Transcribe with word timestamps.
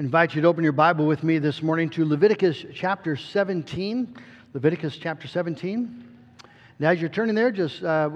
Invite 0.00 0.34
you 0.34 0.40
to 0.40 0.48
open 0.48 0.64
your 0.64 0.72
Bible 0.72 1.04
with 1.04 1.22
me 1.22 1.38
this 1.38 1.62
morning 1.62 1.90
to 1.90 2.06
Leviticus 2.06 2.64
chapter 2.72 3.16
17. 3.16 4.16
Leviticus 4.54 4.96
chapter 4.96 5.28
17. 5.28 6.08
And 6.78 6.88
as 6.88 6.98
you're 6.98 7.10
turning 7.10 7.34
there, 7.34 7.50
just 7.50 7.82
uh, 7.82 8.08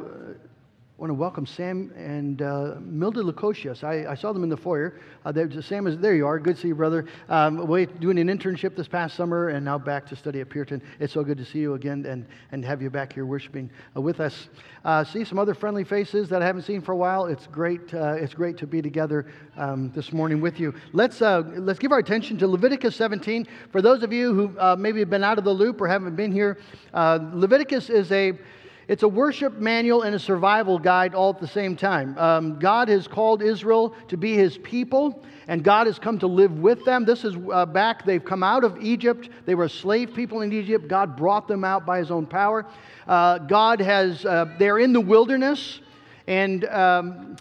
want 0.96 1.10
to 1.10 1.14
welcome 1.14 1.44
Sam 1.44 1.92
and 1.96 2.40
uh, 2.40 2.76
Milda 2.78 3.28
Lukosius. 3.28 3.82
I, 3.82 4.12
I, 4.12 4.14
saw 4.14 4.32
them 4.32 4.44
in 4.44 4.48
the 4.48 4.56
foyer. 4.56 5.00
Uh, 5.24 5.32
Sam 5.60 5.88
is 5.88 5.98
there. 5.98 6.14
You 6.14 6.24
are. 6.24 6.38
Good 6.38 6.54
to 6.54 6.62
see 6.62 6.68
you, 6.68 6.76
brother. 6.76 7.06
Um, 7.28 7.66
wait, 7.66 7.98
doing 7.98 8.16
an 8.16 8.28
internship 8.28 8.76
this 8.76 8.86
past 8.86 9.16
summer, 9.16 9.48
and 9.48 9.64
now 9.64 9.76
back 9.76 10.06
to 10.10 10.16
study 10.16 10.40
at 10.40 10.50
Puritan. 10.50 10.80
It's 11.00 11.12
so 11.12 11.24
good 11.24 11.36
to 11.38 11.44
see 11.44 11.58
you 11.58 11.74
again 11.74 12.06
and, 12.06 12.24
and 12.52 12.64
have 12.64 12.80
you 12.80 12.90
back 12.90 13.12
here 13.12 13.26
worshiping 13.26 13.70
uh, 13.96 14.00
with 14.00 14.20
us. 14.20 14.48
Uh, 14.84 15.02
see 15.02 15.24
some 15.24 15.36
other 15.36 15.52
friendly 15.52 15.82
faces 15.82 16.28
that 16.28 16.42
I 16.42 16.46
haven't 16.46 16.62
seen 16.62 16.80
for 16.80 16.92
a 16.92 16.96
while. 16.96 17.26
It's 17.26 17.48
great. 17.48 17.92
Uh, 17.92 18.12
it's 18.12 18.34
great 18.34 18.56
to 18.58 18.66
be 18.66 18.80
together 18.80 19.26
um, 19.56 19.90
this 19.96 20.12
morning 20.12 20.40
with 20.40 20.60
you. 20.60 20.72
Let's 20.92 21.20
uh, 21.20 21.42
let's 21.56 21.80
give 21.80 21.90
our 21.90 21.98
attention 21.98 22.38
to 22.38 22.46
Leviticus 22.46 22.94
17. 22.94 23.48
For 23.72 23.82
those 23.82 24.04
of 24.04 24.12
you 24.12 24.32
who 24.32 24.76
maybe 24.76 25.00
have 25.00 25.10
been 25.10 25.24
out 25.24 25.38
of 25.38 25.44
the 25.44 25.54
loop 25.54 25.80
or 25.80 25.88
haven't 25.88 26.14
been 26.14 26.30
here, 26.30 26.58
Leviticus 26.94 27.90
is 27.90 28.12
a 28.12 28.38
it's 28.86 29.02
a 29.02 29.08
worship 29.08 29.54
manual 29.58 30.02
and 30.02 30.14
a 30.14 30.18
survival 30.18 30.78
guide 30.78 31.14
all 31.14 31.30
at 31.30 31.40
the 31.40 31.48
same 31.48 31.74
time. 31.74 32.18
Um, 32.18 32.58
God 32.58 32.88
has 32.88 33.08
called 33.08 33.42
Israel 33.42 33.94
to 34.08 34.16
be 34.16 34.34
his 34.34 34.58
people, 34.58 35.24
and 35.48 35.64
God 35.64 35.86
has 35.86 35.98
come 35.98 36.18
to 36.18 36.26
live 36.26 36.58
with 36.58 36.84
them. 36.84 37.04
This 37.04 37.24
is 37.24 37.34
uh, 37.50 37.64
back, 37.66 38.04
they've 38.04 38.24
come 38.24 38.42
out 38.42 38.62
of 38.62 38.82
Egypt. 38.82 39.30
They 39.46 39.54
were 39.54 39.68
slave 39.68 40.12
people 40.14 40.42
in 40.42 40.52
Egypt. 40.52 40.88
God 40.88 41.16
brought 41.16 41.48
them 41.48 41.64
out 41.64 41.86
by 41.86 41.98
his 41.98 42.10
own 42.10 42.26
power. 42.26 42.66
Uh, 43.08 43.38
God 43.38 43.80
has, 43.80 44.24
uh, 44.24 44.54
they're 44.58 44.78
in 44.78 44.92
the 44.92 45.00
wilderness, 45.00 45.80
and 46.26 46.64
um, 46.66 47.36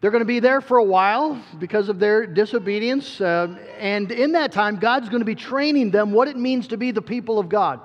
they're 0.00 0.10
going 0.10 0.20
to 0.20 0.24
be 0.24 0.40
there 0.40 0.60
for 0.60 0.78
a 0.78 0.84
while 0.84 1.40
because 1.58 1.88
of 1.88 1.98
their 1.98 2.26
disobedience. 2.26 3.20
Uh, 3.20 3.56
and 3.78 4.10
in 4.10 4.32
that 4.32 4.52
time, 4.52 4.76
God's 4.76 5.08
going 5.08 5.20
to 5.20 5.26
be 5.26 5.34
training 5.34 5.90
them 5.90 6.12
what 6.12 6.28
it 6.28 6.36
means 6.36 6.68
to 6.68 6.76
be 6.76 6.90
the 6.90 7.02
people 7.02 7.38
of 7.38 7.48
God. 7.48 7.80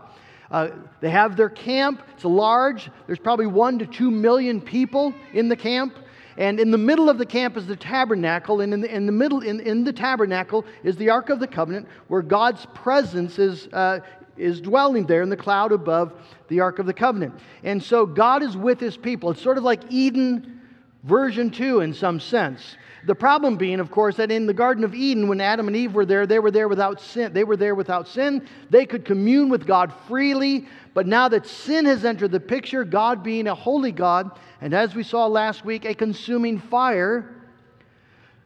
Uh, 0.52 0.69
they 0.99 1.09
have 1.09 1.38
their 1.38 1.49
camp. 1.49 2.03
It's 2.13 2.25
large. 2.25 2.91
There's 3.07 3.19
probably 3.19 3.47
one 3.47 3.80
to 3.80 3.85
two 3.85 4.11
million 4.11 4.59
people 4.59 5.13
in 5.33 5.47
the 5.47 5.55
camp. 5.55 5.97
And 6.38 6.59
in 6.59 6.71
the 6.71 6.77
middle 6.77 7.09
of 7.09 7.17
the 7.17 7.25
camp 7.25 7.55
is 7.57 7.67
the 7.67 7.75
tabernacle. 7.75 8.61
And 8.61 8.73
in 8.73 8.81
the, 8.81 8.94
in 8.94 9.05
the 9.05 9.11
middle, 9.11 9.41
in, 9.41 9.61
in 9.61 9.83
the 9.83 9.94
tabernacle, 9.94 10.66
is 10.83 10.97
the 10.97 11.09
Ark 11.09 11.29
of 11.29 11.39
the 11.39 11.47
Covenant, 11.47 11.88
where 12.07 12.22
God's 12.22 12.66
presence 12.73 13.39
is, 13.39 13.67
uh, 13.73 13.99
is 14.38 14.59
dwelling 14.59 15.05
there 15.05 15.22
in 15.22 15.29
the 15.29 15.38
cloud 15.38 15.72
above 15.72 16.13
the 16.49 16.59
Ark 16.59 16.79
of 16.79 16.85
the 16.85 16.94
Covenant. 16.94 17.33
And 17.63 17.81
so 17.81 18.05
God 18.05 18.44
is 18.44 18.57
with 18.57 18.79
his 18.79 18.97
people. 18.97 19.31
It's 19.31 19.41
sort 19.41 19.57
of 19.57 19.63
like 19.63 19.81
Eden 19.89 20.61
version 21.03 21.49
2 21.49 21.79
in 21.81 21.94
some 21.94 22.19
sense. 22.19 22.75
The 23.05 23.16
problem 23.16 23.55
being, 23.55 23.80
of 23.80 23.89
course, 23.89 24.17
that 24.17 24.31
in 24.31 24.45
the 24.45 24.53
Garden 24.53 24.83
of 24.83 24.94
Eden, 24.94 25.27
when 25.27 25.41
Adam 25.41 25.67
and 25.67 25.75
Eve 25.75 25.94
were 25.94 26.05
there, 26.05 26.27
they 26.27 26.38
were 26.38 26.52
there 26.52 26.67
without 26.67 27.02
sin. 27.02 27.33
They 27.33 27.44
were 27.44 27.57
there 27.57 27.73
without 27.73 28.07
sin. 28.07 28.47
They 28.69 28.85
could 28.85 29.05
commune 29.05 29.49
with 29.49 29.66
God 29.66 29.91
freely. 30.07 30.67
But 30.94 31.07
now 31.07 31.27
that 31.29 31.47
sin 31.47 31.85
has 31.85 32.05
entered 32.05 32.31
the 32.31 32.39
picture, 32.39 32.83
God 32.83 33.23
being 33.23 33.47
a 33.47 33.55
holy 33.55 33.91
God, 33.91 34.38
and 34.59 34.73
as 34.73 34.94
we 34.94 35.03
saw 35.03 35.25
last 35.25 35.66
week, 35.66 35.85
a 35.85 35.95
consuming 35.95 36.59
fire, 36.59 37.33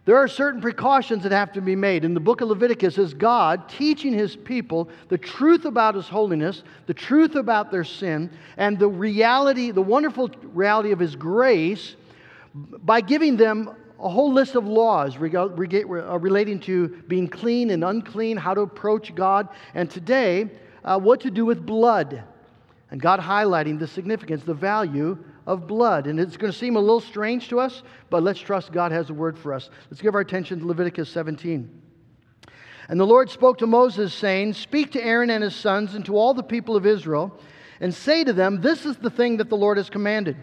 there 0.06 0.16
are 0.16 0.28
certain 0.28 0.62
precautions 0.62 1.24
that 1.24 1.32
have 1.32 1.52
to 1.54 1.62
be 1.62 1.76
made. 1.76 2.06
In 2.06 2.14
the 2.14 2.20
book 2.20 2.42
of 2.42 2.48
Leviticus 2.48 3.00
is 3.00 3.14
God 3.14 3.68
teaching 3.68 4.14
his 4.14 4.36
people 4.36 4.88
the 5.10 5.18
truth 5.18 5.66
about 5.66 5.96
his 5.96 6.08
holiness, 6.08 6.64
the 6.86 6.94
truth 6.94 7.36
about 7.36 7.72
their 7.72 7.84
sin, 7.84 8.30
and 8.56 8.78
the 8.78 8.88
reality, 8.88 9.72
the 9.72 9.82
wonderful 9.82 10.30
reality 10.54 10.92
of 10.92 11.00
his 11.00 11.16
grace 11.16 11.96
by 12.54 13.02
giving 13.02 13.36
them 13.36 13.76
a 14.06 14.10
whole 14.10 14.32
list 14.32 14.54
of 14.54 14.68
laws 14.68 15.18
uh, 15.18 16.20
relating 16.20 16.60
to 16.60 16.90
being 17.08 17.28
clean 17.28 17.72
and 17.72 17.84
unclean, 17.84 18.38
how 18.38 18.54
to 18.54 18.62
approach 18.62 19.16
God, 19.16 19.50
and 19.74 19.90
today, 19.90 20.48
uh, 20.84 21.00
what 21.00 21.22
to 21.22 21.32
do 21.32 21.44
with 21.44 21.66
blood. 21.66 22.24
And 22.92 23.02
God 23.02 23.20
highlighting 23.20 23.80
the 23.80 23.88
significance, 23.88 24.44
the 24.44 24.54
value 24.54 25.18
of 25.48 25.66
blood. 25.66 26.06
And 26.06 26.20
it's 26.20 26.38
going 26.38 26.54
to 26.54 26.58
seem 26.58 26.76
a 26.76 26.80
little 26.80 27.02
strange 27.02 27.50
to 27.50 27.60
us, 27.60 27.82
but 28.12 28.22
let's 28.22 28.40
trust 28.40 28.72
God 28.72 28.92
has 28.92 29.10
a 29.10 29.14
word 29.14 29.40
for 29.40 29.52
us. 29.52 29.72
Let's 29.90 30.04
give 30.04 30.14
our 30.14 30.22
attention 30.22 30.60
to 30.60 30.68
Leviticus 30.68 31.10
17. 31.10 31.82
And 32.88 33.00
the 33.00 33.08
Lord 33.08 33.32
spoke 33.32 33.58
to 33.58 33.68
Moses, 33.68 34.14
saying, 34.14 34.54
Speak 34.54 34.92
to 34.92 35.04
Aaron 35.04 35.32
and 35.32 35.44
his 35.44 35.56
sons 35.56 35.96
and 35.96 36.06
to 36.06 36.16
all 36.16 36.36
the 36.36 36.44
people 36.44 36.76
of 36.76 36.86
Israel, 36.86 37.36
and 37.80 37.92
say 37.92 38.24
to 38.24 38.34
them, 38.34 38.62
This 38.62 38.86
is 38.86 38.98
the 38.98 39.10
thing 39.10 39.38
that 39.38 39.50
the 39.50 39.58
Lord 39.58 39.78
has 39.78 39.90
commanded. 39.90 40.38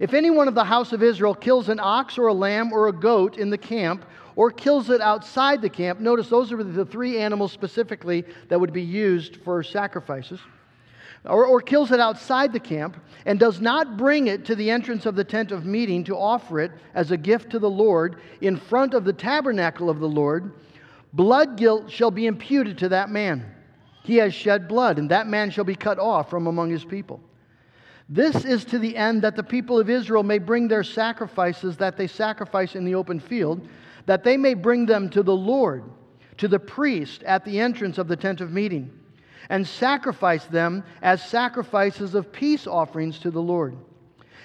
If 0.00 0.14
anyone 0.14 0.48
of 0.48 0.54
the 0.54 0.64
house 0.64 0.94
of 0.94 1.02
Israel 1.02 1.34
kills 1.34 1.68
an 1.68 1.78
ox 1.78 2.16
or 2.16 2.28
a 2.28 2.32
lamb 2.32 2.72
or 2.72 2.88
a 2.88 2.92
goat 2.92 3.36
in 3.36 3.50
the 3.50 3.58
camp, 3.58 4.06
or 4.34 4.50
kills 4.50 4.88
it 4.88 5.02
outside 5.02 5.60
the 5.60 5.68
camp, 5.68 6.00
notice 6.00 6.28
those 6.30 6.50
are 6.50 6.64
the 6.64 6.86
three 6.86 7.18
animals 7.18 7.52
specifically 7.52 8.24
that 8.48 8.58
would 8.58 8.72
be 8.72 8.82
used 8.82 9.36
for 9.36 9.62
sacrifices, 9.62 10.40
or, 11.26 11.44
or 11.44 11.60
kills 11.60 11.92
it 11.92 12.00
outside 12.00 12.50
the 12.50 12.58
camp, 12.58 12.96
and 13.26 13.38
does 13.38 13.60
not 13.60 13.98
bring 13.98 14.28
it 14.28 14.46
to 14.46 14.54
the 14.54 14.70
entrance 14.70 15.04
of 15.04 15.16
the 15.16 15.24
tent 15.24 15.52
of 15.52 15.66
meeting 15.66 16.02
to 16.04 16.16
offer 16.16 16.60
it 16.60 16.72
as 16.94 17.10
a 17.10 17.16
gift 17.18 17.50
to 17.50 17.58
the 17.58 17.68
Lord 17.68 18.22
in 18.40 18.56
front 18.56 18.94
of 18.94 19.04
the 19.04 19.12
tabernacle 19.12 19.90
of 19.90 20.00
the 20.00 20.08
Lord, 20.08 20.52
blood 21.12 21.58
guilt 21.58 21.90
shall 21.90 22.10
be 22.10 22.26
imputed 22.26 22.78
to 22.78 22.88
that 22.88 23.10
man. 23.10 23.44
He 24.02 24.16
has 24.16 24.32
shed 24.32 24.66
blood, 24.66 24.98
and 24.98 25.10
that 25.10 25.28
man 25.28 25.50
shall 25.50 25.64
be 25.64 25.74
cut 25.74 25.98
off 25.98 26.30
from 26.30 26.46
among 26.46 26.70
his 26.70 26.86
people. 26.86 27.20
This 28.12 28.44
is 28.44 28.64
to 28.66 28.80
the 28.80 28.96
end 28.96 29.22
that 29.22 29.36
the 29.36 29.42
people 29.44 29.78
of 29.78 29.88
Israel 29.88 30.24
may 30.24 30.38
bring 30.38 30.66
their 30.66 30.82
sacrifices 30.82 31.76
that 31.76 31.96
they 31.96 32.08
sacrifice 32.08 32.74
in 32.74 32.84
the 32.84 32.96
open 32.96 33.20
field, 33.20 33.68
that 34.06 34.24
they 34.24 34.36
may 34.36 34.54
bring 34.54 34.84
them 34.84 35.08
to 35.10 35.22
the 35.22 35.36
Lord, 35.36 35.84
to 36.38 36.48
the 36.48 36.58
priest 36.58 37.22
at 37.22 37.44
the 37.44 37.60
entrance 37.60 37.98
of 37.98 38.08
the 38.08 38.16
tent 38.16 38.40
of 38.40 38.50
meeting, 38.50 38.90
and 39.48 39.64
sacrifice 39.64 40.44
them 40.46 40.82
as 41.02 41.24
sacrifices 41.24 42.16
of 42.16 42.32
peace 42.32 42.66
offerings 42.66 43.20
to 43.20 43.30
the 43.30 43.40
Lord. 43.40 43.76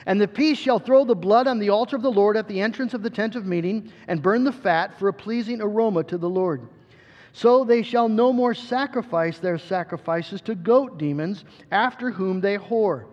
And 0.05 0.21
the 0.21 0.27
priest 0.27 0.61
shall 0.61 0.77
throw 0.77 1.03
the 1.03 1.15
blood 1.15 1.47
on 1.47 1.57
the 1.57 1.69
altar 1.69 1.95
of 1.95 2.03
the 2.03 2.11
Lord 2.11 2.37
at 2.37 2.47
the 2.47 2.61
entrance 2.61 2.93
of 2.93 3.01
the 3.01 3.09
tent 3.09 3.35
of 3.35 3.47
meeting, 3.47 3.91
and 4.07 4.21
burn 4.21 4.43
the 4.43 4.51
fat 4.51 4.99
for 4.99 5.07
a 5.07 5.13
pleasing 5.13 5.59
aroma 5.59 6.03
to 6.03 6.19
the 6.19 6.29
Lord. 6.29 6.61
So 7.33 7.63
they 7.63 7.81
shall 7.81 8.09
no 8.09 8.31
more 8.31 8.53
sacrifice 8.53 9.39
their 9.39 9.57
sacrifices 9.57 10.39
to 10.41 10.53
goat 10.53 10.99
demons, 10.99 11.45
after 11.71 12.11
whom 12.11 12.41
they 12.41 12.59
whore 12.59 13.07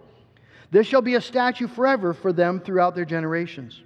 this 0.72 0.86
shall 0.86 1.02
be 1.02 1.16
a 1.16 1.20
statute 1.20 1.70
forever 1.70 2.14
for 2.14 2.32
them 2.32 2.58
throughout 2.58 2.94
their 2.94 3.04
generations. 3.04 3.82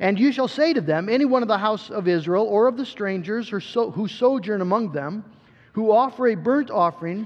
And 0.00 0.18
you 0.18 0.32
shall 0.32 0.48
say 0.48 0.72
to 0.72 0.80
them, 0.80 1.08
Any 1.08 1.24
one 1.24 1.42
of 1.42 1.48
the 1.48 1.56
house 1.56 1.90
of 1.90 2.08
Israel 2.08 2.44
or 2.44 2.66
of 2.66 2.76
the 2.76 2.84
strangers 2.84 3.48
who 3.48 4.08
sojourn 4.08 4.60
among 4.60 4.90
them, 4.90 5.24
who 5.74 5.92
offer 5.92 6.26
a 6.26 6.34
burnt 6.34 6.72
offering 6.72 7.24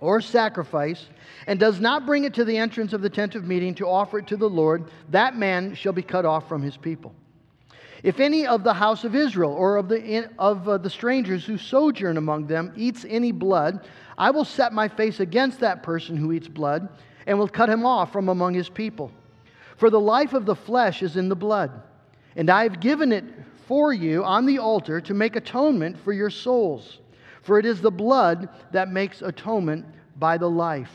or 0.00 0.22
sacrifice, 0.22 1.06
and 1.46 1.60
does 1.60 1.78
not 1.78 2.06
bring 2.06 2.24
it 2.24 2.32
to 2.34 2.44
the 2.46 2.56
entrance 2.56 2.94
of 2.94 3.02
the 3.02 3.10
tent 3.10 3.34
of 3.34 3.44
meeting 3.44 3.74
to 3.74 3.86
offer 3.86 4.20
it 4.20 4.26
to 4.28 4.36
the 4.38 4.48
Lord, 4.48 4.90
that 5.10 5.36
man 5.36 5.74
shall 5.74 5.92
be 5.92 6.02
cut 6.02 6.24
off 6.24 6.48
from 6.48 6.62
his 6.62 6.78
people. 6.78 7.14
If 8.02 8.18
any 8.18 8.46
of 8.46 8.64
the 8.64 8.74
house 8.74 9.04
of 9.04 9.14
Israel 9.14 9.52
or 9.52 9.76
of 9.76 9.90
the, 9.90 10.30
of, 10.38 10.66
uh, 10.66 10.78
the 10.78 10.88
strangers 10.88 11.44
who 11.44 11.58
sojourn 11.58 12.16
among 12.16 12.46
them 12.46 12.72
eats 12.76 13.04
any 13.06 13.32
blood, 13.32 13.86
I 14.16 14.30
will 14.30 14.44
set 14.46 14.72
my 14.72 14.88
face 14.88 15.20
against 15.20 15.60
that 15.60 15.82
person 15.82 16.16
who 16.16 16.32
eats 16.32 16.48
blood 16.48 16.88
and 17.26 17.38
will 17.38 17.48
cut 17.48 17.68
him 17.68 17.84
off 17.84 18.12
from 18.12 18.28
among 18.28 18.54
his 18.54 18.68
people. 18.68 19.10
For 19.76 19.90
the 19.90 20.00
life 20.00 20.32
of 20.32 20.46
the 20.46 20.54
flesh 20.54 21.02
is 21.02 21.16
in 21.16 21.28
the 21.28 21.36
blood, 21.36 21.70
and 22.34 22.48
I 22.48 22.62
have 22.62 22.80
given 22.80 23.12
it 23.12 23.24
for 23.66 23.92
you 23.92 24.24
on 24.24 24.46
the 24.46 24.58
altar 24.58 25.00
to 25.02 25.14
make 25.14 25.36
atonement 25.36 25.98
for 25.98 26.12
your 26.12 26.30
souls. 26.30 26.98
For 27.42 27.58
it 27.58 27.66
is 27.66 27.80
the 27.80 27.90
blood 27.90 28.48
that 28.72 28.90
makes 28.90 29.22
atonement 29.22 29.86
by 30.18 30.38
the 30.38 30.48
life. 30.48 30.92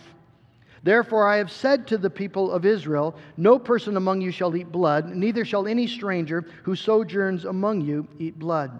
Therefore, 0.84 1.28
I 1.28 1.38
have 1.38 1.52
said 1.52 1.88
to 1.88 1.97
the 1.97 2.09
people 2.09 2.52
of 2.52 2.66
Israel 2.66 3.16
No 3.38 3.59
person 3.59 3.97
among 3.97 4.22
you 4.22 4.31
shall 4.31 4.56
eat 4.56 4.72
blood, 4.72 5.08
neither 5.16 5.46
shall 5.46 5.68
any 5.68 5.86
stranger 5.86 6.46
who 6.64 6.75
sojourns 6.75 7.46
among 7.46 7.81
you 7.81 8.08
eat 8.18 8.40
blood. 8.40 8.72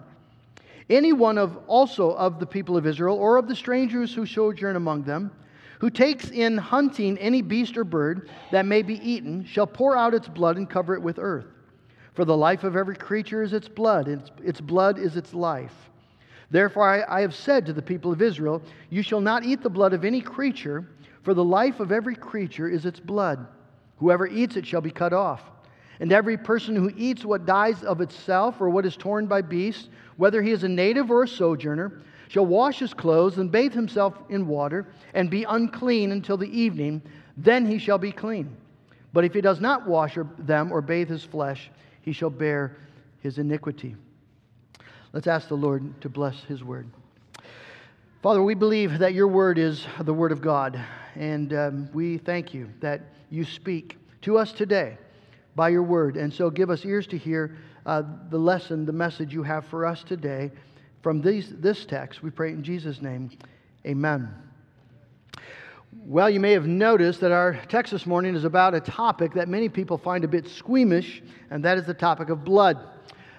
Any 0.90 1.12
one 1.12 1.38
of 1.38 1.56
also 1.68 2.10
of 2.16 2.40
the 2.40 2.46
people 2.46 2.76
of 2.76 2.86
Israel, 2.86 3.16
or 3.16 3.36
of 3.36 3.46
the 3.46 3.54
strangers 3.54 4.12
who 4.12 4.26
sojourn 4.26 4.74
among 4.74 5.04
them, 5.04 5.30
who 5.82 5.90
takes 5.90 6.30
in 6.30 6.56
hunting 6.56 7.18
any 7.18 7.42
beast 7.42 7.76
or 7.76 7.82
bird 7.82 8.30
that 8.52 8.64
may 8.64 8.82
be 8.82 8.94
eaten 9.02 9.44
shall 9.44 9.66
pour 9.66 9.96
out 9.96 10.14
its 10.14 10.28
blood 10.28 10.56
and 10.56 10.70
cover 10.70 10.94
it 10.94 11.02
with 11.02 11.18
earth. 11.18 11.46
For 12.14 12.24
the 12.24 12.36
life 12.36 12.62
of 12.62 12.76
every 12.76 12.94
creature 12.94 13.42
is 13.42 13.52
its 13.52 13.66
blood, 13.66 14.06
and 14.06 14.20
its, 14.20 14.30
its 14.44 14.60
blood 14.60 14.96
is 14.96 15.16
its 15.16 15.34
life. 15.34 15.74
Therefore, 16.52 16.88
I, 16.88 17.18
I 17.18 17.20
have 17.22 17.34
said 17.34 17.66
to 17.66 17.72
the 17.72 17.82
people 17.82 18.12
of 18.12 18.22
Israel, 18.22 18.62
You 18.90 19.02
shall 19.02 19.20
not 19.20 19.44
eat 19.44 19.60
the 19.60 19.68
blood 19.68 19.92
of 19.92 20.04
any 20.04 20.20
creature, 20.20 20.86
for 21.24 21.34
the 21.34 21.42
life 21.42 21.80
of 21.80 21.90
every 21.90 22.14
creature 22.14 22.68
is 22.68 22.86
its 22.86 23.00
blood. 23.00 23.44
Whoever 23.96 24.28
eats 24.28 24.54
it 24.54 24.64
shall 24.64 24.82
be 24.82 24.92
cut 24.92 25.12
off. 25.12 25.42
And 25.98 26.12
every 26.12 26.36
person 26.36 26.76
who 26.76 26.92
eats 26.96 27.24
what 27.24 27.44
dies 27.44 27.82
of 27.82 28.00
itself 28.00 28.60
or 28.60 28.70
what 28.70 28.86
is 28.86 28.96
torn 28.96 29.26
by 29.26 29.42
beasts, 29.42 29.88
whether 30.16 30.42
he 30.42 30.52
is 30.52 30.62
a 30.62 30.68
native 30.68 31.10
or 31.10 31.24
a 31.24 31.28
sojourner, 31.28 32.02
shall 32.32 32.46
wash 32.46 32.78
his 32.78 32.94
clothes 32.94 33.36
and 33.36 33.52
bathe 33.52 33.74
himself 33.74 34.14
in 34.30 34.46
water 34.46 34.86
and 35.12 35.28
be 35.28 35.44
unclean 35.44 36.12
until 36.12 36.38
the 36.38 36.48
evening. 36.48 37.02
Then 37.36 37.66
he 37.66 37.78
shall 37.78 37.98
be 37.98 38.10
clean. 38.10 38.56
But 39.12 39.26
if 39.26 39.34
he 39.34 39.42
does 39.42 39.60
not 39.60 39.86
wash 39.86 40.16
them 40.38 40.72
or 40.72 40.80
bathe 40.80 41.10
his 41.10 41.22
flesh, 41.22 41.70
he 42.00 42.12
shall 42.12 42.30
bear 42.30 42.78
his 43.20 43.36
iniquity. 43.36 43.96
Let's 45.12 45.26
ask 45.26 45.48
the 45.48 45.58
Lord 45.58 46.00
to 46.00 46.08
bless 46.08 46.42
his 46.44 46.64
word. 46.64 46.88
Father, 48.22 48.42
we 48.42 48.54
believe 48.54 48.98
that 49.00 49.12
your 49.12 49.28
word 49.28 49.58
is 49.58 49.86
the 50.00 50.14
word 50.14 50.32
of 50.32 50.40
God, 50.40 50.82
and 51.14 51.52
um, 51.52 51.90
we 51.92 52.16
thank 52.16 52.54
you 52.54 52.70
that 52.80 53.02
you 53.28 53.44
speak 53.44 53.98
to 54.22 54.38
us 54.38 54.52
today 54.52 54.96
by 55.54 55.68
your 55.68 55.82
word. 55.82 56.16
And 56.16 56.32
so 56.32 56.48
give 56.48 56.70
us 56.70 56.86
ears 56.86 57.06
to 57.08 57.18
hear 57.18 57.58
uh, 57.84 58.04
the 58.30 58.38
lesson, 58.38 58.86
the 58.86 58.92
message 58.94 59.34
you 59.34 59.42
have 59.42 59.66
for 59.66 59.84
us 59.84 60.02
today 60.02 60.50
from 61.02 61.20
these, 61.20 61.52
this 61.58 61.84
text. 61.84 62.22
We 62.22 62.30
pray 62.30 62.50
in 62.50 62.62
Jesus' 62.62 63.02
name. 63.02 63.30
Amen. 63.84 64.32
Well, 66.04 66.30
you 66.30 66.40
may 66.40 66.52
have 66.52 66.66
noticed 66.66 67.20
that 67.20 67.32
our 67.32 67.60
text 67.68 67.92
this 67.92 68.06
morning 68.06 68.34
is 68.34 68.44
about 68.44 68.74
a 68.74 68.80
topic 68.80 69.34
that 69.34 69.48
many 69.48 69.68
people 69.68 69.98
find 69.98 70.24
a 70.24 70.28
bit 70.28 70.48
squeamish, 70.48 71.22
and 71.50 71.64
that 71.64 71.76
is 71.76 71.84
the 71.84 71.94
topic 71.94 72.30
of 72.30 72.44
blood. 72.44 72.78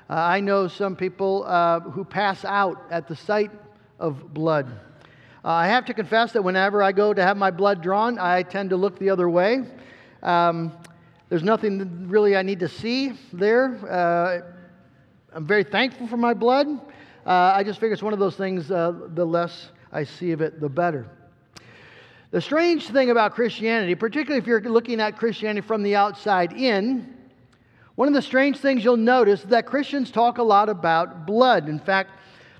Uh, 0.09 0.13
I 0.13 0.41
know 0.41 0.67
some 0.67 0.95
people 0.95 1.45
uh, 1.47 1.79
who 1.79 2.03
pass 2.03 2.45
out 2.45 2.83
at 2.91 3.07
the 3.07 3.15
sight 3.15 3.51
of 3.99 4.33
blood. 4.33 4.67
Uh, 5.43 5.49
I 5.49 5.67
have 5.67 5.85
to 5.85 5.93
confess 5.93 6.33
that 6.33 6.41
whenever 6.41 6.83
I 6.83 6.91
go 6.91 7.13
to 7.13 7.23
have 7.23 7.37
my 7.37 7.51
blood 7.51 7.81
drawn, 7.81 8.19
I 8.19 8.43
tend 8.43 8.69
to 8.69 8.77
look 8.77 8.99
the 8.99 9.09
other 9.09 9.29
way. 9.29 9.63
Um, 10.21 10.73
there's 11.29 11.43
nothing 11.43 12.07
really 12.07 12.35
I 12.37 12.43
need 12.43 12.59
to 12.59 12.69
see 12.69 13.13
there. 13.31 13.79
Uh, 13.89 14.41
I'm 15.33 15.47
very 15.47 15.63
thankful 15.63 16.07
for 16.07 16.17
my 16.17 16.33
blood. 16.33 16.67
Uh, 17.25 17.53
I 17.55 17.63
just 17.63 17.79
figure 17.79 17.93
it's 17.93 18.03
one 18.03 18.13
of 18.13 18.19
those 18.19 18.35
things, 18.35 18.69
uh, 18.69 18.93
the 19.13 19.25
less 19.25 19.71
I 19.91 20.03
see 20.03 20.31
of 20.31 20.41
it, 20.41 20.59
the 20.59 20.67
better. 20.67 21.07
The 22.31 22.41
strange 22.41 22.87
thing 22.87 23.11
about 23.11 23.33
Christianity, 23.33 23.95
particularly 23.95 24.41
if 24.41 24.47
you're 24.47 24.61
looking 24.61 24.99
at 24.99 25.17
Christianity 25.17 25.65
from 25.65 25.83
the 25.83 25.95
outside 25.95 26.51
in, 26.51 27.13
one 27.95 28.07
of 28.07 28.13
the 28.13 28.21
strange 28.21 28.57
things 28.57 28.83
you'll 28.83 28.97
notice 28.97 29.41
is 29.41 29.49
that 29.49 29.67
Christians 29.67 30.11
talk 30.11 30.37
a 30.37 30.43
lot 30.43 30.67
about 30.67 31.25
blood. 31.27 31.69
In 31.69 31.79
fact, 31.79 32.09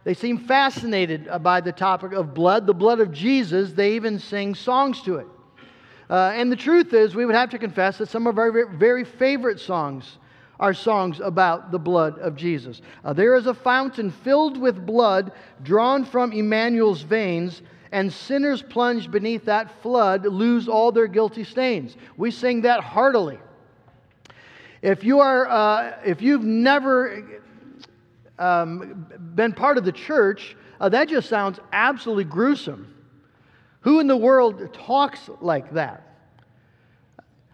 they 0.03 0.13
seem 0.13 0.37
fascinated 0.37 1.27
by 1.41 1.59
the 1.59 1.71
topic 1.71 2.13
of 2.13 2.33
blood, 2.33 2.67
the 2.67 2.73
blood 2.73 2.99
of 2.99 3.11
Jesus. 3.11 3.73
They 3.73 3.95
even 3.95 4.19
sing 4.19 4.53
songs 4.53 5.01
to 5.01 5.15
it. 5.15 5.27
Uh, 6.09 6.31
and 6.35 6.51
the 6.51 6.55
truth 6.55 6.93
is, 6.93 7.15
we 7.15 7.25
would 7.25 7.35
have 7.35 7.49
to 7.49 7.57
confess 7.57 7.97
that 7.97 8.09
some 8.09 8.27
of 8.27 8.37
our 8.37 8.67
very 8.75 9.03
favorite 9.03 9.59
songs 9.59 10.19
are 10.63 10.73
songs 10.73 11.19
about 11.19 11.71
the 11.71 11.77
blood 11.77 12.17
of 12.19 12.37
Jesus. 12.37 12.81
Uh, 13.03 13.11
there 13.11 13.35
is 13.35 13.47
a 13.47 13.53
fountain 13.53 14.09
filled 14.09 14.57
with 14.57 14.85
blood 14.85 15.33
drawn 15.61 16.05
from 16.05 16.31
Emmanuel's 16.31 17.01
veins, 17.01 17.61
and 17.91 18.11
sinners 18.11 18.61
plunged 18.61 19.11
beneath 19.11 19.43
that 19.43 19.81
flood 19.81 20.25
lose 20.25 20.69
all 20.69 20.93
their 20.93 21.07
guilty 21.07 21.43
stains. 21.43 21.97
We 22.15 22.31
sing 22.31 22.61
that 22.61 22.79
heartily. 22.79 23.39
If, 24.81 25.03
you 25.03 25.19
are, 25.19 25.49
uh, 25.49 25.97
if 26.05 26.21
you've 26.21 26.45
never 26.45 27.41
um, 28.39 29.05
been 29.35 29.51
part 29.51 29.77
of 29.77 29.83
the 29.83 29.91
church, 29.91 30.55
uh, 30.79 30.87
that 30.87 31.09
just 31.09 31.27
sounds 31.27 31.59
absolutely 31.73 32.23
gruesome. 32.23 32.87
Who 33.81 33.99
in 33.99 34.07
the 34.07 34.15
world 34.15 34.73
talks 34.73 35.29
like 35.41 35.73
that? 35.73 36.12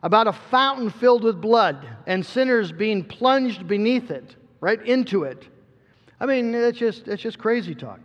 About 0.02 0.28
a 0.28 0.34
fountain 0.34 0.90
filled 0.90 1.24
with 1.24 1.42
blood 1.42 1.86
and 2.08 2.26
sinners 2.26 2.72
being 2.72 3.04
plunged 3.04 3.68
beneath 3.68 4.12
it, 4.12 4.36
right 4.62 4.82
into 4.86 5.24
it. 5.24 5.48
I 6.20 6.26
mean, 6.26 6.54
it's 6.54 6.78
just, 6.78 7.08
it's 7.08 7.22
just 7.22 7.38
crazy 7.38 7.76
talk. 7.76 8.00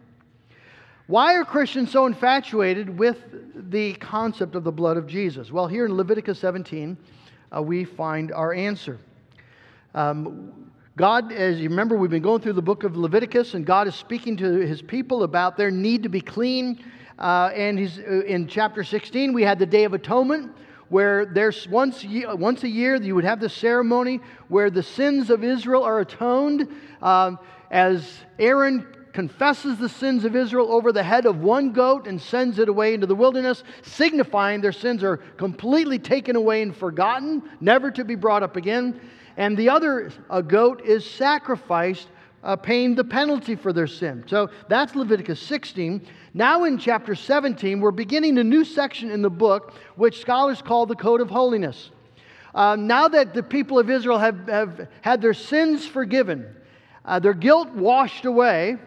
Why 1.07 1.35
are 1.35 1.45
Christians 1.45 1.91
so 1.91 2.07
infatuated 2.07 2.99
with 2.99 3.19
the 3.71 3.93
concept 3.95 4.55
of 4.55 4.65
the 4.65 4.73
blood 4.73 4.97
of 4.97 5.07
Jesus? 5.07 5.53
Well, 5.53 5.67
here 5.67 5.85
in 5.85 5.95
Leviticus 5.95 6.39
17, 6.39 6.97
uh, 7.55 7.63
we 7.63 7.85
find 7.85 8.33
our 8.33 8.55
answer. 8.55 8.99
Um, 9.95 10.71
God, 10.97 11.31
as 11.31 11.61
you 11.61 11.69
remember, 11.69 11.97
we've 11.97 12.11
been 12.11 12.23
going 12.23 12.41
through 12.41 12.55
the 12.55 12.63
book 12.63 12.85
of 12.85 12.97
Leviticus, 12.97 13.55
and 13.55 13.67
God 13.67 13.87
is 13.87 13.95
speaking 13.95 14.37
to 14.39 14.61
his 14.61 14.81
people 14.81 15.25
about 15.25 15.57
their 15.57 15.71
need 15.71 16.05
to 16.05 16.09
be 16.09 16.21
clean. 16.21 16.83
Uh, 17.19 17.51
and 17.55 17.79
he's, 17.79 17.99
uh, 17.99 18.23
in 18.23 18.47
chapter 18.47 18.83
16, 18.83 19.33
we 19.33 19.43
had 19.43 19.59
the 19.59 19.67
Day 19.67 19.85
of 19.85 19.93
Atonement, 19.93 20.53
where 20.95 21.27
there's 21.27 21.67
once, 21.67 22.05
once 22.05 22.63
a 22.63 22.69
year 22.69 22.95
you 22.95 23.17
would 23.17 23.25
have 23.25 23.41
the 23.41 23.49
ceremony 23.49 24.21
where 24.47 24.71
the 24.71 24.83
sins 24.83 25.29
of 25.29 25.43
Israel 25.43 25.83
are 25.83 25.99
atoned. 25.99 26.69
Um, 27.03 27.41
as 27.73 28.09
Aaron 28.39 28.87
confesses 29.13 29.77
the 29.79 29.89
sins 29.89 30.25
of 30.25 30.37
Israel 30.37 30.71
over 30.71 30.93
the 30.93 31.03
head 31.03 31.27
of 31.27 31.41
one 31.41 31.73
goat 31.73 32.07
and 32.07 32.23
sends 32.23 32.61
it 32.61 32.69
away 32.69 32.95
into 32.95 33.09
the 33.09 33.15
wilderness, 33.17 33.65
signifying 33.83 34.61
their 34.61 34.71
sins 34.71 35.03
are 35.03 35.17
completely 35.17 35.99
taken 35.99 36.37
away 36.37 36.63
and 36.63 36.77
forgotten, 36.77 37.43
never 37.61 37.91
to 37.91 38.05
be 38.05 38.15
brought 38.15 38.45
up 38.45 38.55
again 38.55 39.01
and 39.37 39.57
the 39.57 39.69
other 39.69 40.13
a 40.31 40.43
goat 40.43 40.83
is 40.85 41.09
sacrificed, 41.09 42.07
uh, 42.43 42.55
paying 42.57 42.95
the 42.95 43.05
penalty 43.05 43.57
for 43.57 43.73
their 43.73 43.87
sin. 43.87 44.25
So 44.29 44.51
that's 44.69 44.95
Leviticus 44.95 45.41
16. 45.41 46.07
Now 46.37 46.65
in 46.65 46.79
chapter 46.79 47.15
17, 47.15 47.81
we're 47.81 47.93
beginning 47.93 48.39
a 48.39 48.45
new 48.45 48.65
section 48.65 49.13
in 49.13 49.23
the 49.23 49.31
book, 49.31 49.73
which 49.95 50.21
scholars 50.21 50.61
call 50.61 50.85
the 50.85 50.97
Code 50.97 51.21
of 51.21 51.31
Holiness. 51.31 51.93
Uh, 52.53 52.75
now 52.75 53.07
that 53.07 53.35
the 53.35 53.43
people 53.45 53.79
of 53.79 53.89
Israel 53.89 54.19
have, 54.19 54.49
have 54.49 54.89
had 55.01 55.23
their 55.23 55.33
sins 55.33 55.87
forgiven, 55.87 56.45
uh, 57.05 57.21
their 57.21 57.35
guilt 57.35 57.71
washed 57.71 58.25
away, 58.25 58.79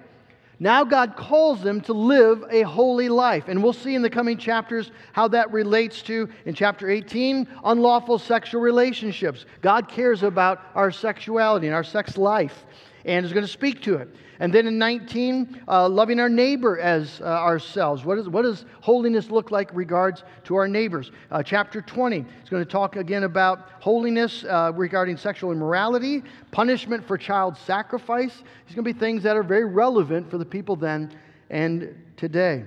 now 0.59 0.83
God 0.83 1.15
calls 1.15 1.61
them 1.61 1.79
to 1.81 1.93
live 1.93 2.43
a 2.49 2.63
holy 2.63 3.07
life. 3.07 3.47
And 3.47 3.63
we'll 3.63 3.71
see 3.71 3.95
in 3.95 4.01
the 4.01 4.09
coming 4.09 4.37
chapters 4.37 4.91
how 5.13 5.29
that 5.29 5.53
relates 5.53 6.01
to, 6.03 6.27
in 6.45 6.53
chapter 6.53 6.89
18, 6.89 7.47
unlawful 7.63 8.19
sexual 8.19 8.59
relationships. 8.59 9.45
God 9.61 9.87
cares 9.87 10.21
about 10.21 10.61
our 10.75 10.91
sexuality 10.91 11.67
and 11.67 11.75
our 11.75 11.83
sex 11.83 12.17
life 12.17 12.65
and 13.05 13.25
is 13.25 13.31
going 13.31 13.45
to 13.45 13.51
speak 13.51 13.83
to 13.83 13.95
it. 13.95 14.09
And 14.39 14.53
then 14.53 14.67
in 14.67 14.77
19, 14.77 15.63
uh, 15.67 15.89
loving 15.89 16.19
our 16.19 16.29
neighbor 16.29 16.79
as 16.79 17.21
uh, 17.21 17.25
ourselves. 17.25 18.05
What, 18.05 18.19
is, 18.19 18.29
what 18.29 18.43
does 18.43 18.65
holiness 18.81 19.31
look 19.31 19.49
like 19.49 19.69
regards 19.73 20.23
to 20.45 20.55
our 20.55 20.67
neighbors? 20.67 21.11
Uh, 21.31 21.41
chapter 21.41 21.81
20 21.81 22.25
is 22.43 22.49
going 22.49 22.63
to 22.63 22.69
talk 22.69 22.95
again 22.95 23.23
about 23.23 23.69
holiness 23.79 24.43
uh, 24.43 24.71
regarding 24.75 25.17
sexual 25.17 25.51
immorality, 25.51 26.23
punishment 26.51 27.05
for 27.05 27.17
child 27.17 27.57
sacrifice. 27.57 28.43
These 28.67 28.75
going 28.75 28.85
to 28.85 28.93
be 28.93 28.99
things 28.99 29.23
that 29.23 29.35
are 29.35 29.43
very 29.43 29.65
relevant 29.65 30.29
for 30.29 30.37
the 30.37 30.45
people 30.45 30.75
then 30.75 31.11
and 31.49 31.95
today. 32.15 32.65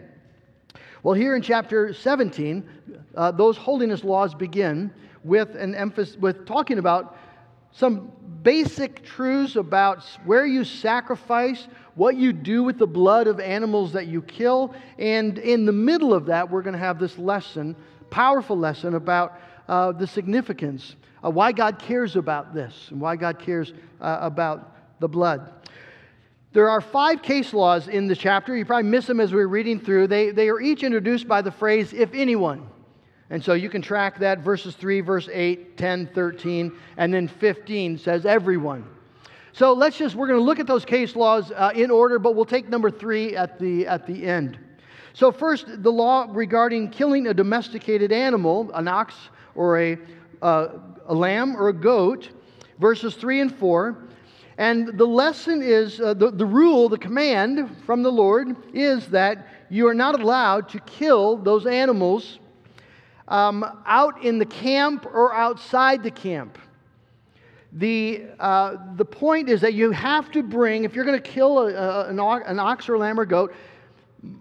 Well, 1.02 1.14
here 1.14 1.36
in 1.36 1.42
chapter 1.42 1.94
17, 1.94 2.68
uh, 3.14 3.30
those 3.30 3.56
holiness 3.56 4.04
laws 4.04 4.34
begin 4.34 4.92
with 5.24 5.54
an 5.54 5.74
emphasis 5.74 6.16
with 6.16 6.46
talking 6.46 6.78
about 6.78 7.16
some 7.72 8.12
basic 8.42 9.04
truths 9.04 9.56
about 9.56 10.04
where 10.24 10.46
you 10.46 10.64
sacrifice, 10.64 11.68
what 11.94 12.16
you 12.16 12.32
do 12.32 12.62
with 12.62 12.78
the 12.78 12.86
blood 12.86 13.26
of 13.26 13.40
animals 13.40 13.92
that 13.92 14.06
you 14.06 14.22
kill. 14.22 14.74
And 14.98 15.38
in 15.38 15.66
the 15.66 15.72
middle 15.72 16.14
of 16.14 16.26
that, 16.26 16.50
we're 16.50 16.62
going 16.62 16.74
to 16.74 16.78
have 16.78 16.98
this 16.98 17.18
lesson, 17.18 17.76
powerful 18.10 18.56
lesson 18.58 18.94
about 18.94 19.40
uh, 19.68 19.92
the 19.92 20.06
significance, 20.06 20.96
uh, 21.24 21.30
why 21.30 21.52
God 21.52 21.78
cares 21.78 22.16
about 22.16 22.54
this, 22.54 22.88
and 22.90 23.00
why 23.00 23.16
God 23.16 23.38
cares 23.38 23.72
uh, 24.00 24.18
about 24.20 24.74
the 25.00 25.08
blood. 25.08 25.52
There 26.52 26.68
are 26.68 26.80
five 26.80 27.22
case 27.22 27.52
laws 27.52 27.86
in 27.86 28.08
the 28.08 28.16
chapter. 28.16 28.56
You 28.56 28.64
probably 28.64 28.90
miss 28.90 29.06
them 29.06 29.20
as 29.20 29.32
we 29.32 29.40
are 29.40 29.48
reading 29.48 29.78
through. 29.78 30.08
They, 30.08 30.30
they 30.30 30.48
are 30.48 30.60
each 30.60 30.82
introduced 30.82 31.28
by 31.28 31.42
the 31.42 31.52
phrase, 31.52 31.92
if 31.92 32.12
anyone. 32.12 32.66
And 33.30 33.42
so 33.42 33.54
you 33.54 33.70
can 33.70 33.80
track 33.80 34.18
that 34.18 34.40
verses 34.40 34.74
3, 34.74 35.00
verse 35.00 35.28
8, 35.32 35.76
10, 35.76 36.08
13, 36.08 36.72
and 36.96 37.14
then 37.14 37.28
15 37.28 37.96
says 37.96 38.26
everyone. 38.26 38.84
So 39.52 39.72
let's 39.72 39.96
just, 39.96 40.16
we're 40.16 40.26
going 40.26 40.38
to 40.38 40.44
look 40.44 40.58
at 40.58 40.66
those 40.66 40.84
case 40.84 41.14
laws 41.14 41.52
uh, 41.52 41.70
in 41.74 41.90
order, 41.90 42.18
but 42.18 42.34
we'll 42.34 42.44
take 42.44 42.68
number 42.68 42.90
three 42.90 43.36
at 43.36 43.58
the, 43.58 43.86
at 43.86 44.06
the 44.06 44.26
end. 44.26 44.58
So, 45.12 45.32
first, 45.32 45.82
the 45.82 45.90
law 45.90 46.28
regarding 46.30 46.90
killing 46.90 47.26
a 47.26 47.34
domesticated 47.34 48.12
animal, 48.12 48.70
an 48.74 48.86
ox 48.86 49.14
or 49.56 49.80
a, 49.80 49.98
uh, 50.40 50.68
a 51.06 51.14
lamb 51.14 51.56
or 51.56 51.68
a 51.68 51.72
goat, 51.72 52.30
verses 52.78 53.14
3 53.16 53.40
and 53.40 53.54
4. 53.54 53.96
And 54.58 54.98
the 54.98 55.06
lesson 55.06 55.62
is 55.62 56.00
uh, 56.00 56.14
the, 56.14 56.30
the 56.30 56.46
rule, 56.46 56.88
the 56.88 56.98
command 56.98 57.76
from 57.86 58.02
the 58.02 58.12
Lord 58.12 58.56
is 58.72 59.06
that 59.08 59.48
you 59.68 59.88
are 59.88 59.94
not 59.94 60.20
allowed 60.20 60.68
to 60.70 60.80
kill 60.80 61.36
those 61.36 61.66
animals 61.66 62.39
um, 63.30 63.64
out 63.86 64.22
in 64.22 64.38
the 64.38 64.44
camp 64.44 65.06
or 65.06 65.32
outside 65.32 66.02
the 66.02 66.10
camp. 66.10 66.58
The, 67.72 68.24
uh, 68.40 68.76
the 68.96 69.04
point 69.04 69.48
is 69.48 69.60
that 69.60 69.74
you 69.74 69.92
have 69.92 70.32
to 70.32 70.42
bring, 70.42 70.82
if 70.82 70.96
you're 70.96 71.04
going 71.04 71.20
to 71.20 71.30
kill 71.30 71.60
a, 71.60 71.72
a, 71.72 72.08
an, 72.08 72.18
an 72.18 72.58
ox 72.58 72.88
or 72.88 72.98
lamb 72.98 73.18
or 73.18 73.24
goat, 73.24 73.54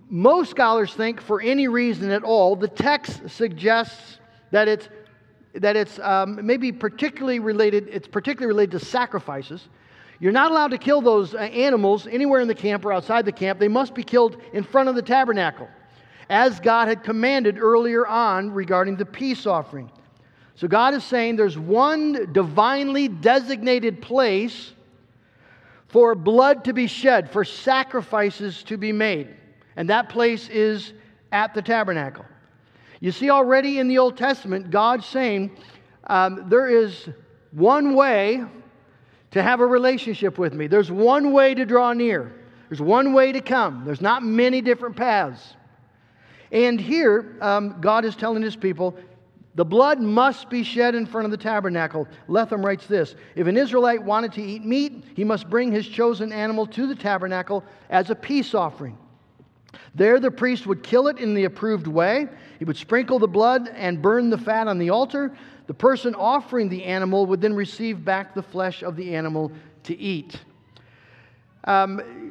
most 0.09 0.49
scholars 0.49 0.93
think 0.93 1.21
for 1.21 1.39
any 1.39 1.67
reason 1.67 2.09
at 2.09 2.23
all, 2.23 2.55
the 2.55 2.67
text 2.67 3.29
suggests 3.29 4.17
that 4.49 4.67
it's, 4.67 4.89
that 5.53 5.75
it's 5.75 5.99
um, 5.99 6.43
maybe 6.43 6.71
particularly 6.71 7.39
related, 7.39 7.87
it's 7.89 8.07
particularly 8.07 8.47
related 8.47 8.79
to 8.79 8.83
sacrifices. 8.83 9.69
You're 10.19 10.31
not 10.31 10.51
allowed 10.51 10.71
to 10.71 10.79
kill 10.79 11.01
those 11.01 11.35
uh, 11.35 11.37
animals 11.37 12.07
anywhere 12.07 12.41
in 12.41 12.47
the 12.47 12.55
camp 12.55 12.83
or 12.83 12.91
outside 12.91 13.25
the 13.25 13.31
camp. 13.31 13.59
They 13.59 13.67
must 13.67 13.93
be 13.93 14.03
killed 14.03 14.41
in 14.51 14.63
front 14.63 14.89
of 14.89 14.95
the 14.95 15.03
tabernacle 15.03 15.69
as 16.29 16.59
God 16.59 16.87
had 16.87 17.03
commanded 17.03 17.57
earlier 17.59 18.05
on 18.05 18.51
regarding 18.51 18.95
the 18.95 19.05
peace 19.05 19.45
offering. 19.45 19.91
So 20.55 20.67
God 20.67 20.93
is 20.93 21.03
saying 21.03 21.37
there's 21.37 21.57
one 21.57 22.31
divinely 22.33 23.07
designated 23.07 24.01
place 24.01 24.73
for 25.87 26.13
blood 26.15 26.65
to 26.65 26.73
be 26.73 26.85
shed, 26.85 27.31
for 27.31 27.43
sacrifices 27.43 28.61
to 28.63 28.77
be 28.77 28.91
made. 28.91 29.35
And 29.75 29.89
that 29.89 30.09
place 30.09 30.49
is 30.49 30.93
at 31.31 31.53
the 31.53 31.61
tabernacle. 31.61 32.25
You 32.99 33.11
see, 33.11 33.29
already 33.29 33.79
in 33.79 33.87
the 33.87 33.97
Old 33.97 34.17
Testament, 34.17 34.69
God 34.69 35.03
saying, 35.03 35.57
um, 36.07 36.49
There 36.49 36.67
is 36.67 37.09
one 37.51 37.95
way 37.95 38.43
to 39.31 39.41
have 39.41 39.61
a 39.61 39.65
relationship 39.65 40.37
with 40.37 40.53
me. 40.53 40.67
There's 40.67 40.91
one 40.91 41.31
way 41.31 41.53
to 41.53 41.65
draw 41.65 41.93
near. 41.93 42.33
There's 42.67 42.81
one 42.81 43.13
way 43.13 43.31
to 43.31 43.41
come. 43.41 43.83
There's 43.85 44.01
not 44.01 44.21
many 44.21 44.61
different 44.61 44.95
paths. 44.95 45.55
And 46.51 46.79
here, 46.79 47.37
um, 47.41 47.79
God 47.79 48.05
is 48.05 48.15
telling 48.15 48.41
his 48.41 48.55
people, 48.55 48.97
the 49.55 49.65
blood 49.65 49.99
must 49.99 50.49
be 50.49 50.63
shed 50.63 50.95
in 50.95 51.05
front 51.05 51.25
of 51.25 51.31
the 51.31 51.37
tabernacle. 51.37 52.07
Letham 52.27 52.65
writes 52.65 52.87
this 52.87 53.15
If 53.35 53.47
an 53.47 53.57
Israelite 53.57 54.01
wanted 54.01 54.33
to 54.33 54.41
eat 54.41 54.63
meat, 54.63 55.03
he 55.15 55.23
must 55.23 55.49
bring 55.49 55.71
his 55.71 55.87
chosen 55.87 56.31
animal 56.31 56.65
to 56.67 56.87
the 56.87 56.95
tabernacle 56.95 57.63
as 57.89 58.09
a 58.09 58.15
peace 58.15 58.53
offering. 58.53 58.97
There, 59.95 60.19
the 60.19 60.31
priest 60.31 60.65
would 60.67 60.83
kill 60.83 61.07
it 61.07 61.17
in 61.17 61.33
the 61.33 61.45
approved 61.45 61.87
way. 61.87 62.27
He 62.57 62.65
would 62.65 62.77
sprinkle 62.77 63.19
the 63.19 63.27
blood 63.27 63.69
and 63.75 64.01
burn 64.01 64.29
the 64.29 64.37
fat 64.37 64.67
on 64.67 64.77
the 64.77 64.89
altar. 64.91 65.35
The 65.67 65.73
person 65.73 66.15
offering 66.15 66.69
the 66.69 66.83
animal 66.83 67.25
would 67.25 67.41
then 67.41 67.53
receive 67.53 68.03
back 68.03 68.33
the 68.33 68.41
flesh 68.41 68.81
of 68.81 68.95
the 68.95 69.15
animal 69.15 69.51
to 69.83 69.97
eat. 69.97 70.39
Um, 71.65 72.28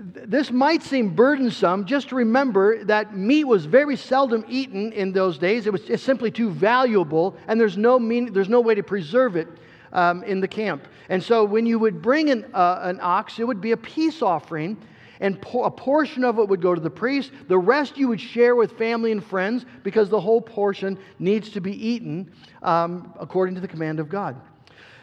this 0.00 0.52
might 0.52 0.84
seem 0.84 1.14
burdensome. 1.14 1.84
Just 1.84 2.12
remember 2.12 2.84
that 2.84 3.16
meat 3.16 3.44
was 3.44 3.66
very 3.66 3.96
seldom 3.96 4.44
eaten 4.48 4.92
in 4.92 5.12
those 5.12 5.38
days. 5.38 5.66
It 5.66 5.72
was 5.72 6.00
simply 6.00 6.30
too 6.30 6.50
valuable, 6.50 7.36
and 7.48 7.60
there's 7.60 7.76
no, 7.76 7.98
mean, 7.98 8.32
there's 8.32 8.48
no 8.48 8.60
way 8.60 8.76
to 8.76 8.82
preserve 8.84 9.34
it 9.34 9.48
um, 9.92 10.22
in 10.22 10.40
the 10.40 10.46
camp. 10.46 10.86
And 11.08 11.20
so 11.20 11.44
when 11.44 11.66
you 11.66 11.80
would 11.80 12.00
bring 12.00 12.30
an, 12.30 12.46
uh, 12.54 12.78
an 12.82 13.00
ox, 13.02 13.40
it 13.40 13.44
would 13.44 13.60
be 13.60 13.72
a 13.72 13.76
peace 13.76 14.22
offering, 14.22 14.76
and 15.18 15.42
po- 15.42 15.64
a 15.64 15.70
portion 15.70 16.22
of 16.22 16.38
it 16.38 16.48
would 16.48 16.62
go 16.62 16.76
to 16.76 16.80
the 16.80 16.90
priest. 16.90 17.32
The 17.48 17.58
rest 17.58 17.98
you 17.98 18.06
would 18.06 18.20
share 18.20 18.54
with 18.54 18.78
family 18.78 19.10
and 19.10 19.24
friends 19.24 19.66
because 19.82 20.08
the 20.08 20.20
whole 20.20 20.40
portion 20.40 20.96
needs 21.18 21.50
to 21.50 21.60
be 21.60 21.72
eaten 21.72 22.30
um, 22.62 23.12
according 23.18 23.56
to 23.56 23.60
the 23.60 23.66
command 23.66 23.98
of 23.98 24.08
God. 24.08 24.40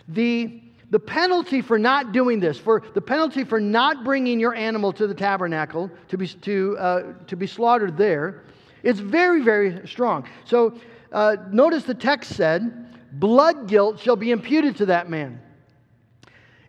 The 0.08 0.62
the 0.89 1.00
penalty 1.00 1.62
for 1.62 1.80
not 1.80 2.12
doing 2.12 2.39
this, 2.39 2.58
for 2.58 2.84
the 2.94 3.01
penalty 3.01 3.44
for 3.44 3.60
not 3.60 4.04
bringing 4.04 4.39
your 4.39 4.54
animal 4.54 4.94
to 4.94 5.08
the 5.08 5.13
tabernacle 5.13 5.89
to 6.10 6.18
be, 6.18 6.27
to, 6.27 6.77
uh, 6.77 7.13
to 7.27 7.36
be 7.36 7.48
slaughtered 7.48 7.98
there, 7.98 8.44
it's 8.84 9.00
very, 9.00 9.42
very 9.42 9.88
strong. 9.88 10.27
So 10.46 10.77
uh, 11.12 11.38
notice 11.51 11.84
the 11.84 11.96
text 11.96 12.34
said, 12.34 12.94
blood 13.13 13.68
guilt 13.68 14.00
shall 14.00 14.15
be 14.15 14.32
imputed 14.32 14.75
to 14.77 14.86
that 14.88 15.10
man. 15.10 15.42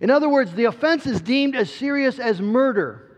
In 0.00 0.10
other 0.10 0.28
words, 0.28 0.52
the 0.52 0.64
offense 0.64 1.06
is 1.06 1.20
deemed 1.20 1.56
as 1.56 1.72
serious 1.72 2.18
as 2.18 2.40
murder. 2.40 3.16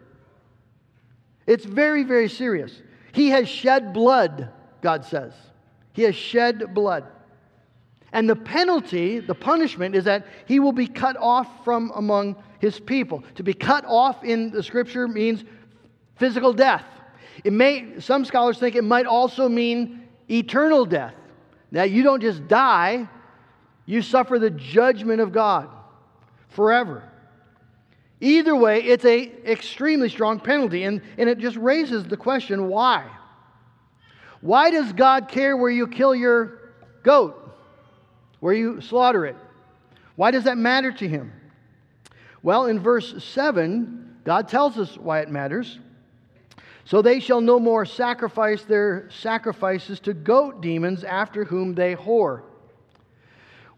It's 1.47 1.64
very, 1.64 2.05
very 2.05 2.28
serious. 2.28 2.83
He 3.12 3.31
has 3.31 3.49
shed 3.49 3.93
blood, 3.93 4.50
God 4.81 5.05
says. 5.05 5.33
He 5.93 6.02
has 6.02 6.14
shed 6.14 6.75
blood. 6.75 7.05
And 8.12 8.29
the 8.29 8.37
penalty, 8.37 9.21
the 9.21 9.35
punishment, 9.35 9.95
is 9.95 10.05
that 10.05 10.27
he 10.47 10.61
will 10.61 10.73
be 10.73 10.87
cut 10.87 11.17
off 11.19 11.65
from 11.65 11.93
among 11.95 12.37
his 12.59 12.81
people. 12.81 13.23
To 13.35 13.43
be 13.43 13.55
cut 13.55 13.85
off 13.87 14.25
in 14.25 14.50
the 14.50 14.62
scripture 14.62 15.07
means 15.07 15.45
physical 16.17 16.53
death. 16.53 16.85
It 17.45 17.53
may, 17.53 18.00
some 18.00 18.25
scholars 18.25 18.59
think 18.59 18.77
it 18.77 18.85
might 18.85 19.07
also 19.07 19.49
mean 19.49 20.09
eternal 20.31 20.85
death. 20.85 21.15
That 21.73 21.91
you 21.91 22.03
don't 22.03 22.21
just 22.21 22.49
die, 22.49 23.09
you 23.85 24.03
suffer 24.03 24.38
the 24.38 24.50
judgment 24.50 25.21
of 25.21 25.33
God 25.33 25.69
forever. 26.49 27.05
Either 28.21 28.57
way, 28.57 28.83
it's 28.83 29.05
a 29.05 29.31
extremely 29.47 30.09
strong 30.09 30.41
penalty, 30.41 30.85
and, 30.85 31.03
and 31.19 31.29
it 31.29 31.38
just 31.38 31.57
raises 31.57 32.05
the 32.05 32.17
question 32.17 32.69
why? 32.69 33.09
Why 34.41 34.71
does 34.71 34.93
God 34.93 35.29
care 35.29 35.57
where 35.57 35.71
you 35.71 35.87
kill 35.87 36.15
your 36.15 36.73
goat? 37.03 37.38
Where 38.40 38.54
you 38.54 38.80
slaughter 38.80 39.26
it. 39.26 39.37
Why 40.16 40.30
does 40.30 40.45
that 40.45 40.59
matter 40.59 40.92
to 40.92 41.09
him? 41.09 41.33
Well, 42.42 42.66
in 42.66 42.78
verse 42.78 43.23
7, 43.23 44.16
God 44.25 44.49
tells 44.49 44.78
us 44.78 44.97
why 44.97 45.21
it 45.21 45.28
matters. 45.28 45.78
So 46.85 47.02
they 47.02 47.21
shall 47.21 47.40
no 47.40 47.61
more 47.61 47.85
sacrifice 47.85 48.62
their 48.62 49.09
sacrifices 49.11 50.00
to 50.00 50.14
goat 50.14 50.62
demons 50.62 51.04
after 51.04 51.45
whom 51.45 51.75
they 51.75 51.95
whore. 51.95 52.42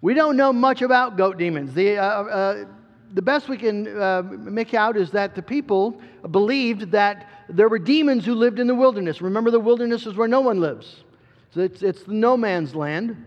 We 0.00 0.14
don't 0.14 0.36
know 0.36 0.52
much 0.52 0.82
about 0.82 1.16
goat 1.16 1.36
demons. 1.36 1.74
The, 1.74 1.98
uh, 1.98 2.02
uh, 2.02 2.64
the 3.12 3.22
best 3.22 3.48
we 3.48 3.58
can 3.58 3.86
uh, 4.00 4.22
make 4.22 4.74
out 4.74 4.96
is 4.96 5.10
that 5.10 5.34
the 5.34 5.42
people 5.42 6.00
believed 6.30 6.90
that 6.92 7.28
there 7.48 7.68
were 7.68 7.78
demons 7.78 8.24
who 8.24 8.34
lived 8.34 8.60
in 8.60 8.66
the 8.66 8.74
wilderness. 8.74 9.20
Remember, 9.20 9.50
the 9.50 9.60
wilderness 9.60 10.06
is 10.06 10.14
where 10.14 10.28
no 10.28 10.40
one 10.40 10.60
lives, 10.60 11.04
so 11.52 11.60
it's, 11.60 11.82
it's 11.82 12.06
no 12.06 12.36
man's 12.36 12.74
land. 12.74 13.26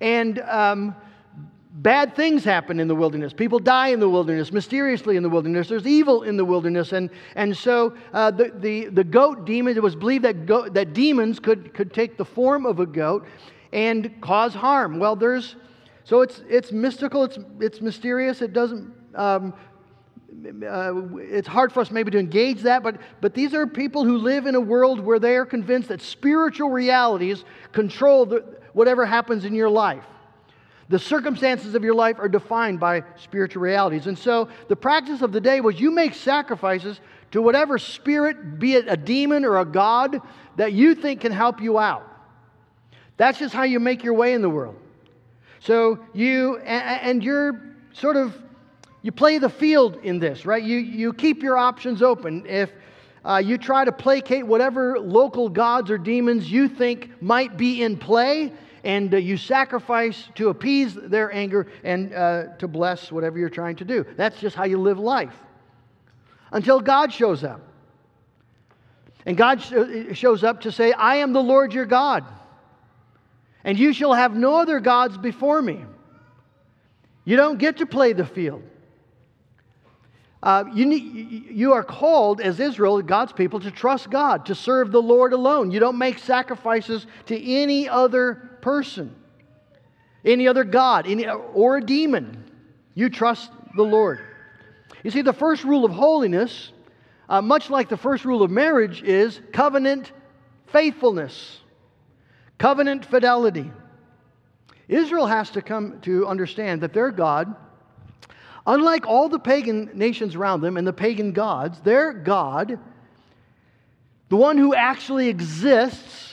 And 0.00 0.40
um, 0.40 0.94
bad 1.76 2.16
things 2.16 2.44
happen 2.44 2.80
in 2.80 2.88
the 2.88 2.94
wilderness. 2.94 3.32
People 3.32 3.58
die 3.58 3.88
in 3.88 4.00
the 4.00 4.08
wilderness, 4.08 4.52
mysteriously 4.52 5.16
in 5.16 5.22
the 5.22 5.28
wilderness. 5.28 5.68
There's 5.68 5.86
evil 5.86 6.22
in 6.22 6.36
the 6.36 6.44
wilderness. 6.44 6.92
And, 6.92 7.10
and 7.34 7.56
so 7.56 7.94
uh, 8.12 8.30
the, 8.30 8.52
the, 8.56 8.86
the 8.86 9.04
goat 9.04 9.44
demon, 9.44 9.76
it 9.76 9.82
was 9.82 9.96
believed 9.96 10.24
that, 10.24 10.46
go, 10.46 10.68
that 10.68 10.92
demons 10.92 11.38
could, 11.38 11.74
could 11.74 11.92
take 11.92 12.16
the 12.16 12.24
form 12.24 12.66
of 12.66 12.80
a 12.80 12.86
goat 12.86 13.26
and 13.72 14.20
cause 14.20 14.54
harm. 14.54 14.98
Well, 14.98 15.16
there's, 15.16 15.56
so 16.04 16.22
it's, 16.22 16.42
it's 16.48 16.72
mystical, 16.72 17.24
it's, 17.24 17.38
it's 17.60 17.80
mysterious, 17.80 18.42
it 18.42 18.52
doesn't. 18.52 18.92
Um, 19.14 19.54
uh, 20.68 20.92
it's 21.16 21.48
hard 21.48 21.72
for 21.72 21.80
us 21.80 21.90
maybe 21.90 22.10
to 22.10 22.18
engage 22.18 22.60
that, 22.62 22.82
but, 22.82 23.00
but 23.20 23.32
these 23.32 23.54
are 23.54 23.66
people 23.66 24.04
who 24.04 24.18
live 24.18 24.46
in 24.46 24.54
a 24.54 24.60
world 24.60 25.00
where 25.00 25.18
they 25.18 25.34
are 25.34 25.46
convinced 25.46 25.88
that 25.88 26.02
spiritual 26.02 26.68
realities 26.68 27.44
control 27.72 28.26
the, 28.26 28.44
whatever 28.76 29.06
happens 29.06 29.46
in 29.46 29.54
your 29.54 29.70
life. 29.70 30.04
The 30.90 30.98
circumstances 30.98 31.74
of 31.74 31.82
your 31.82 31.94
life 31.94 32.18
are 32.18 32.28
defined 32.28 32.78
by 32.78 33.04
spiritual 33.16 33.62
realities. 33.62 34.06
And 34.06 34.18
so 34.18 34.50
the 34.68 34.76
practice 34.76 35.22
of 35.22 35.32
the 35.32 35.40
day 35.40 35.62
was 35.62 35.80
you 35.80 35.90
make 35.90 36.12
sacrifices 36.12 37.00
to 37.30 37.40
whatever 37.40 37.78
spirit, 37.78 38.58
be 38.58 38.74
it 38.74 38.84
a 38.86 38.96
demon 38.96 39.46
or 39.46 39.60
a 39.60 39.64
god, 39.64 40.20
that 40.56 40.74
you 40.74 40.94
think 40.94 41.22
can 41.22 41.32
help 41.32 41.62
you 41.62 41.78
out. 41.78 42.06
That's 43.16 43.38
just 43.38 43.54
how 43.54 43.62
you 43.62 43.80
make 43.80 44.04
your 44.04 44.12
way 44.12 44.34
in 44.34 44.42
the 44.42 44.50
world. 44.50 44.76
So 45.60 45.98
you, 46.12 46.58
and 46.58 47.24
you're 47.24 47.62
sort 47.94 48.18
of, 48.18 48.36
you 49.00 49.10
play 49.10 49.38
the 49.38 49.48
field 49.48 50.00
in 50.02 50.18
this, 50.18 50.44
right? 50.44 50.62
You, 50.62 50.76
you 50.76 51.14
keep 51.14 51.42
your 51.42 51.56
options 51.56 52.02
open. 52.02 52.44
If 52.46 52.72
uh, 53.24 53.38
you 53.38 53.56
try 53.56 53.86
to 53.86 53.92
placate 53.92 54.46
whatever 54.46 55.00
local 55.00 55.48
gods 55.48 55.90
or 55.90 55.96
demons 55.96 56.52
you 56.52 56.68
think 56.68 57.10
might 57.22 57.56
be 57.56 57.82
in 57.82 57.96
play, 57.96 58.52
and 58.86 59.12
uh, 59.12 59.16
you 59.16 59.36
sacrifice 59.36 60.28
to 60.36 60.48
appease 60.48 60.94
their 60.94 61.34
anger 61.34 61.66
and 61.82 62.14
uh, 62.14 62.44
to 62.58 62.68
bless 62.68 63.10
whatever 63.10 63.36
you're 63.36 63.50
trying 63.50 63.74
to 63.74 63.84
do. 63.84 64.06
That's 64.16 64.38
just 64.38 64.54
how 64.54 64.62
you 64.64 64.78
live 64.78 65.00
life 65.00 65.34
until 66.52 66.80
God 66.80 67.12
shows 67.12 67.42
up. 67.42 67.60
And 69.26 69.36
God 69.36 69.60
sh- 69.60 70.16
shows 70.16 70.44
up 70.44 70.60
to 70.60 70.70
say, 70.70 70.92
I 70.92 71.16
am 71.16 71.32
the 71.32 71.42
Lord 71.42 71.74
your 71.74 71.84
God, 71.84 72.24
and 73.64 73.76
you 73.76 73.92
shall 73.92 74.14
have 74.14 74.36
no 74.36 74.60
other 74.60 74.78
gods 74.78 75.18
before 75.18 75.60
me. 75.60 75.84
You 77.24 77.36
don't 77.36 77.58
get 77.58 77.78
to 77.78 77.86
play 77.86 78.12
the 78.12 78.24
field. 78.24 78.62
Uh, 80.44 80.62
you, 80.72 80.86
need, 80.86 81.46
you 81.50 81.72
are 81.72 81.82
called 81.82 82.40
as 82.40 82.60
Israel, 82.60 83.02
God's 83.02 83.32
people, 83.32 83.58
to 83.58 83.70
trust 83.72 84.10
God, 84.10 84.46
to 84.46 84.54
serve 84.54 84.92
the 84.92 85.02
Lord 85.02 85.32
alone. 85.32 85.72
You 85.72 85.80
don't 85.80 85.98
make 85.98 86.20
sacrifices 86.20 87.08
to 87.26 87.36
any 87.36 87.88
other 87.88 88.55
person, 88.66 89.14
any 90.24 90.48
other 90.48 90.64
God, 90.64 91.06
any, 91.06 91.24
or 91.28 91.76
a 91.76 91.80
demon. 91.80 92.50
You 92.94 93.08
trust 93.08 93.52
the 93.76 93.84
Lord. 93.84 94.18
You 95.04 95.12
see, 95.12 95.22
the 95.22 95.32
first 95.32 95.62
rule 95.62 95.84
of 95.84 95.92
holiness, 95.92 96.72
uh, 97.28 97.40
much 97.40 97.70
like 97.70 97.88
the 97.88 97.96
first 97.96 98.24
rule 98.24 98.42
of 98.42 98.50
marriage, 98.50 99.04
is 99.04 99.40
covenant 99.52 100.10
faithfulness, 100.66 101.60
covenant 102.58 103.04
fidelity. 103.04 103.70
Israel 104.88 105.28
has 105.28 105.48
to 105.50 105.62
come 105.62 106.00
to 106.00 106.26
understand 106.26 106.80
that 106.80 106.92
their 106.92 107.12
God, 107.12 107.54
unlike 108.66 109.06
all 109.06 109.28
the 109.28 109.38
pagan 109.38 109.92
nations 109.94 110.34
around 110.34 110.60
them 110.60 110.76
and 110.76 110.84
the 110.84 110.92
pagan 110.92 111.30
gods, 111.30 111.78
their 111.82 112.12
God, 112.12 112.80
the 114.28 114.36
one 114.36 114.58
who 114.58 114.74
actually 114.74 115.28
exists, 115.28 116.25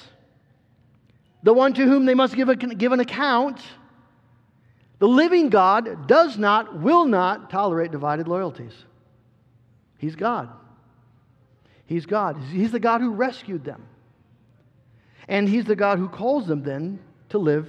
the 1.43 1.53
one 1.53 1.73
to 1.73 1.83
whom 1.83 2.05
they 2.05 2.13
must 2.13 2.35
give, 2.35 2.49
a, 2.49 2.55
give 2.55 2.91
an 2.91 2.99
account, 2.99 3.59
the 4.99 5.07
living 5.07 5.49
God 5.49 6.07
does 6.07 6.37
not, 6.37 6.79
will 6.79 7.05
not 7.05 7.49
tolerate 7.49 7.91
divided 7.91 8.27
loyalties. 8.27 8.73
He's 9.97 10.15
God. 10.15 10.49
He's 11.85 12.05
God. 12.05 12.37
He's 12.51 12.71
the 12.71 12.79
God 12.79 13.01
who 13.01 13.11
rescued 13.11 13.63
them. 13.63 13.85
And 15.27 15.47
He's 15.47 15.65
the 15.65 15.75
God 15.75 15.99
who 15.99 16.09
calls 16.09 16.47
them 16.47 16.63
then 16.63 16.99
to 17.29 17.37
live 17.37 17.67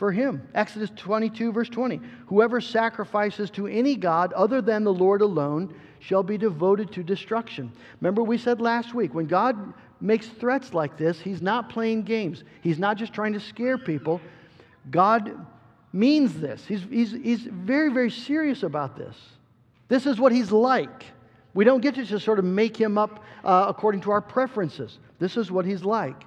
for 0.00 0.10
him. 0.10 0.48
Exodus 0.54 0.90
22, 0.96 1.52
verse 1.52 1.68
20. 1.68 2.00
Whoever 2.28 2.60
sacrifices 2.62 3.50
to 3.50 3.66
any 3.66 3.96
God 3.96 4.32
other 4.32 4.62
than 4.62 4.82
the 4.82 4.94
Lord 4.94 5.20
alone 5.20 5.74
shall 5.98 6.22
be 6.22 6.38
devoted 6.38 6.90
to 6.92 7.02
destruction. 7.02 7.70
Remember, 8.00 8.22
we 8.22 8.38
said 8.38 8.62
last 8.62 8.94
week 8.94 9.14
when 9.14 9.26
God 9.26 9.74
makes 10.00 10.26
threats 10.26 10.72
like 10.74 10.96
this, 10.96 11.20
he's 11.20 11.42
not 11.42 11.68
playing 11.68 12.02
games, 12.02 12.44
he's 12.62 12.78
not 12.78 12.96
just 12.96 13.12
trying 13.12 13.32
to 13.32 13.40
scare 13.40 13.78
people. 13.78 14.20
God 14.90 15.46
means 15.92 16.34
this. 16.34 16.64
He's, 16.64 16.82
he's, 16.90 17.12
he's 17.12 17.40
very, 17.40 17.92
very 17.92 18.10
serious 18.10 18.62
about 18.62 18.96
this. 18.96 19.16
This 19.88 20.06
is 20.06 20.18
what 20.18 20.32
he's 20.32 20.52
like. 20.52 21.04
We 21.52 21.64
don't 21.64 21.80
get 21.80 21.96
to 21.96 22.04
just 22.04 22.24
sort 22.24 22.38
of 22.38 22.44
make 22.44 22.76
him 22.76 22.96
up 22.96 23.24
uh, 23.44 23.66
according 23.68 24.02
to 24.02 24.12
our 24.12 24.20
preferences. 24.20 24.98
This 25.18 25.36
is 25.36 25.50
what 25.50 25.66
he's 25.66 25.84
like. 25.84 26.24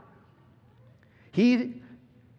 He 1.32 1.82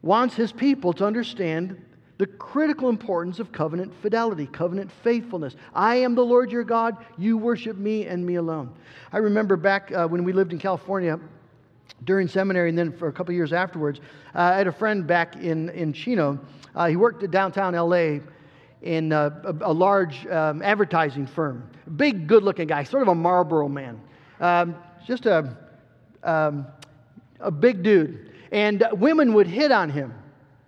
wants 0.03 0.35
his 0.35 0.53
people 0.53 0.93
to 0.95 1.07
understand 1.07 1.83
the 2.18 2.26
critical 2.26 2.88
importance 2.88 3.40
of 3.40 3.50
covenant 3.50 3.92
fidelity, 4.00 4.47
covenant 4.47 4.90
faithfulness. 5.02 5.56
I 5.75 5.97
am 5.97 6.14
the 6.14 6.25
Lord 6.25 6.52
your 6.52 6.62
God. 6.62 6.97
You 7.18 7.37
worship 7.37 7.76
me 7.76 8.06
and 8.06 8.25
me 8.25 8.37
alone. 8.37 8.73
I 9.12 9.18
remember 9.18 9.56
back 9.56 9.90
uh, 9.92 10.06
when 10.06 10.23
we 10.23 10.33
lived 10.33 10.52
in 10.52 10.59
California 10.59 11.18
during 12.04 12.28
seminary 12.28 12.68
and 12.68 12.78
then 12.78 12.92
for 12.92 13.09
a 13.09 13.12
couple 13.12 13.35
years 13.35 13.52
afterwards, 13.52 14.00
uh, 14.35 14.38
I 14.38 14.59
had 14.59 14.66
a 14.68 14.73
friend 14.73 15.06
back 15.06 15.37
in, 15.37 15.71
in 15.71 15.92
Chino. 15.92 16.38
Uh, 16.75 16.87
he 16.87 16.97
worked 16.97 17.23
at 17.25 17.30
downtown 17.30 17.75
LA 17.75 18.21
in 18.83 19.12
a, 19.12 19.40
a, 19.44 19.54
a 19.62 19.73
large 19.73 20.26
um, 20.26 20.62
advertising 20.62 21.26
firm. 21.26 21.68
Big, 21.97 22.26
good 22.26 22.42
looking 22.42 22.68
guy, 22.68 22.85
sort 22.85 23.02
of 23.02 23.09
a 23.09 23.14
Marlboro 23.14 23.68
man. 23.68 24.00
Um, 24.40 24.76
just 25.06 25.26
a, 25.26 25.56
um, 26.23 26.66
a 27.40 27.50
big 27.50 27.83
dude. 27.83 28.33
And 28.52 28.87
women 28.92 29.35
would 29.35 29.47
hit 29.49 29.73
on 29.73 29.90
him 29.90 30.14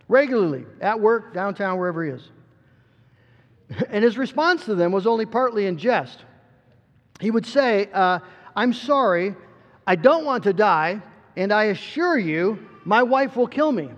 regularly 0.09 0.65
at 0.81 1.01
work, 1.01 1.35
downtown, 1.35 1.79
wherever 1.79 2.05
he 2.05 2.11
is. 2.11 2.31
And 3.91 4.05
his 4.05 4.17
response 4.17 4.65
to 4.67 4.75
them 4.75 4.93
was 4.93 5.07
only 5.07 5.27
partly 5.27 5.67
in 5.67 5.77
jest. 5.77 6.25
He 7.21 7.31
would 7.31 7.47
say, 7.47 7.91
uh, 7.93 8.21
I'm 8.55 8.73
sorry, 8.73 9.35
I 9.87 9.97
don't 9.97 10.25
want 10.25 10.45
to 10.45 10.53
die, 10.53 11.03
and 11.37 11.53
I 11.53 11.65
assure 11.65 12.19
you, 12.19 12.59
my 12.85 13.03
wife 13.03 13.37
will 13.37 13.49
kill 13.49 13.73
me. 13.73 13.91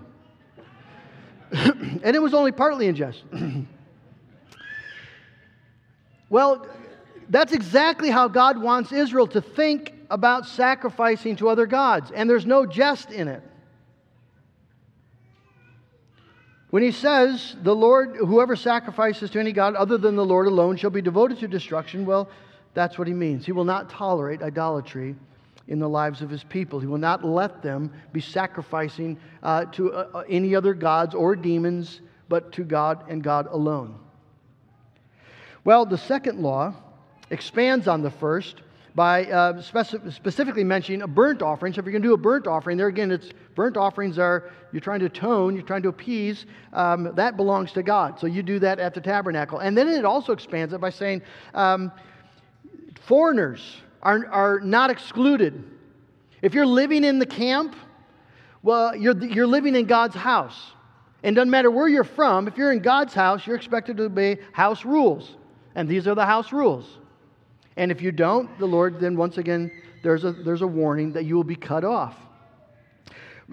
and 1.51 2.15
it 2.15 2.21
was 2.21 2.33
only 2.33 2.51
partly 2.51 2.87
in 2.87 2.95
jest. 2.95 3.23
well, 6.29 6.65
that's 7.29 7.53
exactly 7.53 8.09
how 8.09 8.27
God 8.27 8.59
wants 8.61 8.91
Israel 8.91 9.27
to 9.27 9.41
think 9.41 9.93
about 10.09 10.47
sacrificing 10.47 11.35
to 11.37 11.49
other 11.49 11.67
gods, 11.67 12.11
and 12.11 12.29
there's 12.29 12.45
no 12.45 12.65
jest 12.65 13.11
in 13.11 13.27
it. 13.27 13.43
When 16.69 16.83
he 16.83 16.91
says, 16.91 17.55
the 17.63 17.75
Lord, 17.75 18.15
whoever 18.15 18.55
sacrifices 18.55 19.31
to 19.31 19.39
any 19.39 19.51
God 19.51 19.75
other 19.75 19.97
than 19.97 20.15
the 20.15 20.25
Lord 20.25 20.45
alone 20.45 20.77
shall 20.77 20.91
be 20.91 21.01
devoted 21.01 21.39
to 21.39 21.47
destruction, 21.47 22.05
well, 22.05 22.29
that's 22.75 22.97
what 22.97 23.07
he 23.07 23.13
means. 23.13 23.45
He 23.45 23.51
will 23.51 23.65
not 23.65 23.89
tolerate 23.89 24.43
idolatry 24.43 25.15
in 25.67 25.79
the 25.79 25.89
lives 25.89 26.21
of 26.21 26.29
his 26.29 26.43
people. 26.43 26.79
He 26.79 26.87
will 26.87 26.99
not 26.99 27.25
let 27.25 27.63
them 27.63 27.91
be 28.13 28.21
sacrificing 28.21 29.17
uh, 29.41 29.65
to 29.65 29.93
uh, 29.93 30.09
uh 30.13 30.23
any 30.29 30.55
other 30.55 30.73
gods 30.73 31.15
or 31.15 31.35
demons, 31.35 32.01
but 32.27 32.51
to 32.53 32.63
God 32.63 33.03
and 33.09 33.23
God 33.23 33.47
alone. 33.47 33.95
Well, 35.63 35.85
the 35.85 35.97
second 35.97 36.39
law 36.39 36.75
expands 37.31 37.87
on 37.87 38.01
the 38.01 38.11
first 38.11 38.61
by 38.95 39.25
uh, 39.25 39.53
speci- 39.61 40.11
specifically 40.13 40.63
mentioning 40.63 41.01
a 41.03 41.07
burnt 41.07 41.41
offering. 41.41 41.73
So 41.73 41.79
if 41.79 41.85
you're 41.85 41.91
going 41.91 42.01
to 42.01 42.07
do 42.07 42.13
a 42.13 42.17
burnt 42.17 42.47
offering, 42.47 42.77
there 42.77 42.87
again, 42.87 43.11
it's 43.11 43.29
burnt 43.55 43.77
offerings 43.77 44.17
are 44.17 44.51
you're 44.71 44.81
trying 44.81 44.99
to 44.99 45.05
atone, 45.05 45.55
you're 45.55 45.65
trying 45.65 45.83
to 45.83 45.89
appease. 45.89 46.45
Um, 46.73 47.11
that 47.15 47.37
belongs 47.37 47.71
to 47.73 47.83
God. 47.83 48.19
So 48.19 48.27
you 48.27 48.43
do 48.43 48.59
that 48.59 48.79
at 48.79 48.93
the 48.93 49.01
tabernacle, 49.01 49.59
and 49.59 49.77
then 49.77 49.87
it 49.87 50.05
also 50.05 50.33
expands 50.33 50.73
it 50.73 50.81
by 50.81 50.89
saying 50.89 51.21
um, 51.53 51.91
foreigners 53.05 53.81
are, 54.01 54.27
are 54.27 54.59
not 54.59 54.89
excluded. 54.89 55.63
If 56.41 56.53
you're 56.53 56.65
living 56.65 57.03
in 57.03 57.19
the 57.19 57.25
camp, 57.25 57.75
well, 58.63 58.95
you're, 58.95 59.17
you're 59.23 59.47
living 59.47 59.75
in 59.75 59.85
God's 59.85 60.15
house. 60.15 60.71
And 61.23 61.35
doesn't 61.35 61.49
matter 61.49 61.69
where 61.69 61.87
you're 61.87 62.05
from, 62.05 62.47
if 62.47 62.57
you're 62.57 62.71
in 62.71 62.79
God's 62.79 63.13
house, 63.13 63.45
you're 63.45 63.57
expected 63.57 63.97
to 63.97 64.03
obey 64.03 64.37
house 64.53 64.85
rules. 64.85 65.35
And 65.75 65.87
these 65.87 66.07
are 66.07 66.15
the 66.15 66.25
house 66.25 66.53
rules. 66.53 66.97
And 67.79 67.93
if 67.93 68.01
you 68.01 68.11
don't, 68.11 68.59
the 68.59 68.65
Lord 68.65 68.99
then 68.99 69.15
once 69.15 69.37
again, 69.37 69.71
there's 70.03 70.25
a, 70.25 70.33
there's 70.33 70.63
a 70.63 70.67
warning 70.67 71.13
that 71.13 71.23
you 71.23 71.37
will 71.37 71.45
be 71.45 71.55
cut 71.55 71.85
off. 71.85 72.13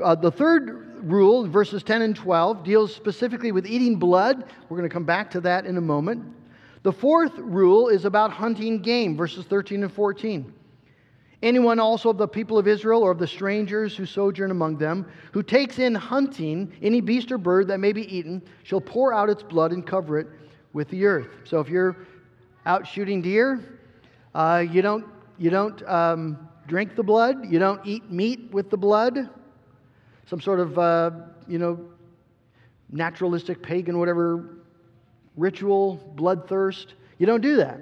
Uh, 0.03 0.17
the 0.17 0.33
third 0.33 1.01
rule, 1.05 1.47
verses 1.47 1.85
10 1.85 2.03
and 2.03 2.17
12, 2.17 2.65
deals 2.65 2.93
specifically 2.93 3.53
with 3.53 3.67
eating 3.67 4.01
blood. 4.01 4.53
We're 4.69 4.79
going 4.79 4.89
to 4.89 4.93
come 4.93 5.05
back 5.05 5.31
to 5.31 5.41
that 5.43 5.65
in 5.65 5.77
a 5.77 5.81
moment. 5.81 6.25
The 6.83 6.91
fourth 6.91 7.39
rule 7.39 7.87
is 7.87 8.05
about 8.05 8.33
hunting 8.33 8.83
game, 8.83 9.17
verses 9.17 9.45
13 9.47 9.85
and 9.85 9.93
14. 9.93 10.53
Anyone 11.45 11.79
also 11.79 12.11
of 12.11 12.19
the 12.19 12.27
people 12.27 12.59
of 12.59 12.67
Israel 12.67 13.05
or 13.05 13.13
of 13.13 13.21
the 13.21 13.29
strangers 13.29 13.97
who 13.97 14.07
sojourn 14.07 14.51
among 14.51 14.77
them, 14.77 15.07
who 15.31 15.43
takes 15.45 15.79
in 15.79 15.95
hunting 15.95 16.73
any 16.83 17.01
beast 17.01 17.31
or 17.31 17.39
bird 17.39 17.69
that 17.69 17.79
may 17.79 17.93
be 17.93 18.13
eaten, 18.13 18.43
shall 18.65 18.81
pour 18.81 19.15
out 19.15 19.31
its 19.31 19.45
blood 19.45 19.71
and 19.71 19.87
cover 19.87 20.19
it 20.19 20.27
with 20.73 20.89
the 20.89 21.07
earth. 21.07 21.29
So 21.45 21.61
if 21.61 21.69
you're 21.69 22.09
out 22.65 22.89
shooting 22.89 23.23
deer, 23.23 23.76
uh, 24.37 24.59
you 24.59 24.83
don't, 24.83 25.07
you 25.39 25.49
don't 25.49 25.83
um, 25.89 26.47
drink 26.67 26.95
the 26.95 27.03
blood, 27.03 27.51
you 27.51 27.59
don't 27.59 27.81
eat 27.87 28.11
meat 28.11 28.51
with 28.53 28.69
the 28.69 28.77
blood, 28.77 29.31
some 30.27 30.43
sort 30.43 30.61
of, 30.61 30.79
uh, 30.79 31.11
you 31.49 31.59
know, 31.59 31.81
naturalistic, 32.91 33.63
pagan, 33.63 33.99
whatever 33.99 34.59
ritual, 35.39 36.13
bloodthirst. 36.17 36.89
You 37.17 37.25
don't 37.25 37.41
do 37.41 37.57
that. 37.57 37.81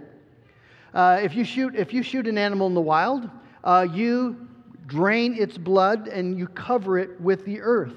Uh, 0.95 1.19
if, 1.21 1.35
you 1.35 1.43
shoot, 1.43 1.75
if 1.75 1.93
you 1.93 2.05
shoot 2.05 2.29
an 2.29 2.39
animal 2.39 2.69
in 2.69 2.75
the 2.75 2.81
wild, 2.81 3.29
uh, 3.65 3.85
you 3.93 4.47
drain 4.87 5.35
its 5.35 5.59
blood 5.59 6.07
and 6.07 6.39
you 6.39 6.47
cover 6.47 6.99
it 6.99 7.21
with 7.21 7.45
the 7.45 7.61
earth. 7.63 7.97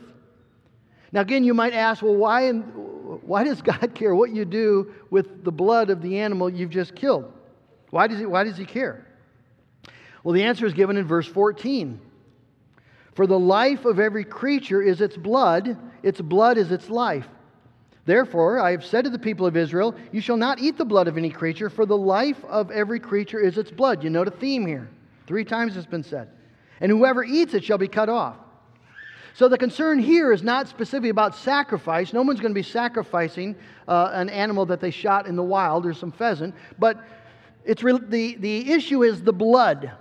Now, 1.11 1.21
again, 1.21 1.43
you 1.43 1.53
might 1.53 1.73
ask, 1.73 2.01
well, 2.01 2.15
why, 2.15 2.51
why 2.51 3.43
does 3.43 3.61
God 3.73 3.93
care 3.93 4.15
what 4.15 4.31
you 4.31 4.45
do 4.45 4.91
with 5.11 5.43
the 5.43 5.51
blood 5.51 5.91
of 5.91 6.01
the 6.01 6.17
animal 6.17 6.49
you've 6.49 6.71
just 6.71 6.95
killed? 6.95 7.31
Why 7.97 8.05
does 8.05 8.19
he, 8.19 8.27
why 8.27 8.43
does 8.43 8.57
he 8.57 8.65
care? 8.65 9.03
Well, 10.23 10.33
the 10.33 10.43
answer 10.43 10.67
is 10.67 10.73
given 10.73 10.97
in 10.97 11.07
verse 11.07 11.25
14. 11.25 11.99
For 13.15 13.25
the 13.25 13.39
life 13.39 13.85
of 13.85 13.99
every 13.99 14.23
creature 14.23 14.83
is 14.83 15.01
its 15.01 15.17
blood, 15.17 15.75
its 16.03 16.21
blood 16.21 16.59
is 16.59 16.71
its 16.71 16.91
life. 16.91 17.27
Therefore, 18.05 18.59
I 18.59 18.69
have 18.69 18.85
said 18.85 19.05
to 19.05 19.09
the 19.09 19.17
people 19.17 19.47
of 19.47 19.57
Israel, 19.57 19.95
You 20.11 20.21
shall 20.21 20.37
not 20.37 20.59
eat 20.59 20.77
the 20.77 20.85
blood 20.85 21.07
of 21.07 21.17
any 21.17 21.31
creature, 21.31 21.71
for 21.71 21.87
the 21.87 21.97
life 21.97 22.37
of 22.45 22.69
every 22.69 22.99
creature 22.99 23.39
is 23.39 23.57
its 23.57 23.71
blood. 23.71 24.03
You 24.03 24.11
note 24.11 24.27
a 24.27 24.31
theme 24.31 24.67
here. 24.67 24.87
Three 25.25 25.43
times 25.43 25.75
it's 25.75 25.87
been 25.87 26.03
said. 26.03 26.29
And 26.79 26.91
whoever 26.91 27.23
eats 27.23 27.55
it 27.55 27.63
shall 27.63 27.79
be 27.79 27.87
cut 27.87 28.09
off. 28.09 28.35
So 29.33 29.49
the 29.49 29.57
concern 29.57 29.97
here 29.97 30.31
is 30.31 30.43
not 30.43 30.67
specifically 30.67 31.09
about 31.09 31.35
sacrifice. 31.35 32.13
No 32.13 32.21
one's 32.21 32.41
going 32.41 32.53
to 32.53 32.59
be 32.59 32.61
sacrificing 32.61 33.55
uh, 33.87 34.11
an 34.13 34.29
animal 34.29 34.67
that 34.67 34.81
they 34.81 34.91
shot 34.91 35.25
in 35.25 35.35
the 35.35 35.41
wild 35.41 35.83
or 35.83 35.95
some 35.95 36.11
pheasant. 36.11 36.53
But 36.77 37.03
it's 37.67 37.83
re- 37.83 37.99
the, 38.01 38.35
the 38.37 38.71
issue 38.71 39.03
is 39.03 39.21
the 39.21 39.33
blood, 39.33 39.91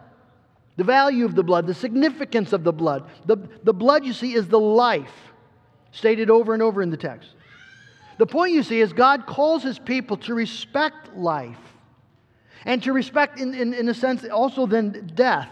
the 0.76 0.84
value 0.84 1.24
of 1.24 1.34
the 1.34 1.42
blood, 1.42 1.66
the 1.66 1.74
significance 1.74 2.52
of 2.52 2.62
the 2.62 2.72
blood. 2.72 3.10
The, 3.26 3.36
the 3.64 3.74
blood, 3.74 4.06
you 4.06 4.12
see, 4.12 4.34
is 4.34 4.46
the 4.46 4.60
life, 4.60 5.12
stated 5.90 6.30
over 6.30 6.54
and 6.54 6.62
over 6.62 6.80
in 6.80 6.90
the 6.90 6.96
text. 6.96 7.30
The 8.18 8.26
point 8.26 8.52
you 8.52 8.62
see 8.62 8.80
is 8.80 8.92
God 8.92 9.26
calls 9.26 9.62
his 9.62 9.78
people 9.78 10.16
to 10.18 10.34
respect 10.34 11.14
life 11.16 11.58
and 12.64 12.82
to 12.84 12.92
respect, 12.92 13.38
in, 13.40 13.52
in, 13.52 13.74
in 13.74 13.88
a 13.88 13.94
sense, 13.94 14.24
also 14.24 14.66
then 14.66 15.10
death. 15.14 15.48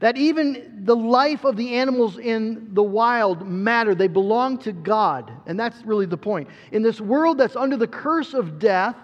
That 0.00 0.16
even 0.16 0.82
the 0.84 0.96
life 0.96 1.44
of 1.44 1.56
the 1.56 1.74
animals 1.74 2.18
in 2.18 2.74
the 2.74 2.82
wild 2.82 3.46
matter. 3.46 3.94
They 3.94 4.08
belong 4.08 4.58
to 4.58 4.72
God. 4.72 5.32
And 5.46 5.58
that's 5.58 5.80
really 5.84 6.06
the 6.06 6.16
point. 6.16 6.48
In 6.72 6.82
this 6.82 7.00
world 7.00 7.38
that's 7.38 7.56
under 7.56 7.76
the 7.76 7.86
curse 7.86 8.34
of 8.34 8.58
death, 8.58 8.96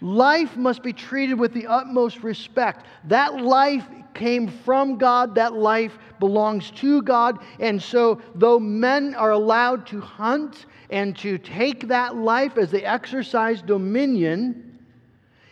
life 0.00 0.56
must 0.56 0.82
be 0.82 0.92
treated 0.92 1.38
with 1.38 1.52
the 1.52 1.66
utmost 1.66 2.22
respect. 2.22 2.86
That 3.04 3.42
life 3.42 3.86
came 4.14 4.48
from 4.48 4.98
God, 4.98 5.34
that 5.36 5.54
life 5.54 5.98
belongs 6.18 6.70
to 6.72 7.02
God. 7.02 7.38
And 7.60 7.82
so, 7.82 8.20
though 8.34 8.58
men 8.58 9.14
are 9.14 9.30
allowed 9.30 9.86
to 9.88 10.00
hunt 10.00 10.66
and 10.90 11.16
to 11.18 11.38
take 11.38 11.88
that 11.88 12.16
life 12.16 12.58
as 12.58 12.70
they 12.70 12.84
exercise 12.84 13.62
dominion, 13.62 14.78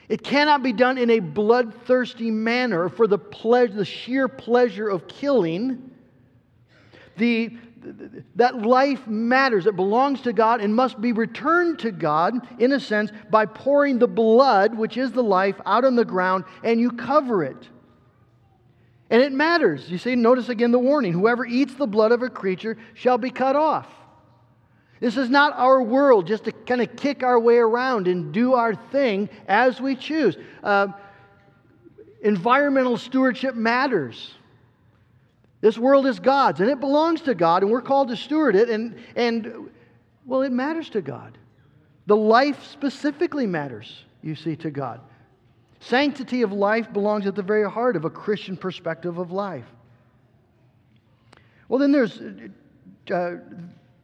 it 0.08 0.22
cannot 0.22 0.62
be 0.62 0.72
done 0.72 0.98
in 0.98 1.10
a 1.10 1.18
bloodthirsty 1.20 2.30
manner 2.30 2.88
for 2.88 3.06
the, 3.06 3.18
ple- 3.18 3.68
the 3.68 3.84
sheer 3.84 4.28
pleasure 4.28 4.88
of 4.88 5.08
killing. 5.08 5.90
The, 7.16 7.56
that 8.36 8.62
life 8.62 9.06
matters. 9.06 9.66
It 9.66 9.76
belongs 9.76 10.20
to 10.22 10.32
God 10.32 10.60
and 10.60 10.74
must 10.74 11.00
be 11.00 11.12
returned 11.12 11.78
to 11.80 11.92
God, 11.92 12.34
in 12.60 12.72
a 12.72 12.80
sense, 12.80 13.10
by 13.30 13.46
pouring 13.46 13.98
the 13.98 14.08
blood, 14.08 14.76
which 14.76 14.96
is 14.96 15.12
the 15.12 15.22
life, 15.22 15.56
out 15.66 15.84
on 15.84 15.96
the 15.96 16.04
ground 16.04 16.44
and 16.62 16.80
you 16.80 16.90
cover 16.90 17.44
it. 17.44 17.68
And 19.10 19.22
it 19.22 19.32
matters. 19.32 19.88
You 19.90 19.98
see, 19.98 20.16
notice 20.16 20.48
again 20.48 20.72
the 20.72 20.78
warning 20.78 21.12
whoever 21.12 21.46
eats 21.46 21.74
the 21.74 21.86
blood 21.86 22.12
of 22.12 22.22
a 22.22 22.28
creature 22.28 22.76
shall 22.94 23.18
be 23.18 23.30
cut 23.30 23.54
off. 23.54 23.88
This 24.98 25.16
is 25.16 25.28
not 25.28 25.52
our 25.56 25.82
world 25.82 26.26
just 26.26 26.44
to 26.44 26.52
kind 26.52 26.80
of 26.80 26.96
kick 26.96 27.22
our 27.22 27.38
way 27.38 27.58
around 27.58 28.08
and 28.08 28.32
do 28.32 28.54
our 28.54 28.74
thing 28.74 29.28
as 29.46 29.80
we 29.80 29.94
choose. 29.94 30.36
Uh, 30.62 30.88
environmental 32.22 32.96
stewardship 32.96 33.54
matters. 33.54 34.34
This 35.60 35.78
world 35.78 36.06
is 36.06 36.20
God's 36.20 36.60
and 36.60 36.70
it 36.70 36.80
belongs 36.80 37.22
to 37.22 37.34
God, 37.34 37.62
and 37.62 37.70
we're 37.70 37.82
called 37.82 38.08
to 38.08 38.16
steward 38.16 38.56
it, 38.56 38.68
and, 38.68 38.96
and 39.14 39.70
well, 40.24 40.42
it 40.42 40.52
matters 40.52 40.90
to 40.90 41.00
God. 41.00 41.38
The 42.06 42.16
life 42.16 42.64
specifically 42.64 43.46
matters, 43.46 44.04
you 44.22 44.34
see, 44.34 44.56
to 44.56 44.70
God. 44.70 45.00
Sanctity 45.80 46.42
of 46.42 46.52
life 46.52 46.92
belongs 46.92 47.26
at 47.26 47.34
the 47.34 47.42
very 47.42 47.68
heart 47.68 47.96
of 47.96 48.04
a 48.04 48.10
Christian 48.10 48.56
perspective 48.56 49.18
of 49.18 49.30
life. 49.30 49.64
Well, 51.68 51.78
then 51.78 51.92
there's, 51.92 52.20
uh, 53.10 53.36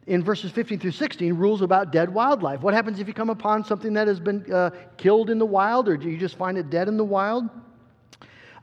in 0.05 0.23
verses 0.23 0.51
15 0.51 0.79
through 0.79 0.91
16, 0.91 1.33
rules 1.33 1.61
about 1.61 1.91
dead 1.91 2.13
wildlife. 2.13 2.61
What 2.61 2.73
happens 2.73 2.99
if 2.99 3.07
you 3.07 3.13
come 3.13 3.29
upon 3.29 3.63
something 3.63 3.93
that 3.93 4.07
has 4.07 4.19
been 4.19 4.51
uh, 4.51 4.71
killed 4.97 5.29
in 5.29 5.39
the 5.39 5.45
wild, 5.45 5.87
or 5.87 5.95
do 5.95 6.09
you 6.09 6.17
just 6.17 6.37
find 6.37 6.57
it 6.57 6.69
dead 6.69 6.87
in 6.87 6.97
the 6.97 7.05
wild? 7.05 7.49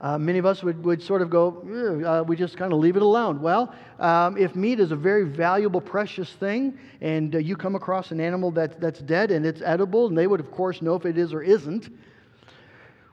Uh, 0.01 0.17
many 0.17 0.39
of 0.39 0.47
us 0.47 0.63
would, 0.63 0.83
would 0.83 1.01
sort 1.01 1.21
of 1.21 1.29
go, 1.29 1.61
uh, 2.03 2.23
we 2.23 2.35
just 2.35 2.57
kind 2.57 2.73
of 2.73 2.79
leave 2.79 2.95
it 2.95 3.03
alone. 3.03 3.39
Well, 3.39 3.71
um, 3.99 4.35
if 4.35 4.55
meat 4.55 4.79
is 4.79 4.91
a 4.91 4.95
very 4.95 5.25
valuable, 5.25 5.79
precious 5.79 6.33
thing, 6.33 6.79
and 7.01 7.35
uh, 7.35 7.37
you 7.37 7.55
come 7.55 7.75
across 7.75 8.09
an 8.09 8.19
animal 8.19 8.49
that, 8.51 8.81
that's 8.81 8.99
dead 8.99 9.29
and 9.29 9.45
it's 9.45 9.61
edible, 9.61 10.07
and 10.07 10.17
they 10.17 10.25
would, 10.25 10.39
of 10.39 10.49
course, 10.49 10.81
know 10.81 10.95
if 10.95 11.05
it 11.05 11.19
is 11.19 11.33
or 11.33 11.43
isn't, 11.43 11.89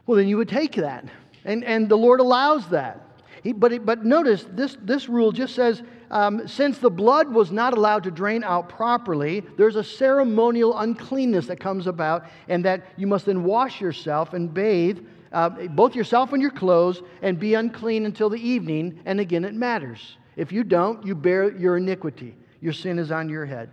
well, 0.07 0.17
then 0.17 0.29
you 0.29 0.39
would 0.39 0.49
take 0.49 0.77
that. 0.77 1.05
And, 1.45 1.63
and 1.63 1.91
the 1.91 1.97
Lord 1.97 2.21
allows 2.21 2.67
that. 2.71 3.05
He, 3.43 3.53
but, 3.53 3.85
but 3.85 4.07
notice, 4.07 4.47
this, 4.51 4.79
this 4.81 5.11
rule 5.11 5.31
just 5.31 5.55
says 5.55 5.83
um, 6.11 6.49
since 6.49 6.79
the 6.79 6.91
blood 6.91 7.29
was 7.29 7.53
not 7.53 7.77
allowed 7.77 8.03
to 8.05 8.11
drain 8.11 8.43
out 8.43 8.71
properly, 8.71 9.45
there's 9.59 9.77
a 9.77 9.85
ceremonial 9.85 10.79
uncleanness 10.79 11.47
that 11.49 11.61
comes 11.61 11.87
about, 11.87 12.25
and 12.49 12.65
that 12.65 12.87
you 12.97 13.07
must 13.07 13.27
then 13.27 13.45
wash 13.45 13.79
yourself 13.79 14.33
and 14.33 14.55
bathe 14.55 15.01
uh, 15.33 15.51
both 15.51 15.95
yourself 15.95 16.33
and 16.33 16.41
your 16.41 16.51
clothes, 16.51 17.03
and 17.23 17.39
be 17.39 17.55
unclean 17.55 18.07
until 18.07 18.29
the 18.29 18.41
evening. 18.41 19.01
And 19.05 19.21
again, 19.21 19.45
it 19.45 19.55
matters. 19.55 20.17
If 20.37 20.53
you 20.53 20.65
don't, 20.65 21.05
you 21.05 21.15
bear 21.15 21.51
your 21.57 21.77
iniquity. 21.77 22.37
Your 22.61 22.73
sin 22.73 22.99
is 22.99 23.11
on 23.11 23.29
your 23.29 23.45
head. 23.45 23.71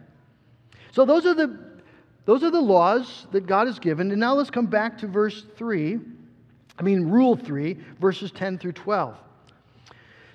So 0.91 1.05
those 1.05 1.25
are 1.25 1.33
the 1.33 1.75
those 2.25 2.43
are 2.43 2.49
the 2.49 2.61
laws 2.61 3.27
that 3.31 3.45
God 3.45 3.67
has 3.67 3.77
given. 3.77 4.09
And 4.11 4.19
now 4.19 4.33
let's 4.33 4.49
come 4.49 4.65
back 4.65 4.97
to 4.99 5.07
verse 5.07 5.45
3. 5.57 5.99
I 6.77 6.81
mean, 6.81 7.07
rule 7.07 7.35
3, 7.35 7.77
verses 8.01 8.31
10 8.31 8.57
through 8.57 8.73
12. 8.73 9.15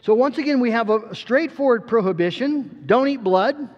So 0.03 0.15
once 0.15 0.39
again, 0.39 0.61
we 0.61 0.71
have 0.71 0.89
a 0.89 1.15
straightforward 1.15 1.87
prohibition 1.87 2.85
don't 2.87 3.09
eat 3.09 3.23
blood, 3.23 3.69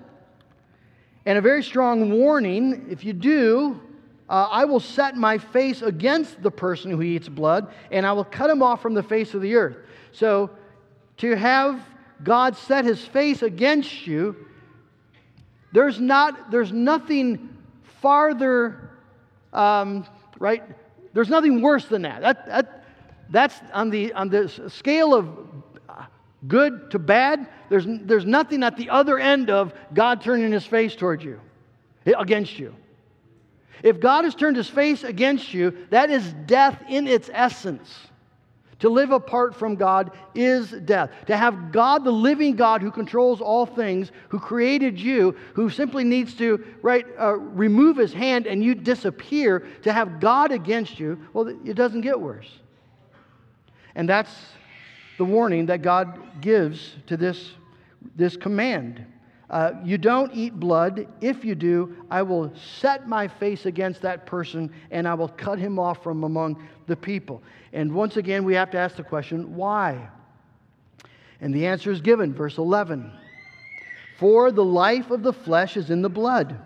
and 1.24 1.38
a 1.38 1.40
very 1.40 1.62
strong 1.62 2.12
warning 2.12 2.87
if 2.90 3.05
you 3.05 3.12
do, 3.12 3.81
uh, 4.29 4.49
I 4.51 4.65
will 4.65 4.81
set 4.81 5.17
my 5.17 5.39
face 5.39 5.83
against 5.83 6.43
the 6.43 6.51
person 6.51 6.91
who 6.91 7.03
eats 7.03 7.29
blood, 7.29 7.73
and 7.91 8.07
I 8.07 8.13
will 8.13 8.25
cut 8.25 8.49
him 8.51 8.63
off 8.63 8.81
from 8.81 8.95
the 8.95 9.03
face 9.03 9.35
of 9.35 9.43
the 9.43 9.55
earth. 9.55 9.77
So, 10.13 10.51
to 11.19 11.37
have 11.37 11.81
God 12.23 12.57
set 12.57 12.85
his 12.85 13.05
face 13.05 13.43
against 13.43 14.07
you, 14.07 14.37
there's, 15.73 16.01
not, 16.01 16.51
there's 16.51 16.73
nothing 16.73 17.57
farther, 18.01 18.91
um, 19.53 20.07
right? 20.39 20.63
There's 21.13 21.29
nothing 21.29 21.63
worse 21.63 21.87
than 21.87 22.03
that. 22.03 22.23
that, 22.23 22.47
that 22.47 22.85
that's 23.31 23.59
on 23.73 23.89
the, 23.89 24.13
on 24.13 24.29
the 24.29 24.49
scale 24.69 25.15
of 25.15 25.29
good 26.47 26.91
to 26.91 26.99
bad. 26.99 27.49
There's, 27.71 27.87
there's 27.87 28.27
nothing 28.27 28.63
at 28.63 28.77
the 28.77 28.91
other 28.91 29.19
end 29.19 29.49
of 29.51 29.73
God 29.95 30.21
turning 30.21 30.53
his 30.53 30.67
face 30.67 30.95
towards 30.95 31.25
you, 31.25 31.41
against 32.05 32.59
you. 32.59 32.75
If 33.83 34.01
God 34.01 34.25
has 34.25 34.35
turned 34.35 34.57
his 34.57 34.68
face 34.68 35.05
against 35.05 35.53
you, 35.53 35.77
that 35.90 36.11
is 36.11 36.33
death 36.47 36.83
in 36.88 37.07
its 37.07 37.31
essence. 37.33 37.92
To 38.81 38.88
live 38.88 39.12
apart 39.12 39.55
from 39.55 39.77
God 39.77 40.11
is 40.35 40.73
death. 40.73 41.11
To 41.27 41.37
have 41.37 41.71
God, 41.71 42.03
the 42.03 42.11
living 42.11 42.57
God 42.57 42.83
who 42.83 42.90
controls 42.90 43.40
all 43.40 43.64
things, 43.64 44.11
who 44.29 44.40
created 44.40 45.01
you, 45.01 45.37
who 45.55 45.71
simply 45.71 46.03
needs 46.03 46.35
to 46.35 46.64
right, 46.83 47.07
uh, 47.16 47.37
remove 47.37 47.97
his 47.97 48.12
hand 48.12 48.49
and 48.49 48.62
you 48.62 48.75
disappear, 48.75 49.61
to 49.83 49.92
have 49.92 50.18
God 50.18 50.51
against 50.51 50.99
you, 50.99 51.21
well, 51.33 51.47
it 51.47 51.75
doesn't 51.75 52.01
get 52.01 52.21
worse. 52.21 52.49
And 53.95 54.09
that's 54.09 54.35
the 55.16 55.25
warning 55.25 55.66
that 55.66 55.83
God 55.83 56.40
gives 56.40 56.97
to 57.07 57.16
this, 57.16 57.53
this 58.16 58.37
command. 58.37 59.07
Uh, 59.53 59.75
you 59.85 59.99
don't 59.99 60.35
eat 60.35 60.59
blood. 60.59 61.07
If 61.21 61.45
you 61.45 61.55
do, 61.55 61.95
I 62.11 62.23
will 62.23 62.51
set 62.81 63.07
my 63.07 63.29
face 63.29 63.67
against 63.67 64.01
that 64.01 64.25
person 64.25 64.73
and 64.91 65.07
I 65.07 65.12
will 65.12 65.29
cut 65.29 65.59
him 65.59 65.79
off 65.79 66.03
from 66.03 66.25
among 66.25 66.67
the 66.87 66.97
people. 66.97 67.43
And 67.75 67.95
once 67.95 68.17
again, 68.17 68.45
we 68.45 68.55
have 68.55 68.71
to 68.71 68.79
ask 68.79 68.97
the 68.97 69.03
question 69.03 69.55
why? 69.55 70.09
And 71.43 71.55
the 71.55 71.67
answer 71.67 71.91
is 71.91 72.01
given, 72.01 72.33
verse 72.33 72.57
11. 72.57 73.12
For 74.19 74.51
the 74.51 74.65
life 74.65 75.11
of 75.11 75.23
the 75.23 75.35
flesh 75.35 75.77
is 75.77 75.91
in 75.91 76.01
the 76.01 76.09
blood, 76.09 76.59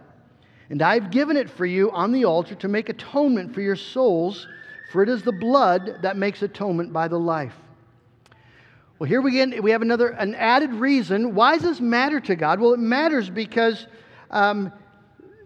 and 0.70 0.81
I've 0.81 1.11
given 1.11 1.37
it 1.37 1.51
for 1.51 1.66
you 1.66 1.90
on 1.90 2.12
the 2.12 2.25
altar 2.25 2.55
to 2.57 2.68
make 2.68 2.88
atonement 2.88 3.53
for 3.53 3.62
your 3.62 3.77
souls, 3.77 4.46
for 4.92 5.03
it 5.03 5.09
is 5.09 5.22
the 5.22 5.33
blood 5.33 5.99
that 6.03 6.16
makes 6.16 6.42
atonement 6.42 6.92
by 6.92 7.09
the 7.09 7.18
life. 7.18 7.55
Well, 8.98 9.09
here 9.09 9.20
we, 9.20 9.32
get, 9.32 9.62
we 9.62 9.72
have 9.72 9.82
another, 9.82 10.09
an 10.09 10.35
added 10.35 10.72
reason. 10.72 11.35
Why 11.35 11.54
does 11.54 11.62
this 11.62 11.80
matter 11.80 12.18
to 12.20 12.35
God? 12.35 12.61
Well, 12.61 12.72
it 12.72 12.80
matters 12.80 13.28
because 13.28 13.87
um, 14.30 14.72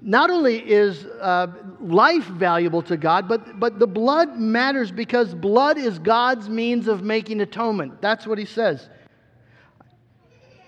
not 0.01 0.31
only 0.31 0.59
is 0.59 1.05
uh, 1.05 1.49
life 1.81 2.25
valuable 2.27 2.83
to 2.83 2.97
God, 2.97 3.29
but, 3.29 3.59
but 3.59 3.81
the 3.81 3.89
blood 3.89 4.39
matters 4.39 4.93
because 4.93 5.35
blood 5.35 5.79
is 5.79 5.99
God's 5.99 6.49
means 6.49 6.87
of 6.87 7.03
making 7.03 7.41
atonement. 7.41 8.01
That's 8.01 8.27
what 8.27 8.39
he 8.39 8.45
says. 8.45 8.89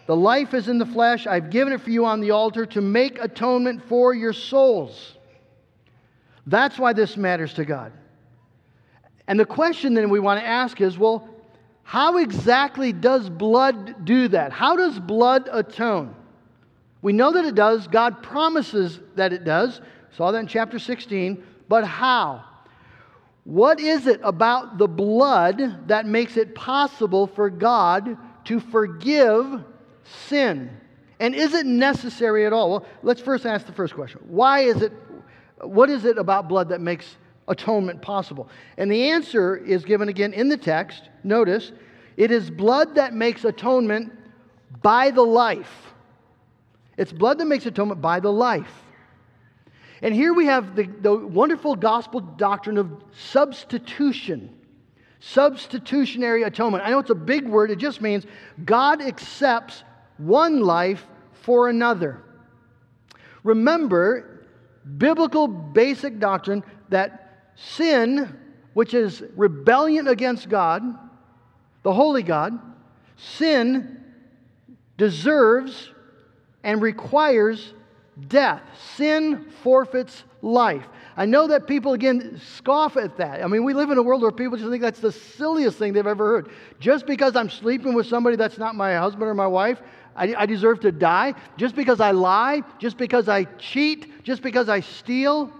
The 0.07 0.17
life 0.17 0.53
is 0.53 0.67
in 0.67 0.79
the 0.79 0.87
flesh. 0.87 1.29
I've 1.29 1.51
given 1.51 1.73
it 1.73 1.81
for 1.81 1.91
you 1.91 2.05
on 2.05 2.21
the 2.21 2.33
altar 2.33 2.67
to 2.67 2.81
make 2.81 3.21
atonement 3.21 3.83
for 3.89 4.13
your 4.13 4.33
souls. 4.33 5.17
That's 6.49 6.79
why 6.79 6.93
this 6.93 7.17
matters 7.17 7.55
to 7.55 7.65
God. 7.65 7.93
And 9.29 9.39
the 9.39 9.47
question 9.47 9.95
then 9.95 10.11
we 10.11 10.19
want 10.19 10.41
to 10.41 10.47
ask 10.47 10.81
is 10.81 10.99
well, 10.99 11.29
how 11.85 12.19
exactly 12.19 12.93
does 12.93 13.29
blood 13.29 14.05
do 14.05 14.29
that? 14.29 14.53
How 14.53 14.77
does 14.77 14.99
blood 14.99 15.49
atone? 15.53 16.15
We 17.03 17.13
know 17.13 17.33
that 17.33 17.45
it 17.45 17.55
does. 17.55 17.89
God 17.89 18.23
promises 18.23 19.01
that 19.17 19.33
it 19.33 19.45
does. 19.45 19.81
Saw 20.17 20.31
that 20.31 20.39
in 20.39 20.47
chapter 20.47 20.79
16. 20.79 21.43
But 21.69 21.85
how? 21.85 22.45
What 23.45 23.81
is 23.81 24.07
it 24.07 24.21
about 24.23 24.79
the 24.79 24.87
blood 24.87 25.89
that 25.89 26.07
makes 26.07 26.37
it 26.37 26.55
possible 26.55 27.27
for 27.27 27.51
God 27.51 28.17
to 28.45 28.61
forgive 28.61 29.65
sin? 30.29 30.71
And 31.19 31.35
is 31.35 31.55
it 31.55 31.67
necessary 31.67 32.47
at 32.47 32.53
all? 32.53 32.71
Well, 32.71 32.87
let's 33.03 33.21
first 33.21 33.47
ask 33.47 33.67
the 33.67 33.73
first 33.73 33.95
question. 33.95 34.21
Why 34.27 34.61
is 34.61 34.83
it, 34.83 34.93
what 35.61 35.91
is 35.91 36.05
it 36.05 36.19
about 36.19 36.49
blood 36.49 36.69
that 36.69 36.81
makes 36.81 37.17
atonement 37.49 38.03
possible? 38.03 38.49
And 38.77 38.91
the 38.91 39.11
answer 39.11 39.57
is 39.57 39.85
given 39.85 40.09
again 40.09 40.33
in 40.33 40.49
the 40.49 40.57
text. 40.57 41.09
Notice, 41.25 41.73
it 42.17 42.31
is 42.31 42.51
blood 42.51 42.95
that 42.97 43.15
makes 43.15 43.45
atonement 43.45 44.13
by 44.83 45.11
the 45.11 45.23
life. 45.23 45.93
It's 46.97 47.13
blood 47.13 47.39
that 47.39 47.47
makes 47.47 47.67
atonement 47.67 48.01
by 48.01 48.21
the 48.21 48.33
life. 48.33 48.73
And 50.03 50.15
here 50.15 50.35
we 50.35 50.47
have 50.47 50.75
the, 50.75 50.85
the 50.85 51.15
wonderful 51.15 51.77
gospel 51.77 52.21
doctrine 52.21 52.77
of 52.77 52.91
substitution. 53.13 54.53
Substitutionary 55.21 56.43
atonement. 56.43 56.85
I 56.85 56.91
know 56.91 56.99
it's 56.99 57.11
a 57.11 57.15
big 57.15 57.47
word, 57.47 57.71
it 57.71 57.79
just 57.79 58.01
means 58.01 58.27
God 58.65 59.01
accepts 59.01 59.85
one 60.19 60.61
life 60.61 61.07
for 61.33 61.69
another. 61.69 62.23
Remember, 63.45 64.47
biblical 64.99 65.47
basic 65.47 66.19
doctrine 66.19 66.65
that 66.89 67.22
sin, 67.57 68.39
which 68.75 68.95
is 68.95 69.23
rebellion 69.37 70.09
against 70.09 70.49
God, 70.49 70.83
the 71.83 71.93
holy 71.93 72.23
God, 72.23 72.59
sin 73.17 74.03
deserves 74.97 75.91
and 76.63 76.81
requires 76.81 77.75
death. 78.29 78.63
Sin 78.97 79.47
forfeits 79.63 80.25
life. 80.43 80.87
I 81.17 81.27
know 81.27 81.47
that 81.49 81.67
people, 81.67 81.93
again, 81.93 82.41
scoff 82.57 82.97
at 82.97 83.19
that. 83.19 83.43
I 83.43 83.47
mean, 83.47 83.65
we 83.65 83.75
live 83.75 83.91
in 83.91 83.99
a 83.99 84.03
world 84.03 84.23
where 84.23 84.33
people 84.33 84.57
just 84.57 84.71
think 84.71 84.81
that's 84.81 85.01
the 85.01 85.13
silliest 85.13 85.79
thing 85.79 85.93
they've 85.93 86.07
ever 86.07 86.27
heard. 86.27 86.51
Just 86.81 87.07
because 87.07 87.37
I'm 87.37 87.51
sleeping 87.51 87.95
with 87.95 88.07
somebody 88.07 88.37
that's 88.37 88.59
not 88.59 88.75
my 88.75 88.97
husband 88.97 89.25
or 89.25 89.35
my 89.35 89.47
wife, 89.47 89.83
I, 90.17 90.35
I 90.35 90.47
deserve 90.47 90.81
to 90.81 90.93
die. 90.93 91.35
Just 91.57 91.75
because 91.75 92.01
I 92.01 92.13
lie, 92.13 92.63
just 92.79 92.97
because 92.97 93.29
I 93.29 93.45
cheat, 93.45 94.25
just 94.25 94.43
because 94.43 94.69
I 94.69 94.81
steal, 94.81 95.53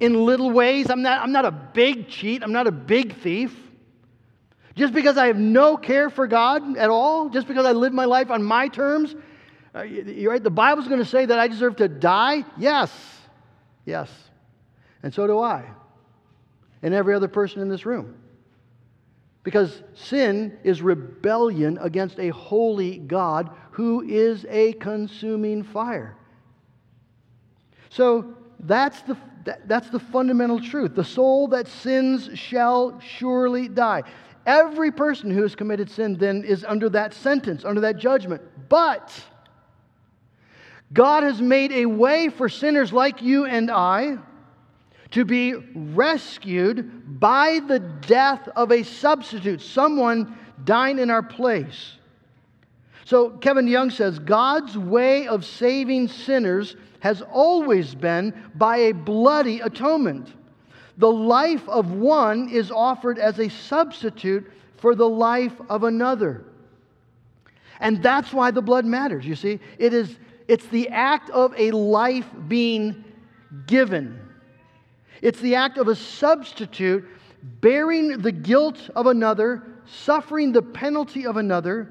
in 0.00 0.26
little 0.26 0.50
ways. 0.50 0.90
I'm 0.90 1.02
not, 1.02 1.22
I'm 1.22 1.32
not 1.32 1.44
a 1.44 1.50
big 1.50 2.08
cheat, 2.08 2.42
I'm 2.42 2.52
not 2.52 2.66
a 2.66 2.72
big 2.72 3.16
thief. 3.16 3.56
Just 4.74 4.92
because 4.94 5.18
I 5.18 5.26
have 5.26 5.38
no 5.38 5.76
care 5.76 6.08
for 6.08 6.26
God 6.26 6.76
at 6.76 6.90
all, 6.90 7.30
just 7.30 7.48
because 7.48 7.66
I 7.66 7.72
live 7.72 7.92
my 7.92 8.04
life 8.04 8.30
on 8.30 8.42
my 8.42 8.68
terms, 8.68 9.14
Uh, 9.74 9.82
you 9.82 10.30
right? 10.30 10.42
The 10.42 10.50
Bible's 10.50 10.88
going 10.88 11.00
to 11.00 11.08
say 11.08 11.26
that 11.26 11.38
I 11.38 11.46
deserve 11.46 11.76
to 11.76 11.88
die? 11.88 12.44
Yes. 12.56 12.90
Yes. 13.84 14.10
And 15.02 15.12
so 15.12 15.26
do 15.26 15.38
I. 15.38 15.64
And 16.82 16.94
every 16.94 17.14
other 17.14 17.28
person 17.28 17.60
in 17.60 17.68
this 17.68 17.84
room. 17.84 18.16
Because 19.42 19.82
sin 19.94 20.58
is 20.64 20.80
rebellion 20.82 21.78
against 21.80 22.18
a 22.18 22.30
holy 22.30 22.98
God 22.98 23.50
who 23.72 24.02
is 24.02 24.46
a 24.48 24.72
consuming 24.74 25.62
fire. 25.62 26.16
So 27.90 28.34
that's 28.60 29.00
the, 29.02 29.16
that's 29.66 29.90
the 29.90 29.98
fundamental 29.98 30.60
truth. 30.60 30.94
The 30.94 31.04
soul 31.04 31.48
that 31.48 31.68
sins 31.68 32.30
shall 32.34 33.00
surely 33.00 33.68
die. 33.68 34.02
Every 34.46 34.90
person 34.90 35.30
who 35.30 35.42
has 35.42 35.54
committed 35.54 35.90
sin 35.90 36.16
then 36.16 36.44
is 36.44 36.64
under 36.64 36.88
that 36.90 37.12
sentence, 37.12 37.64
under 37.64 37.82
that 37.82 37.98
judgment. 37.98 38.42
But 38.68 39.12
God 40.92 41.22
has 41.22 41.42
made 41.42 41.72
a 41.72 41.86
way 41.86 42.28
for 42.28 42.48
sinners 42.48 42.92
like 42.92 43.20
you 43.20 43.44
and 43.44 43.70
I 43.70 44.18
to 45.10 45.24
be 45.24 45.54
rescued 45.54 47.20
by 47.20 47.60
the 47.66 47.78
death 47.78 48.48
of 48.56 48.72
a 48.72 48.82
substitute, 48.82 49.60
someone 49.62 50.36
dying 50.64 50.98
in 50.98 51.10
our 51.10 51.22
place. 51.22 51.92
So, 53.04 53.30
Kevin 53.30 53.66
DeYoung 53.66 53.90
says 53.90 54.18
God's 54.18 54.76
way 54.76 55.28
of 55.28 55.44
saving 55.44 56.08
sinners 56.08 56.76
has 57.00 57.22
always 57.22 57.94
been 57.94 58.34
by 58.54 58.76
a 58.76 58.92
bloody 58.92 59.60
atonement. 59.60 60.32
The 60.98 61.10
life 61.10 61.68
of 61.68 61.92
one 61.92 62.48
is 62.48 62.70
offered 62.70 63.18
as 63.18 63.38
a 63.38 63.48
substitute 63.48 64.50
for 64.78 64.94
the 64.94 65.08
life 65.08 65.54
of 65.68 65.84
another. 65.84 66.44
And 67.80 68.02
that's 68.02 68.32
why 68.32 68.50
the 68.50 68.62
blood 68.62 68.84
matters, 68.84 69.24
you 69.24 69.36
see. 69.36 69.60
It 69.78 69.94
is, 69.94 70.16
it's 70.48 70.66
the 70.66 70.88
act 70.88 71.30
of 71.30 71.54
a 71.56 71.70
life 71.70 72.26
being 72.48 73.04
given. 73.66 74.20
It's 75.22 75.40
the 75.40 75.54
act 75.54 75.78
of 75.78 75.88
a 75.88 75.94
substitute 75.94 77.08
bearing 77.60 78.18
the 78.18 78.32
guilt 78.32 78.90
of 78.96 79.06
another, 79.06 79.62
suffering 79.86 80.52
the 80.52 80.62
penalty 80.62 81.26
of 81.26 81.36
another, 81.36 81.88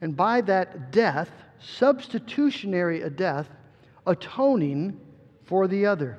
and 0.00 0.16
by 0.16 0.40
that 0.42 0.92
death, 0.92 1.30
substitutionary 1.60 3.02
a 3.02 3.10
death, 3.10 3.48
atoning 4.08 4.98
for 5.44 5.68
the 5.68 5.86
other. 5.86 6.18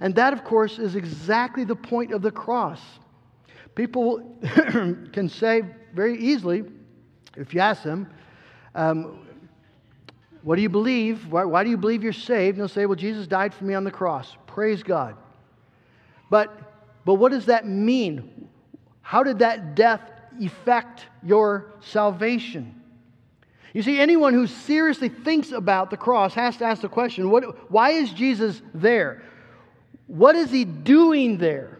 And 0.00 0.14
that, 0.16 0.32
of 0.32 0.44
course, 0.44 0.78
is 0.78 0.94
exactly 0.94 1.64
the 1.64 1.76
point 1.76 2.12
of 2.12 2.20
the 2.20 2.30
cross. 2.30 2.80
People 3.74 4.38
can 5.12 5.28
say 5.28 5.62
very 5.94 6.18
easily, 6.18 6.64
if 7.36 7.54
you 7.54 7.60
ask 7.60 7.82
them, 7.82 8.10
um, 8.74 9.26
what 10.42 10.56
do 10.56 10.62
you 10.62 10.68
believe? 10.68 11.26
Why, 11.28 11.44
why, 11.44 11.64
do 11.64 11.70
you 11.70 11.76
believe 11.76 12.04
you're 12.04 12.12
saved? 12.12 12.56
And 12.56 12.60
they'll 12.60 12.68
say, 12.68 12.86
well, 12.86 12.94
Jesus 12.94 13.26
died 13.26 13.52
for 13.52 13.64
me 13.64 13.74
on 13.74 13.84
the 13.84 13.90
cross. 13.90 14.36
Praise 14.46 14.82
God. 14.82 15.16
But, 16.30 16.56
but 17.04 17.14
what 17.14 17.32
does 17.32 17.46
that 17.46 17.66
mean? 17.66 18.48
How 19.00 19.22
did 19.22 19.38
that 19.40 19.74
death 19.74 20.02
affect 20.40 21.06
your 21.22 21.74
salvation? 21.80 22.80
You 23.76 23.82
see, 23.82 24.00
anyone 24.00 24.32
who 24.32 24.46
seriously 24.46 25.10
thinks 25.10 25.52
about 25.52 25.90
the 25.90 25.98
cross 25.98 26.32
has 26.32 26.56
to 26.56 26.64
ask 26.64 26.80
the 26.80 26.88
question 26.88 27.28
what, 27.28 27.70
why 27.70 27.90
is 27.90 28.10
Jesus 28.10 28.62
there? 28.72 29.20
What 30.06 30.34
is 30.34 30.50
he 30.50 30.64
doing 30.64 31.36
there? 31.36 31.78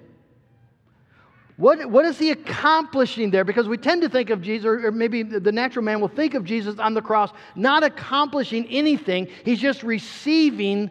What, 1.57 1.87
what 1.87 2.05
is 2.05 2.19
he 2.19 2.33
accomplishing 2.33 3.31
there? 3.31 3.45
Because 3.45 3.67
we 3.67 3.79
tend 3.79 4.03
to 4.03 4.11
think 4.11 4.29
of 4.29 4.43
Jesus, 4.43 4.67
or 4.67 4.93
maybe 4.93 5.23
the 5.23 5.51
natural 5.51 5.87
man 5.87 6.03
will 6.03 6.09
think 6.09 6.35
of 6.35 6.45
Jesus 6.45 6.79
on 6.79 6.93
the 6.93 7.01
cross 7.01 7.31
not 7.55 7.83
accomplishing 7.83 8.67
anything. 8.67 9.29
He's 9.43 9.59
just 9.59 9.83
receiving 9.83 10.91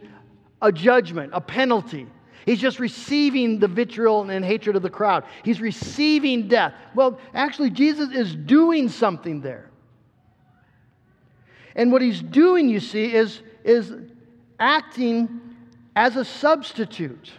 a 0.63 0.71
judgment, 0.71 1.33
a 1.35 1.41
penalty. 1.41 2.07
He's 2.47 2.59
just 2.59 2.79
receiving 2.79 3.59
the 3.59 3.67
vitriol 3.67 4.27
and 4.31 4.43
hatred 4.43 4.75
of 4.75 4.81
the 4.81 4.89
crowd. 4.89 5.25
He's 5.43 5.61
receiving 5.61 6.47
death. 6.47 6.73
Well, 6.95 7.19
actually, 7.35 7.69
Jesus 7.69 8.09
is 8.09 8.33
doing 8.33 8.89
something 8.89 9.39
there. 9.41 9.69
And 11.75 11.91
what 11.91 12.01
he's 12.01 12.21
doing, 12.21 12.69
you 12.69 12.79
see, 12.79 13.13
is, 13.13 13.41
is 13.63 13.93
acting 14.59 15.41
as 15.95 16.15
a 16.15 16.25
substitute. 16.25 17.31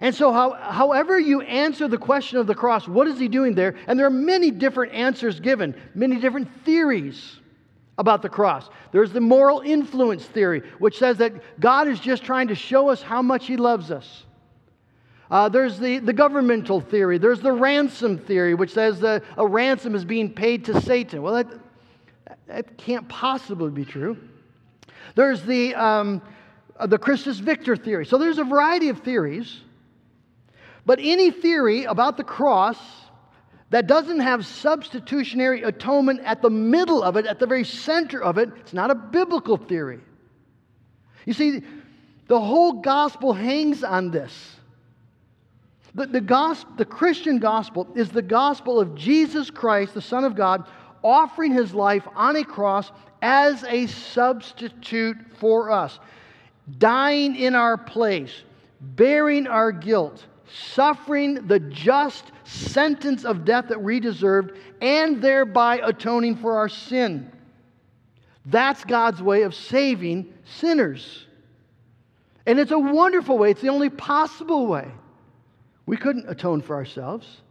And 0.00 0.14
so, 0.14 0.32
how, 0.32 0.52
however 0.52 1.18
you 1.18 1.42
answer 1.42 1.86
the 1.86 1.98
question 1.98 2.38
of 2.38 2.46
the 2.46 2.54
cross, 2.54 2.88
what 2.88 3.06
is 3.06 3.18
he 3.18 3.28
doing 3.28 3.54
there? 3.54 3.76
And 3.86 3.98
there 3.98 4.06
are 4.06 4.10
many 4.10 4.50
different 4.50 4.92
answers 4.92 5.38
given, 5.38 5.74
many 5.94 6.16
different 6.16 6.48
theories 6.64 7.40
about 7.98 8.22
the 8.22 8.28
cross. 8.28 8.68
There's 8.90 9.12
the 9.12 9.20
moral 9.20 9.60
influence 9.60 10.24
theory, 10.24 10.62
which 10.78 10.98
says 10.98 11.18
that 11.18 11.60
God 11.60 11.88
is 11.88 12.00
just 12.00 12.24
trying 12.24 12.48
to 12.48 12.54
show 12.54 12.88
us 12.88 13.02
how 13.02 13.22
much 13.22 13.46
he 13.46 13.56
loves 13.56 13.90
us. 13.90 14.24
Uh, 15.30 15.48
there's 15.48 15.78
the, 15.78 15.98
the 15.98 16.12
governmental 16.12 16.80
theory. 16.80 17.18
There's 17.18 17.40
the 17.40 17.52
ransom 17.52 18.18
theory, 18.18 18.54
which 18.54 18.72
says 18.72 19.00
that 19.00 19.22
a 19.38 19.46
ransom 19.46 19.94
is 19.94 20.04
being 20.04 20.32
paid 20.32 20.64
to 20.66 20.80
Satan. 20.80 21.22
Well, 21.22 21.34
that, 21.34 21.46
that 22.52 22.76
can't 22.76 23.08
possibly 23.08 23.70
be 23.70 23.84
true. 23.84 24.16
There's 25.14 25.42
the, 25.42 25.74
um, 25.74 26.20
uh, 26.76 26.86
the 26.86 26.98
Christus 26.98 27.38
Victor 27.38 27.76
theory. 27.76 28.04
So 28.04 28.18
there's 28.18 28.38
a 28.38 28.44
variety 28.44 28.90
of 28.90 29.00
theories. 29.00 29.62
But 30.84 30.98
any 31.00 31.30
theory 31.30 31.84
about 31.84 32.16
the 32.16 32.24
cross 32.24 32.78
that 33.70 33.86
doesn't 33.86 34.20
have 34.20 34.44
substitutionary 34.44 35.62
atonement 35.62 36.20
at 36.24 36.42
the 36.42 36.50
middle 36.50 37.02
of 37.02 37.16
it, 37.16 37.24
at 37.24 37.38
the 37.38 37.46
very 37.46 37.64
center 37.64 38.22
of 38.22 38.36
it, 38.36 38.50
it's 38.60 38.74
not 38.74 38.90
a 38.90 38.94
biblical 38.94 39.56
theory. 39.56 40.00
You 41.24 41.32
see, 41.32 41.62
the 42.26 42.40
whole 42.40 42.74
gospel 42.74 43.32
hangs 43.32 43.82
on 43.82 44.10
this. 44.10 44.56
The, 45.94 46.06
the, 46.06 46.20
gospel, 46.20 46.72
the 46.76 46.84
Christian 46.84 47.38
gospel 47.38 47.86
is 47.94 48.10
the 48.10 48.22
gospel 48.22 48.78
of 48.80 48.94
Jesus 48.94 49.50
Christ, 49.50 49.94
the 49.94 50.02
Son 50.02 50.24
of 50.24 50.34
God, 50.34 50.66
offering 51.02 51.52
his 51.52 51.74
life 51.74 52.06
on 52.14 52.36
a 52.36 52.44
cross 52.44 52.90
as 53.20 53.64
a 53.64 53.86
substitute 53.86 55.16
for 55.38 55.70
us, 55.70 55.98
dying 56.78 57.36
in 57.36 57.54
our 57.54 57.76
place, 57.76 58.42
bearing 58.80 59.46
our 59.46 59.72
guilt, 59.72 60.26
suffering 60.52 61.46
the 61.46 61.60
just 61.60 62.32
sentence 62.44 63.24
of 63.24 63.44
death 63.44 63.68
that 63.68 63.80
we 63.80 64.00
deserved, 64.00 64.58
and 64.80 65.22
thereby 65.22 65.80
atoning 65.84 66.36
for 66.36 66.56
our 66.56 66.68
sin. 66.68 67.30
That's 68.46 68.84
God's 68.84 69.22
way 69.22 69.42
of 69.42 69.54
saving 69.54 70.32
sinners. 70.44 71.26
And 72.44 72.58
it's 72.58 72.72
a 72.72 72.78
wonderful 72.78 73.38
way, 73.38 73.52
it's 73.52 73.60
the 73.60 73.68
only 73.68 73.90
possible 73.90 74.66
way. 74.66 74.90
We 75.86 75.96
couldn't 75.96 76.28
atone 76.28 76.60
for 76.60 76.74
ourselves 76.74 77.42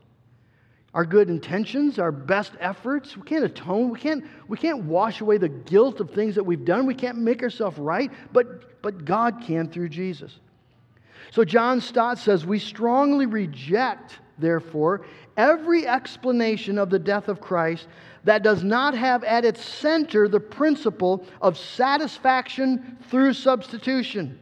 our 0.93 1.05
good 1.05 1.29
intentions, 1.29 1.99
our 1.99 2.11
best 2.11 2.51
efforts. 2.59 3.15
We 3.15 3.23
can't 3.23 3.45
atone. 3.45 3.89
We 3.89 3.99
can't, 3.99 4.25
we 4.47 4.57
can't 4.57 4.83
wash 4.83 5.21
away 5.21 5.37
the 5.37 5.49
guilt 5.49 6.01
of 6.01 6.11
things 6.11 6.35
that 6.35 6.43
we've 6.43 6.65
done. 6.65 6.85
We 6.85 6.95
can't 6.95 7.17
make 7.17 7.41
ourselves 7.41 7.77
right, 7.77 8.11
but, 8.33 8.81
but 8.81 9.05
God 9.05 9.41
can 9.41 9.69
through 9.69 9.89
Jesus. 9.89 10.39
So 11.31 11.45
John 11.45 11.79
Stott 11.79 12.17
says, 12.17 12.45
We 12.45 12.59
strongly 12.59 13.25
reject, 13.25 14.19
therefore, 14.37 15.05
every 15.37 15.87
explanation 15.87 16.77
of 16.77 16.89
the 16.89 16.99
death 16.99 17.29
of 17.29 17.39
Christ 17.39 17.87
that 18.25 18.43
does 18.43 18.63
not 18.63 18.93
have 18.93 19.23
at 19.23 19.45
its 19.45 19.63
center 19.63 20.27
the 20.27 20.41
principle 20.41 21.25
of 21.41 21.57
satisfaction 21.57 22.97
through 23.09 23.33
substitution. 23.33 24.37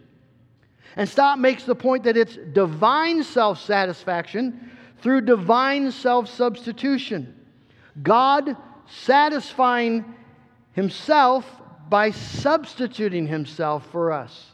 And 0.95 1.07
Stott 1.07 1.39
makes 1.39 1.63
the 1.63 1.75
point 1.75 2.03
that 2.05 2.17
it's 2.17 2.37
divine 2.53 3.23
self 3.23 3.61
satisfaction 3.61 4.71
through 5.01 5.21
divine 5.21 5.91
self 5.91 6.29
substitution. 6.29 7.35
God 8.01 8.55
satisfying 8.87 10.15
himself 10.73 11.45
by 11.89 12.11
substituting 12.11 13.27
himself 13.27 13.89
for 13.91 14.11
us. 14.11 14.51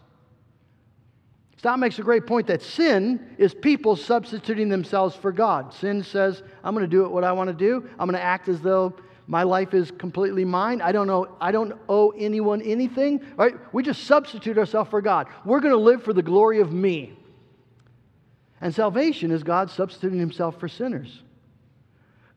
Stott 1.57 1.79
makes 1.79 1.99
a 1.99 2.03
great 2.03 2.27
point 2.27 2.47
that 2.47 2.61
sin 2.61 3.35
is 3.37 3.53
people 3.53 3.95
substituting 3.95 4.69
themselves 4.69 5.15
for 5.15 5.31
God. 5.31 5.73
Sin 5.73 6.03
says, 6.03 6.43
I'm 6.63 6.75
going 6.75 6.87
to 6.87 6.87
do 6.87 7.07
what 7.09 7.23
I 7.23 7.31
want 7.31 7.49
to 7.49 7.55
do. 7.55 7.89
I'm 7.97 8.07
going 8.07 8.19
to 8.19 8.23
act 8.23 8.47
as 8.47 8.61
though 8.61 8.93
my 9.27 9.43
life 9.43 9.73
is 9.73 9.89
completely 9.91 10.45
mine. 10.45 10.81
I 10.81 10.91
don't 10.91 11.07
know, 11.07 11.35
I 11.41 11.51
don't 11.51 11.73
owe 11.89 12.11
anyone 12.11 12.61
anything. 12.61 13.21
Right? 13.35 13.55
We 13.73 13.83
just 13.83 14.03
substitute 14.03 14.57
ourselves 14.57 14.89
for 14.89 15.01
God. 15.01 15.27
We're 15.43 15.59
going 15.59 15.73
to 15.73 15.79
live 15.79 16.03
for 16.03 16.13
the 16.13 16.21
glory 16.21 16.59
of 16.59 16.71
me. 16.71 17.13
And 18.61 18.73
salvation 18.73 19.31
is 19.31 19.43
God 19.43 19.69
substituting 19.69 20.19
himself 20.19 20.59
for 20.59 20.67
sinners. 20.67 21.21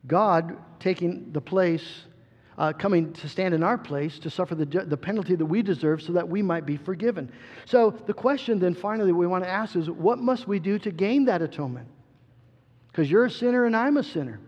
God 0.07 0.57
taking 0.79 1.31
the 1.31 1.41
place, 1.41 2.03
uh, 2.57 2.73
coming 2.73 3.13
to 3.13 3.29
stand 3.29 3.53
in 3.53 3.63
our 3.63 3.77
place 3.77 4.19
to 4.19 4.29
suffer 4.29 4.55
the, 4.55 4.65
the 4.65 4.97
penalty 4.97 5.35
that 5.35 5.45
we 5.45 5.61
deserve 5.61 6.01
so 6.01 6.13
that 6.13 6.27
we 6.27 6.41
might 6.41 6.65
be 6.65 6.77
forgiven. 6.77 7.31
So 7.65 7.91
the 8.05 8.13
question 8.13 8.59
then 8.59 8.73
finally 8.73 9.11
we 9.11 9.27
want 9.27 9.43
to 9.43 9.49
ask 9.49 9.75
is 9.75 9.89
what 9.89 10.19
must 10.19 10.47
we 10.47 10.59
do 10.59 10.77
to 10.79 10.91
gain 10.91 11.25
that 11.25 11.41
atonement? 11.41 11.87
Because 12.91 13.09
you're 13.09 13.25
a 13.25 13.31
sinner 13.31 13.65
and 13.65 13.75
I'm 13.75 13.97
a 13.97 14.03
sinner. 14.03 14.39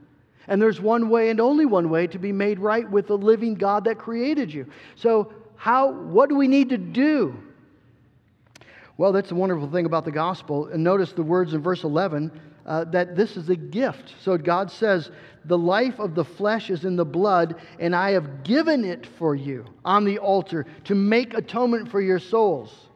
And 0.48 0.62
there's 0.62 0.82
one 0.82 1.10
way 1.10 1.30
and 1.30 1.40
only 1.40 1.66
one 1.66 1.90
way 1.90 2.08
to 2.08 2.20
be 2.20 2.32
made 2.32 2.60
right 2.60 2.90
with 2.90 3.08
the 3.08 3.18
living 3.18 3.56
God 3.56 3.86
that 3.86 3.98
created 3.98 4.52
you. 4.52 4.66
So, 4.96 5.32
how, 5.56 5.92
what 5.92 6.28
do 6.28 6.36
we 6.36 6.48
need 6.48 6.70
to 6.70 6.78
do? 6.78 7.38
Well, 8.98 9.12
that's 9.12 9.30
the 9.30 9.36
wonderful 9.36 9.70
thing 9.72 9.86
about 9.86 10.06
the 10.06 10.12
gospel. 10.12 10.68
And 10.68 10.84
notice 10.84 11.14
the 11.14 11.24
words 11.24 11.54
in 11.54 11.62
verse 11.62 11.84
11 11.84 12.32
uh, 12.66 12.86
that 12.86 13.16
this 13.16 13.38
is 13.38 13.50
a 13.50 13.56
gift. 13.56 14.14
So 14.24 14.38
God 14.38 14.72
says, 14.72 15.10
The 15.46 15.58
life 15.58 16.00
of 16.00 16.16
the 16.16 16.26
flesh 16.26 16.70
is 16.70 16.86
in 16.86 16.96
the 16.96 17.06
blood, 17.06 17.56
and 17.80 17.96
I 17.96 18.12
have 18.12 18.44
given 18.44 18.86
it 18.86 19.08
for 19.18 19.36
you 19.36 19.66
on 19.84 20.06
the 20.06 20.20
altar 20.20 20.66
to 20.86 20.96
make 20.96 21.34
atonement 21.34 21.90
for 21.90 22.02
your 22.02 22.20
souls. 22.20 22.88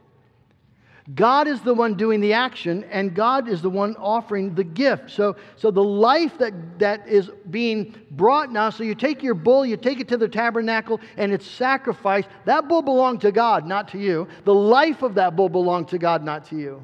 God 1.14 1.48
is 1.48 1.62
the 1.62 1.74
one 1.74 1.94
doing 1.94 2.20
the 2.20 2.34
action, 2.34 2.84
and 2.86 3.14
God 3.14 3.48
is 3.48 3.62
the 3.62 3.70
one 3.70 3.96
offering 3.98 4.56
the 4.56 4.64
gift. 4.64 5.12
So, 5.12 5.36
so 5.56 5.70
the 5.70 5.84
life 5.84 6.36
that, 6.40 6.80
that 6.80 7.08
is 7.08 7.30
being 7.52 7.94
brought 8.10 8.52
now, 8.52 8.72
so 8.72 8.84
you 8.84 8.96
take 8.96 9.22
your 9.22 9.36
bull, 9.36 9.68
you 9.68 9.78
take 9.78 10.00
it 10.00 10.08
to 10.08 10.18
the 10.18 10.28
tabernacle, 10.28 11.00
and 11.18 11.32
it's 11.32 11.46
sacrificed. 11.46 12.28
That 12.46 12.68
bull 12.68 12.82
belonged 12.82 13.22
to 13.22 13.32
God, 13.32 13.68
not 13.68 13.88
to 13.90 14.00
you. 14.00 14.28
The 14.46 14.54
life 14.54 15.04
of 15.04 15.14
that 15.14 15.36
bull 15.36 15.50
belonged 15.50 15.90
to 15.90 16.00
God, 16.00 16.24
not 16.24 16.46
to 16.46 16.56
you. 16.56 16.84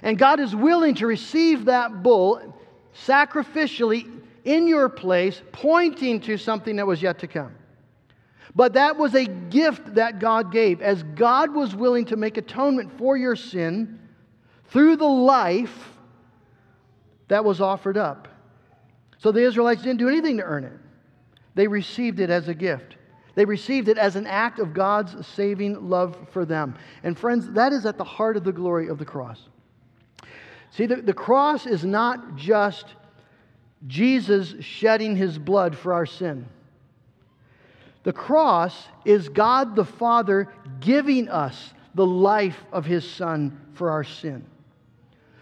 And 0.00 0.18
God 0.18 0.40
is 0.40 0.56
willing 0.56 0.94
to 0.94 1.06
receive 1.06 1.66
that 1.66 2.02
bull 2.02 2.56
sacrificially 3.06 4.10
in 4.44 4.66
your 4.66 4.88
place, 4.88 5.42
pointing 5.52 6.20
to 6.22 6.38
something 6.38 6.76
that 6.76 6.86
was 6.86 7.02
yet 7.02 7.18
to 7.18 7.26
come. 7.26 7.54
But 8.54 8.74
that 8.74 8.96
was 8.96 9.14
a 9.14 9.24
gift 9.24 9.94
that 9.94 10.18
God 10.18 10.52
gave. 10.52 10.82
As 10.82 11.02
God 11.02 11.54
was 11.54 11.74
willing 11.74 12.04
to 12.06 12.16
make 12.16 12.36
atonement 12.36 12.98
for 12.98 13.16
your 13.16 13.36
sin 13.36 13.98
through 14.68 14.96
the 14.96 15.04
life 15.04 15.90
that 17.28 17.44
was 17.44 17.60
offered 17.60 17.96
up. 17.96 18.28
So 19.18 19.32
the 19.32 19.42
Israelites 19.42 19.82
didn't 19.82 19.98
do 19.98 20.08
anything 20.08 20.36
to 20.38 20.42
earn 20.42 20.64
it, 20.64 20.78
they 21.54 21.66
received 21.66 22.20
it 22.20 22.30
as 22.30 22.48
a 22.48 22.54
gift. 22.54 22.96
They 23.34 23.46
received 23.46 23.88
it 23.88 23.96
as 23.96 24.16
an 24.16 24.26
act 24.26 24.58
of 24.58 24.74
God's 24.74 25.26
saving 25.26 25.88
love 25.88 26.18
for 26.32 26.44
them. 26.44 26.74
And 27.02 27.18
friends, 27.18 27.50
that 27.52 27.72
is 27.72 27.86
at 27.86 27.96
the 27.96 28.04
heart 28.04 28.36
of 28.36 28.44
the 28.44 28.52
glory 28.52 28.88
of 28.88 28.98
the 28.98 29.06
cross. 29.06 29.48
See, 30.70 30.84
the, 30.84 30.96
the 30.96 31.14
cross 31.14 31.66
is 31.66 31.82
not 31.82 32.36
just 32.36 32.86
Jesus 33.86 34.54
shedding 34.60 35.16
his 35.16 35.38
blood 35.38 35.76
for 35.76 35.94
our 35.94 36.04
sin. 36.04 36.46
The 38.04 38.12
cross 38.12 38.88
is 39.04 39.28
God 39.28 39.76
the 39.76 39.84
Father 39.84 40.48
giving 40.80 41.28
us 41.28 41.72
the 41.94 42.06
life 42.06 42.64
of 42.72 42.84
his 42.84 43.08
Son 43.08 43.60
for 43.74 43.90
our 43.90 44.04
sin. 44.04 44.44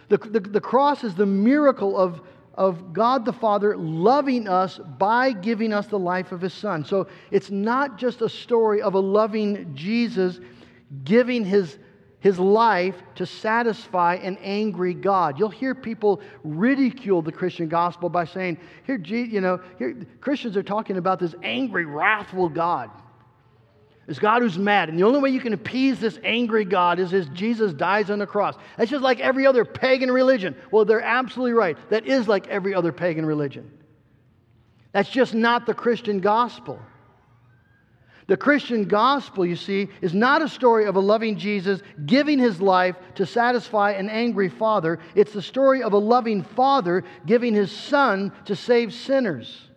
The, 0.08 0.18
the, 0.18 0.40
the, 0.40 0.60
cross 0.60 1.04
is 1.04 1.14
the 1.14 1.26
miracle 1.26 1.96
of, 1.96 2.20
of 2.54 2.92
God 2.92 3.24
the 3.24 3.32
Father 3.32 3.76
loving 3.76 4.48
us 4.48 4.78
by 4.98 5.32
giving 5.32 5.72
us 5.72 5.86
the 5.86 5.98
life 5.98 6.32
of 6.32 6.40
his 6.40 6.52
Son. 6.52 6.84
So 6.84 7.06
it's 7.30 7.50
not 7.50 7.96
just 7.96 8.20
a 8.20 8.28
story 8.28 8.82
of 8.82 8.94
a 8.94 9.00
loving 9.00 9.74
Jesus 9.74 10.40
giving 11.04 11.44
his 11.44 11.78
his 12.20 12.38
life 12.38 12.94
to 13.16 13.26
satisfy 13.26 14.14
an 14.16 14.38
angry 14.42 14.94
God. 14.94 15.38
You'll 15.38 15.48
hear 15.48 15.74
people 15.74 16.20
ridicule 16.44 17.22
the 17.22 17.32
Christian 17.32 17.68
gospel 17.68 18.08
by 18.08 18.26
saying, 18.26 18.58
here, 18.84 18.96
you 18.96 19.40
know, 19.40 19.60
here, 19.78 19.96
Christians 20.20 20.56
are 20.56 20.62
talking 20.62 20.98
about 20.98 21.18
this 21.18 21.34
angry, 21.42 21.86
wrathful 21.86 22.48
God. 22.48 22.90
This 24.06 24.18
God 24.18 24.42
who's 24.42 24.58
mad. 24.58 24.88
And 24.88 24.98
the 24.98 25.04
only 25.04 25.20
way 25.20 25.30
you 25.30 25.40
can 25.40 25.52
appease 25.52 26.00
this 26.00 26.18
angry 26.24 26.64
God 26.64 26.98
is 26.98 27.14
as 27.14 27.28
Jesus 27.28 27.72
dies 27.72 28.10
on 28.10 28.18
the 28.18 28.26
cross. 28.26 28.56
That's 28.76 28.90
just 28.90 29.04
like 29.04 29.20
every 29.20 29.46
other 29.46 29.64
pagan 29.64 30.10
religion. 30.10 30.56
Well, 30.70 30.84
they're 30.84 31.00
absolutely 31.00 31.52
right. 31.52 31.78
That 31.90 32.06
is 32.06 32.26
like 32.26 32.48
every 32.48 32.74
other 32.74 32.92
pagan 32.92 33.24
religion. 33.24 33.70
That's 34.92 35.08
just 35.08 35.32
not 35.32 35.64
the 35.64 35.74
Christian 35.74 36.20
gospel. 36.20 36.80
The 38.30 38.36
Christian 38.36 38.84
gospel, 38.84 39.44
you 39.44 39.56
see, 39.56 39.88
is 40.00 40.14
not 40.14 40.40
a 40.40 40.48
story 40.48 40.84
of 40.84 40.94
a 40.94 41.00
loving 41.00 41.36
Jesus 41.36 41.82
giving 42.06 42.38
his 42.38 42.60
life 42.60 42.94
to 43.16 43.26
satisfy 43.26 43.90
an 43.90 44.08
angry 44.08 44.48
father. 44.48 45.00
It's 45.16 45.32
the 45.32 45.42
story 45.42 45.82
of 45.82 45.94
a 45.94 45.98
loving 45.98 46.44
father 46.44 47.02
giving 47.26 47.54
his 47.54 47.72
son 47.72 48.30
to 48.44 48.54
save 48.54 48.94
sinners. 48.94 49.68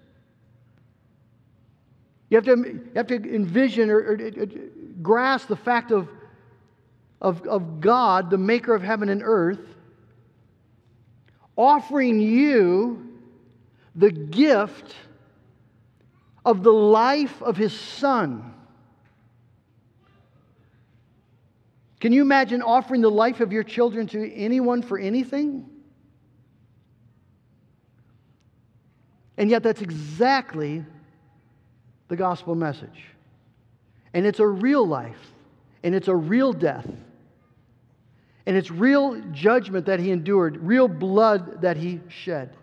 You 2.29 2.37
have 2.37 2.45
to, 2.45 2.51
you 2.51 2.91
have 2.95 3.07
to 3.07 3.15
envision 3.15 3.89
or, 3.89 3.97
or, 3.97 4.13
or 4.13 4.45
grasp 5.01 5.47
the 5.47 5.55
fact 5.55 5.89
of, 5.89 6.07
of, 7.19 7.47
of 7.47 7.81
God, 7.81 8.29
the 8.29 8.37
maker 8.37 8.75
of 8.75 8.83
heaven 8.83 9.09
and 9.09 9.23
earth, 9.25 9.65
offering 11.57 12.21
you 12.21 13.17
the 13.95 14.11
gift 14.11 14.93
of 16.45 16.63
the 16.63 16.73
life 16.73 17.41
of 17.41 17.57
his 17.57 17.73
son. 17.73 18.53
Can 21.99 22.11
you 22.11 22.21
imagine 22.21 22.61
offering 22.61 23.01
the 23.01 23.11
life 23.11 23.39
of 23.39 23.53
your 23.53 23.63
children 23.63 24.07
to 24.07 24.33
anyone 24.33 24.81
for 24.81 24.99
anything? 24.99 25.69
And 29.37 29.49
yet, 29.49 29.63
that's 29.63 29.81
exactly 29.81 30.85
the 32.09 32.15
gospel 32.15 32.55
message. 32.55 33.05
And 34.13 34.25
it's 34.25 34.39
a 34.39 34.45
real 34.47 34.85
life, 34.85 35.31
and 35.81 35.95
it's 35.95 36.07
a 36.07 36.15
real 36.15 36.53
death, 36.53 36.87
and 38.45 38.57
it's 38.57 38.69
real 38.69 39.19
judgment 39.31 39.85
that 39.85 39.99
he 39.99 40.11
endured, 40.11 40.57
real 40.57 40.87
blood 40.87 41.61
that 41.61 41.77
he 41.77 42.01
shed. 42.09 42.55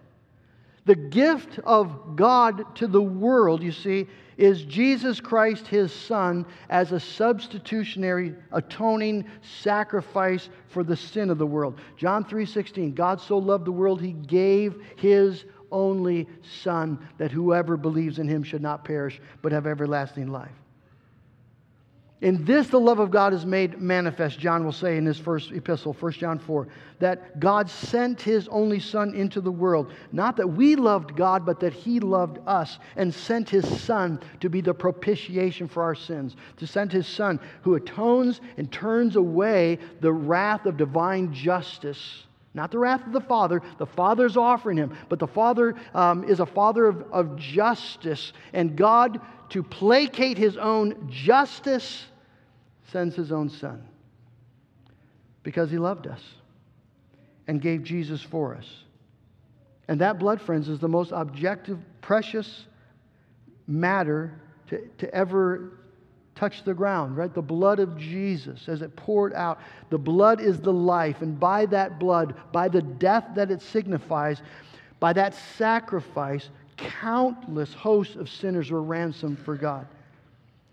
The 0.91 0.97
gift 0.97 1.61
of 1.61 2.17
God 2.17 2.75
to 2.75 2.89
the 2.89 3.01
world, 3.01 3.63
you 3.63 3.71
see, 3.71 4.09
is 4.37 4.65
Jesus 4.65 5.21
Christ, 5.21 5.69
his 5.69 5.93
Son, 5.93 6.45
as 6.69 6.91
a 6.91 6.99
substitutionary, 6.99 8.35
atoning 8.51 9.25
sacrifice 9.41 10.49
for 10.67 10.83
the 10.83 10.97
sin 10.97 11.31
of 11.31 11.39
the 11.39 11.47
world. 11.47 11.79
John 11.97 12.25
3:16, 12.25 12.93
God 12.93 13.21
so 13.21 13.39
loved 13.39 13.67
the 13.67 13.71
world, 13.71 14.01
he 14.01 14.11
gave 14.11 14.83
his 14.97 15.45
only 15.71 16.29
Son, 16.43 16.99
that 17.19 17.31
whoever 17.31 17.77
believes 17.77 18.19
in 18.19 18.27
him 18.27 18.43
should 18.43 18.61
not 18.61 18.85
perish, 18.85 19.21
but 19.43 19.53
have 19.53 19.69
everlasting 19.69 20.33
life. 20.33 20.61
In 22.21 22.45
this, 22.45 22.67
the 22.67 22.79
love 22.79 22.99
of 22.99 23.11
God 23.11 23.33
is 23.33 23.47
made 23.47 23.81
manifest, 23.81 24.39
John 24.39 24.63
will 24.63 24.73
say 24.73 24.99
in 24.99 25.07
his 25.07 25.19
first 25.19 25.53
epistle, 25.53 25.95
1 25.95 26.13
John 26.13 26.39
4, 26.39 26.69
that 26.99 27.41
God 27.41 27.71
sent 27.71 28.21
his 28.21 28.47
only 28.49 28.79
Son 28.79 29.15
into 29.15 29.41
the 29.41 29.51
world. 29.51 29.91
Not 30.13 30.37
that 30.37 30.47
we 30.47 30.77
loved 30.77 31.17
God, 31.17 31.47
but 31.47 31.61
that 31.61 31.73
he 31.73 31.99
loved 31.99 32.39
us 32.47 32.79
and 32.97 33.15
sent 33.15 33.49
his 33.49 33.67
Son 33.81 34.21
to 34.41 34.51
be 34.51 34.61
the 34.61 34.75
propitiation 34.75 35.67
for 35.67 35.83
our 35.83 35.95
sins, 35.95 36.37
to 36.59 36.67
send 36.67 36.93
his 36.93 37.07
Son 37.07 37.41
who 37.63 37.77
atones 37.77 38.43
and 38.59 38.71
turns 38.71 39.17
away 39.17 39.79
the 40.03 40.13
wrath 40.13 40.67
of 40.67 40.77
divine 40.77 41.33
justice. 41.33 42.25
Not 42.53 42.71
the 42.71 42.79
wrath 42.79 43.07
of 43.07 43.13
the 43.13 43.21
Father. 43.21 43.63
The 43.79 43.87
Father's 43.87 44.37
offering 44.37 44.77
him, 44.77 44.95
but 45.09 45.21
the 45.21 45.27
Father 45.27 45.75
um, 45.95 46.25
is 46.25 46.41
a 46.41 46.47
Father 46.47 46.85
of, 46.85 47.03
of 47.13 47.37
justice. 47.37 48.35
And 48.53 48.77
God, 48.77 49.21
to 49.51 49.63
placate 49.63 50.37
his 50.37 50.57
own 50.57 51.09
justice, 51.09 52.07
sends 52.91 53.15
his 53.15 53.33
own 53.33 53.49
son 53.49 53.83
because 55.43 55.71
he 55.71 55.79
loved 55.79 56.07
us 56.07 56.21
and 57.47 57.61
gave 57.61 57.83
Jesus 57.83 58.23
for 58.23 58.55
us. 58.55 58.67
And 59.89 60.01
that, 60.01 60.19
blood, 60.19 60.41
friends, 60.41 60.69
is 60.69 60.79
the 60.79 60.89
most 60.89 61.11
objective, 61.13 61.79
precious 62.01 62.67
matter 63.67 64.41
to, 64.69 64.89
to 64.99 65.13
ever 65.15 65.73
touch 66.35 66.65
the 66.65 66.73
ground, 66.73 67.17
right? 67.17 67.35
The 67.35 67.43
blood 67.43 67.81
of 67.81 67.99
Jesus 67.99 68.69
as 68.69 68.83
it 68.83 68.95
poured 68.97 69.35
out. 69.35 69.61
The 69.91 69.99
blood 69.99 70.41
is 70.41 70.61
the 70.61 70.73
life. 70.73 71.23
And 71.23 71.39
by 71.39 71.67
that 71.67 71.99
blood, 71.99 72.35
by 72.53 72.69
the 72.69 72.83
death 72.83 73.27
that 73.35 73.51
it 73.51 73.61
signifies, 73.61 74.43
by 75.01 75.13
that 75.15 75.35
sacrifice, 75.57 76.49
countless 76.77 77.75
hosts 77.75 78.17
of 78.17 78.29
sinners 78.29 78.71
were 78.71 78.83
ransomed 78.83 79.39
for 79.39 79.57
God. 79.57 79.87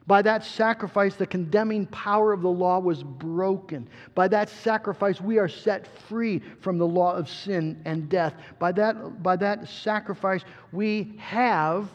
By 0.07 0.21
that 0.21 0.45
sacrifice, 0.45 1.15
the 1.15 1.27
condemning 1.27 1.85
power 1.87 2.31
of 2.31 2.41
the 2.41 2.49
law 2.49 2.79
was 2.79 3.03
broken. 3.03 3.89
By 4.15 4.29
that 4.29 4.47
sacrifice, 4.47 5.19
we 5.19 5.37
are 5.37 5.49
set 5.49 5.85
free 6.08 6.41
from 6.62 6.77
the 6.77 6.87
law 6.87 7.13
of 7.13 7.29
sin 7.29 7.81
and 7.83 8.08
death. 8.08 8.33
By 8.58 8.71
that, 8.71 9.21
by 9.21 9.35
that 9.35 9.67
sacrifice, 9.67 10.45
we 10.71 11.13
have 11.17 11.89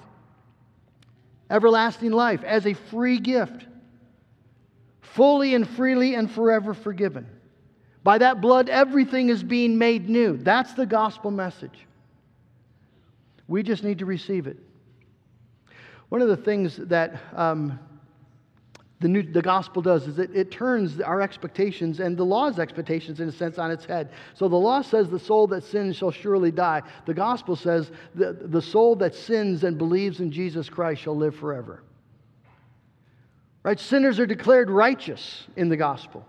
everlasting 1.51 2.13
life 2.13 2.45
as 2.45 2.67
a 2.67 2.75
free 2.75 3.19
gift, 3.19 3.67
fully 5.01 5.55
and 5.55 5.67
freely 5.67 6.15
and 6.15 6.31
forever 6.31 6.75
forgiven. 6.75 7.27
By 8.05 8.19
that 8.19 8.43
blood, 8.43 8.69
everything 8.69 9.31
is 9.31 9.43
being 9.43 9.79
made 9.79 10.11
new. 10.11 10.37
That's 10.37 10.75
the 10.75 10.85
gospel 10.85 11.31
message. 11.31 11.87
We 13.49 13.63
just 13.63 13.85
need 13.85 14.01
to 14.01 14.07
receive 14.07 14.47
it. 14.47 14.59
One 16.11 16.21
of 16.21 16.29
the 16.29 16.37
things 16.37 16.77
that 16.77 17.19
um, 17.35 17.79
the, 19.03 19.09
new, 19.09 19.23
the 19.23 19.43
gospel 19.43 19.83
does 19.83 20.07
is 20.07 20.19
it, 20.19 20.31
it 20.35 20.51
turns 20.51 21.01
our 21.01 21.21
expectations 21.21 21.99
and 21.99 22.17
the 22.17 22.25
law's 22.25 22.59
expectations, 22.59 23.21
in 23.21 23.29
a 23.29 23.33
sense, 23.33 23.59
on 23.59 23.71
its 23.71 23.85
head. 23.85 24.11
So 24.35 24.49
the 24.49 24.57
law 24.57 24.81
says 24.81 25.11
the 25.11 25.19
soul 25.19 25.49
that 25.49 25.65
sins 25.65 25.97
shall 25.97 26.13
surely 26.13 26.53
die. 26.53 26.83
The 27.05 27.15
gospel 27.15 27.57
says 27.57 27.91
the, 28.15 28.33
the 28.33 28.63
soul 28.63 28.95
that 28.97 29.15
sins 29.15 29.65
and 29.65 29.77
believes 29.77 30.21
in 30.21 30.31
Jesus 30.31 30.69
Christ 30.69 31.03
shall 31.03 31.17
live 31.17 31.35
forever. 31.35 31.83
Right? 33.65 33.79
Sinners 33.79 34.21
are 34.21 34.27
declared 34.27 34.71
righteous 34.71 35.47
in 35.57 35.69
the 35.69 35.77
gospel. 35.77 36.25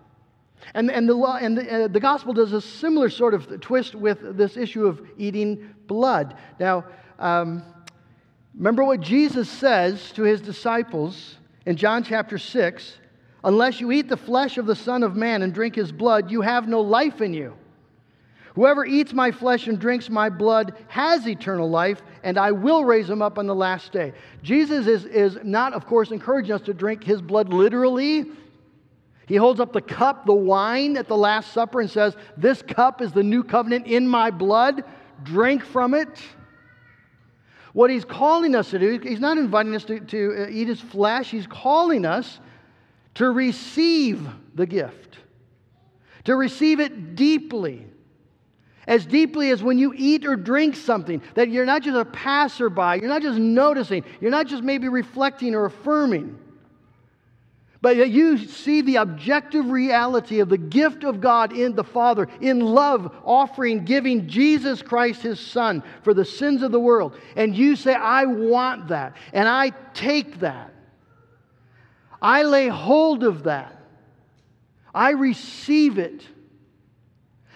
And, 0.73 0.89
and, 0.89 1.07
the, 1.07 1.13
law, 1.13 1.37
and 1.39 1.57
the, 1.57 1.85
uh, 1.85 1.87
the 1.87 1.99
gospel 1.99 2.33
does 2.33 2.53
a 2.53 2.61
similar 2.61 3.09
sort 3.09 3.33
of 3.33 3.61
twist 3.61 3.93
with 3.93 4.35
this 4.35 4.57
issue 4.57 4.87
of 4.87 5.01
eating 5.17 5.75
blood. 5.87 6.37
Now, 6.59 6.85
um, 7.19 7.63
remember 8.55 8.83
what 8.83 8.99
Jesus 8.99 9.47
says 9.47 10.11
to 10.13 10.23
his 10.23 10.41
disciples 10.41 11.37
in 11.65 11.75
John 11.75 12.03
chapter 12.03 12.37
6 12.37 12.97
Unless 13.43 13.81
you 13.81 13.91
eat 13.91 14.07
the 14.07 14.17
flesh 14.17 14.57
of 14.57 14.65
the 14.65 14.75
Son 14.75 15.03
of 15.03 15.15
Man 15.15 15.41
and 15.41 15.53
drink 15.53 15.75
his 15.75 15.91
blood, 15.91 16.31
you 16.31 16.41
have 16.41 16.67
no 16.67 16.79
life 16.79 17.21
in 17.21 17.33
you. 17.33 17.53
Whoever 18.55 18.85
eats 18.85 19.13
my 19.13 19.31
flesh 19.31 19.67
and 19.67 19.79
drinks 19.79 20.09
my 20.09 20.29
blood 20.29 20.75
has 20.87 21.27
eternal 21.27 21.69
life, 21.69 22.01
and 22.23 22.37
I 22.37 22.51
will 22.51 22.85
raise 22.85 23.09
him 23.09 23.21
up 23.21 23.37
on 23.37 23.47
the 23.47 23.55
last 23.55 23.91
day. 23.91 24.13
Jesus 24.43 24.87
is, 24.87 25.05
is 25.05 25.39
not, 25.43 25.73
of 25.73 25.87
course, 25.87 26.11
encouraging 26.11 26.53
us 26.53 26.61
to 26.61 26.73
drink 26.73 27.03
his 27.03 27.21
blood 27.21 27.49
literally. 27.49 28.25
He 29.25 29.35
holds 29.35 29.59
up 29.59 29.73
the 29.73 29.81
cup, 29.81 30.25
the 30.25 30.33
wine 30.33 30.95
at 30.97 31.07
the 31.07 31.17
Last 31.17 31.51
Supper, 31.51 31.81
and 31.81 31.89
says, 31.89 32.15
This 32.37 32.61
cup 32.61 33.01
is 33.01 33.11
the 33.11 33.23
new 33.23 33.43
covenant 33.43 33.87
in 33.87 34.07
my 34.07 34.29
blood. 34.29 34.83
Drink 35.23 35.65
from 35.65 35.93
it. 35.93 36.21
What 37.73 37.89
he's 37.89 38.05
calling 38.05 38.55
us 38.55 38.69
to 38.69 38.79
do, 38.79 38.99
he's 38.99 39.19
not 39.19 39.37
inviting 39.37 39.75
us 39.75 39.83
to, 39.85 39.99
to 39.99 40.45
uh, 40.45 40.49
eat 40.49 40.67
his 40.67 40.79
flesh, 40.79 41.31
he's 41.31 41.47
calling 41.47 42.05
us 42.05 42.39
to 43.15 43.29
receive 43.29 44.27
the 44.55 44.65
gift, 44.65 45.17
to 46.25 46.35
receive 46.35 46.79
it 46.79 47.15
deeply. 47.15 47.87
As 48.85 49.05
deeply 49.05 49.49
as 49.49 49.63
when 49.63 49.79
you 49.79 49.93
eat 49.95 50.25
or 50.25 50.35
drink 50.35 50.75
something, 50.75 51.21
that 51.35 51.49
you're 51.49 51.65
not 51.65 51.83
just 51.83 51.97
a 51.97 52.05
passerby, 52.05 52.99
you're 52.99 53.07
not 53.07 53.21
just 53.21 53.39
noticing, 53.39 54.03
you're 54.19 54.31
not 54.31 54.45
just 54.45 54.61
maybe 54.61 54.89
reflecting 54.89 55.55
or 55.55 55.65
affirming, 55.65 56.37
but 57.83 57.97
you 57.97 58.37
see 58.37 58.79
the 58.79 58.95
objective 58.95 59.69
reality 59.69 60.39
of 60.39 60.47
the 60.47 60.57
gift 60.57 61.03
of 61.03 61.19
God 61.19 61.51
in 61.51 61.75
the 61.75 61.83
Father, 61.83 62.29
in 62.39 62.61
love, 62.61 63.13
offering, 63.25 63.83
giving 63.83 64.29
Jesus 64.29 64.81
Christ, 64.81 65.21
his 65.21 65.37
Son, 65.37 65.83
for 66.01 66.13
the 66.13 66.23
sins 66.23 66.63
of 66.63 66.71
the 66.71 66.79
world. 66.79 67.13
And 67.35 67.53
you 67.53 67.75
say, 67.75 67.93
I 67.93 68.23
want 68.23 68.87
that. 68.87 69.17
And 69.33 69.49
I 69.49 69.73
take 69.93 70.39
that. 70.39 70.73
I 72.21 72.43
lay 72.43 72.69
hold 72.69 73.25
of 73.25 73.43
that. 73.43 73.77
I 74.95 75.09
receive 75.09 75.97
it 75.97 76.25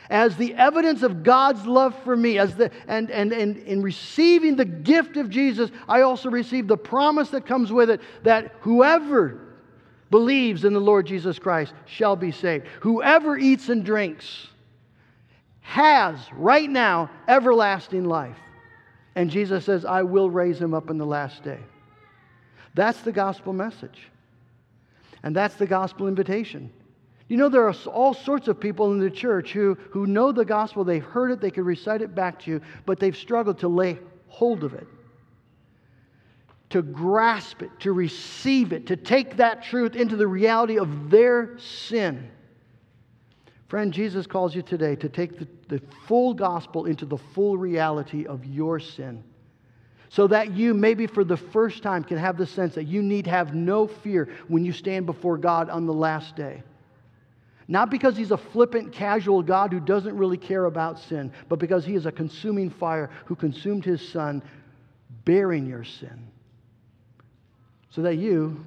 as 0.09 0.36
the 0.36 0.55
evidence 0.55 1.03
of 1.03 1.23
God's 1.23 1.65
love 1.65 1.97
for 2.03 2.17
me. 2.17 2.38
As 2.38 2.53
the, 2.53 2.69
and, 2.89 3.09
and, 3.11 3.32
and 3.32 3.55
in 3.59 3.82
receiving 3.82 4.57
the 4.57 4.65
gift 4.65 5.15
of 5.15 5.30
Jesus, 5.30 5.71
I 5.88 6.01
also 6.01 6.30
receive 6.30 6.67
the 6.67 6.75
promise 6.75 7.30
that 7.30 7.45
comes 7.45 7.71
with 7.71 7.89
it 7.89 8.01
that 8.23 8.55
whoever 8.59 9.47
believes 10.10 10.66
in 10.66 10.74
the 10.74 10.80
Lord 10.80 11.05
Jesus 11.05 11.39
Christ 11.39 11.74
shall 11.86 12.16
be 12.16 12.32
saved. 12.32 12.68
Whoever 12.82 13.38
eats 13.38 13.70
and 13.70 13.84
drinks 13.84 14.47
has 15.62 16.18
right 16.34 16.70
now 16.70 17.10
everlasting 17.28 18.05
life. 18.05 18.38
And 19.16 19.30
Jesus 19.30 19.66
says, 19.66 19.84
I 19.84 20.03
will 20.03 20.30
raise 20.30 20.60
him 20.62 20.74
up 20.74 20.89
in 20.89 20.97
the 20.97 21.05
last 21.05 21.43
day. 21.43 21.60
That's 22.74 23.01
the 23.01 23.12
gospel 23.12 23.53
message. 23.53 24.10
And 25.24 25.36
that's 25.36 25.55
the 25.55 25.66
gospel 25.66 26.08
invitation. 26.08 26.72
You 27.28 27.38
know, 27.38 27.49
there 27.49 27.68
are 27.68 27.76
all 27.88 28.14
sorts 28.14 28.47
of 28.47 28.60
people 28.60 28.93
in 28.93 28.99
the 28.99 29.10
church 29.10 29.51
who, 29.51 29.78
who 29.89 30.05
know 30.05 30.32
the 30.32 30.45
gospel, 30.45 30.84
they've 30.84 31.03
heard 31.03 31.32
it, 31.32 31.41
they 31.41 31.51
can 31.51 31.66
recite 31.66 32.01
it 32.01 32.16
back 32.16 32.39
to 32.43 32.51
you, 32.51 32.62
but 32.86 32.99
they've 32.99 33.18
struggled 33.18 33.60
to 33.60 33.68
lay 33.68 33.99
hold 34.28 34.64
of 34.64 34.74
it 34.74 34.88
to 36.70 36.82
grasp 36.82 37.61
it, 37.61 37.72
to 37.80 37.93
receive 37.93 38.74
it, 38.74 38.88
to 38.88 38.95
take 38.95 39.38
that 39.38 39.63
truth 39.63 39.95
into 39.95 40.15
the 40.15 40.28
reality 40.28 40.78
of 40.78 41.09
their 41.09 41.57
sin. 41.57 42.30
Friend, 43.68 43.93
Jesus 43.93 44.28
calls 44.28 44.55
you 44.55 44.61
today 44.61 44.95
to 44.95 45.09
take 45.09 45.39
the, 45.39 45.47
the 45.68 45.82
full 46.07 46.34
gospel 46.34 46.86
into 46.86 47.05
the 47.05 47.18
full 47.18 47.57
reality 47.57 48.26
of 48.26 48.45
your 48.45 48.80
sin. 48.80 49.24
So 50.09 50.28
that 50.28 50.51
you, 50.51 50.74
maybe 50.74 51.05
for 51.05 51.26
the 51.26 51.36
first 51.36 51.84
time, 51.84 52.03
can 52.03 52.18
have 52.18 52.38
the 52.38 52.45
sense 52.45 52.76
that 52.76 52.86
you 52.86 53.01
need 53.01 53.28
have 53.28 53.53
no 53.53 53.88
fear 53.88 54.30
when 54.47 54.63
you 54.63 54.72
stand 54.72 55.05
before 55.05 55.38
God 55.38 55.70
on 55.70 55.86
the 55.86 55.93
last 55.93 56.36
day. 56.38 56.63
Not 57.68 57.89
because 57.89 58.15
he's 58.15 58.32
a 58.32 58.38
flippant, 58.38 58.93
casual 58.93 59.43
God 59.43 59.74
who 59.74 59.82
doesn't 59.82 60.15
really 60.15 60.38
care 60.38 60.65
about 60.65 60.97
sin, 60.97 61.34
but 61.49 61.59
because 61.59 61.84
he 61.84 61.95
is 61.95 62.05
a 62.05 62.11
consuming 62.11 62.70
fire 62.70 63.09
who 63.26 63.36
consumed 63.36 63.84
his 63.84 64.07
son, 64.07 64.41
bearing 65.26 65.65
your 65.65 65.84
sin 65.84 66.32
so 67.89 68.01
that 68.01 68.15
you 68.15 68.65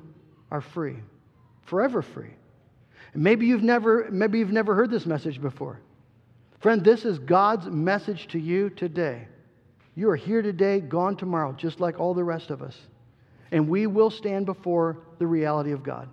are 0.51 0.61
free, 0.61 0.97
forever 1.63 2.03
free. 2.03 2.31
And 3.13 3.23
maybe 3.23 3.47
you've 3.47 3.63
never, 3.63 4.09
maybe 4.11 4.39
you've 4.39 4.53
never 4.53 4.75
heard 4.75 4.91
this 4.91 5.07
message 5.07 5.41
before. 5.41 5.81
Friend, 6.61 6.85
this 6.85 7.05
is 7.05 7.19
God's 7.19 7.67
message 7.67 8.29
to 8.29 8.39
you 8.39 8.71
today. 8.71 9.27
You 9.95 10.11
are 10.11 10.17
here 10.17 10.43
today, 10.43 10.81
gone 10.81 11.17
tomorrow, 11.17 11.53
just 11.53 11.81
like 11.81 11.99
all 11.99 12.15
the 12.15 12.25
rest 12.25 12.51
of 12.51 12.63
us. 12.63 12.77
And 13.51 13.69
we 13.69 13.87
will 13.87 14.11
stand 14.11 14.47
before 14.47 14.99
the 15.19 15.27
reality 15.27 15.73
of 15.73 15.83
God. 15.83 16.09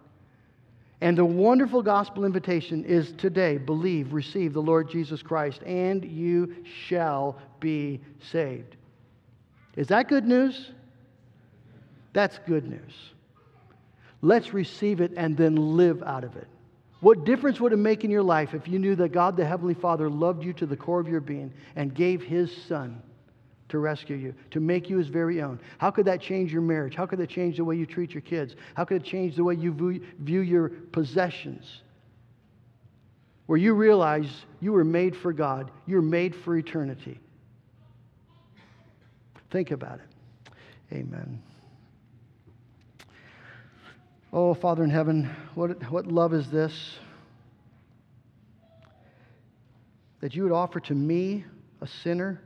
And 1.00 1.16
the 1.16 1.26
wonderful 1.26 1.84
gospel 1.84 2.26
invitation 2.26 2.84
is 2.84 3.12
today 3.14 3.58
believe, 3.58 4.14
receive 4.14 4.54
the 4.54 4.62
Lord 4.62 4.90
Jesus 4.90 5.22
Christ, 5.22 5.62
and 5.64 6.04
you 6.04 6.56
shall 6.88 7.38
be 7.60 8.02
saved. 8.32 8.76
Is 9.76 9.88
that 9.88 10.08
good 10.08 10.26
news? 10.26 10.72
That's 12.18 12.40
good 12.48 12.68
news. 12.68 13.12
Let's 14.24 14.52
receive 14.52 15.02
it 15.02 15.12
and 15.16 15.38
then 15.38 15.78
live 15.78 16.02
out 16.02 16.24
of 16.24 16.36
it. 16.36 16.48
What 17.00 17.26
difference 17.26 17.62
would 17.62 17.74
it 17.74 17.78
make 17.78 18.04
in 18.04 18.10
your 18.10 18.24
life 18.24 18.56
if 18.56 18.68
you 18.68 18.80
knew 18.80 18.96
that 18.96 19.10
God 19.10 19.38
the 19.38 19.46
Heavenly 19.46 19.76
Father 19.76 20.10
loved 20.10 20.44
you 20.44 20.52
to 20.54 20.66
the 20.66 20.76
core 20.76 21.00
of 21.00 21.08
your 21.08 21.20
being 21.20 21.54
and 21.76 21.94
gave 21.94 22.24
His 22.24 22.52
Son 22.64 23.04
to 23.70 23.78
rescue 23.78 24.16
you, 24.16 24.34
to 24.50 24.60
make 24.60 24.90
you 24.90 24.98
His 24.98 25.10
very 25.10 25.44
own? 25.44 25.60
How 25.78 25.92
could 25.92 26.06
that 26.06 26.20
change 26.20 26.52
your 26.52 26.64
marriage? 26.64 26.96
How 26.96 27.06
could 27.06 27.20
that 27.20 27.30
change 27.30 27.58
the 27.58 27.64
way 27.64 27.76
you 27.76 27.86
treat 27.86 28.16
your 28.16 28.22
kids? 28.22 28.56
How 28.74 28.84
could 28.84 29.04
it 29.04 29.06
change 29.06 29.36
the 29.36 29.44
way 29.44 29.54
you 29.54 30.02
view 30.18 30.40
your 30.40 30.70
possessions? 30.70 31.84
Where 33.46 33.60
you 33.60 33.76
realize 33.76 34.28
you 34.60 34.74
were 34.74 34.84
made 34.84 35.16
for 35.16 35.34
God, 35.34 35.70
you're 35.86 36.02
made 36.02 36.36
for 36.36 36.58
eternity. 36.58 37.20
Think 39.52 39.70
about 39.70 40.00
it. 40.00 40.52
Amen. 40.92 41.44
Oh, 44.34 44.54
Father 44.54 44.84
in 44.84 44.90
heaven, 44.90 45.30
what, 45.56 45.90
what 45.90 46.06
love 46.06 46.34
is 46.34 46.50
this? 46.52 46.74
That 50.20 50.36
you 50.36 50.44
would 50.44 50.52
offer 50.52 50.80
to 50.82 50.94
me, 50.94 51.46
a 51.80 51.88
sinner, 51.88 52.42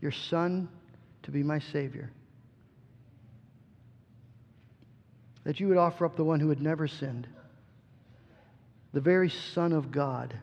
your 0.00 0.12
Son, 0.12 0.68
to 1.24 1.30
be 1.30 1.42
my 1.42 1.58
Savior. 1.58 2.10
That 5.44 5.58
you 5.58 5.68
would 5.68 5.76
offer 5.76 6.06
up 6.06 6.16
the 6.16 6.24
one 6.24 6.38
who 6.38 6.50
had 6.50 6.60
never 6.60 6.86
sinned, 6.86 7.26
the 8.92 9.00
very 9.00 9.30
Son 9.30 9.72
of 9.72 9.90
God, 9.90 10.38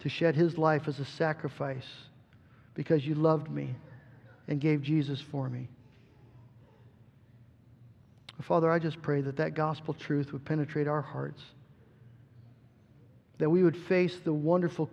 to 0.00 0.08
shed 0.08 0.34
his 0.34 0.58
life 0.58 0.88
as 0.88 0.98
a 0.98 1.04
sacrifice 1.04 1.86
because 2.74 3.06
you 3.06 3.14
loved 3.14 3.50
me 3.50 3.74
and 4.48 4.60
gave 4.60 4.82
Jesus 4.82 5.22
for 5.30 5.48
me. 5.48 5.68
Father, 8.42 8.70
I 8.70 8.78
just 8.78 9.02
pray 9.02 9.20
that 9.22 9.36
that 9.36 9.54
gospel 9.54 9.94
truth 9.94 10.32
would 10.32 10.44
penetrate 10.44 10.88
our 10.88 11.02
hearts, 11.02 11.42
that 13.38 13.50
we 13.50 13.62
would 13.62 13.76
face 13.76 14.16
the 14.24 14.32
wonderful, 14.32 14.88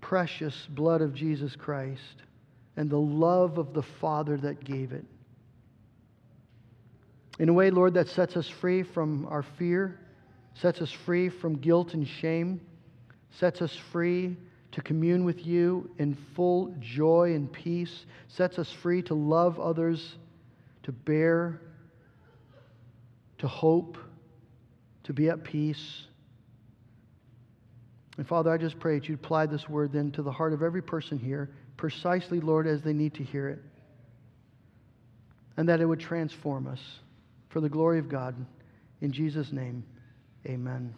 precious 0.00 0.66
blood 0.70 1.02
of 1.02 1.14
Jesus 1.14 1.54
Christ 1.56 2.22
and 2.76 2.88
the 2.88 2.98
love 2.98 3.58
of 3.58 3.74
the 3.74 3.82
Father 3.82 4.36
that 4.38 4.64
gave 4.64 4.92
it. 4.92 5.04
In 7.38 7.48
a 7.48 7.52
way, 7.52 7.70
Lord, 7.70 7.94
that 7.94 8.08
sets 8.08 8.36
us 8.36 8.48
free 8.48 8.82
from 8.82 9.26
our 9.26 9.42
fear, 9.42 9.98
sets 10.54 10.80
us 10.80 10.90
free 10.90 11.28
from 11.28 11.56
guilt 11.56 11.94
and 11.94 12.06
shame, 12.06 12.60
sets 13.38 13.62
us 13.62 13.74
free 13.92 14.36
to 14.72 14.82
commune 14.82 15.24
with 15.24 15.46
you 15.46 15.90
in 15.98 16.16
full 16.34 16.74
joy 16.80 17.34
and 17.34 17.52
peace, 17.52 18.06
sets 18.28 18.58
us 18.58 18.70
free 18.70 19.02
to 19.02 19.14
love 19.14 19.58
others 19.58 20.16
to 20.82 20.92
bear, 20.92 21.60
to 23.38 23.48
hope, 23.48 23.98
to 25.04 25.12
be 25.12 25.28
at 25.28 25.44
peace. 25.44 26.04
And 28.16 28.26
Father, 28.26 28.50
I 28.50 28.58
just 28.58 28.78
pray 28.78 28.98
that 28.98 29.08
you'd 29.08 29.18
apply 29.18 29.46
this 29.46 29.68
word 29.68 29.92
then 29.92 30.10
to 30.12 30.22
the 30.22 30.32
heart 30.32 30.52
of 30.52 30.62
every 30.62 30.82
person 30.82 31.18
here, 31.18 31.50
precisely, 31.76 32.40
Lord, 32.40 32.66
as 32.66 32.82
they 32.82 32.92
need 32.92 33.14
to 33.14 33.24
hear 33.24 33.48
it. 33.48 33.60
And 35.56 35.68
that 35.68 35.80
it 35.80 35.86
would 35.86 36.00
transform 36.00 36.66
us. 36.66 36.80
for 37.48 37.60
the 37.60 37.68
glory 37.68 37.98
of 37.98 38.08
God. 38.08 38.34
In 39.00 39.10
Jesus' 39.10 39.52
name, 39.52 39.84
amen. 40.46 40.94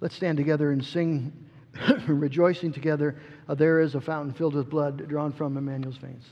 Let's 0.00 0.16
stand 0.16 0.38
together 0.38 0.72
and 0.72 0.84
sing, 0.84 1.32
rejoicing 2.08 2.72
together. 2.72 3.20
Uh, 3.48 3.54
there 3.54 3.80
is 3.80 3.94
a 3.94 4.00
fountain 4.00 4.32
filled 4.32 4.54
with 4.54 4.70
blood 4.70 5.06
drawn 5.06 5.32
from 5.32 5.56
Emmanuel's 5.56 5.98
veins. 5.98 6.24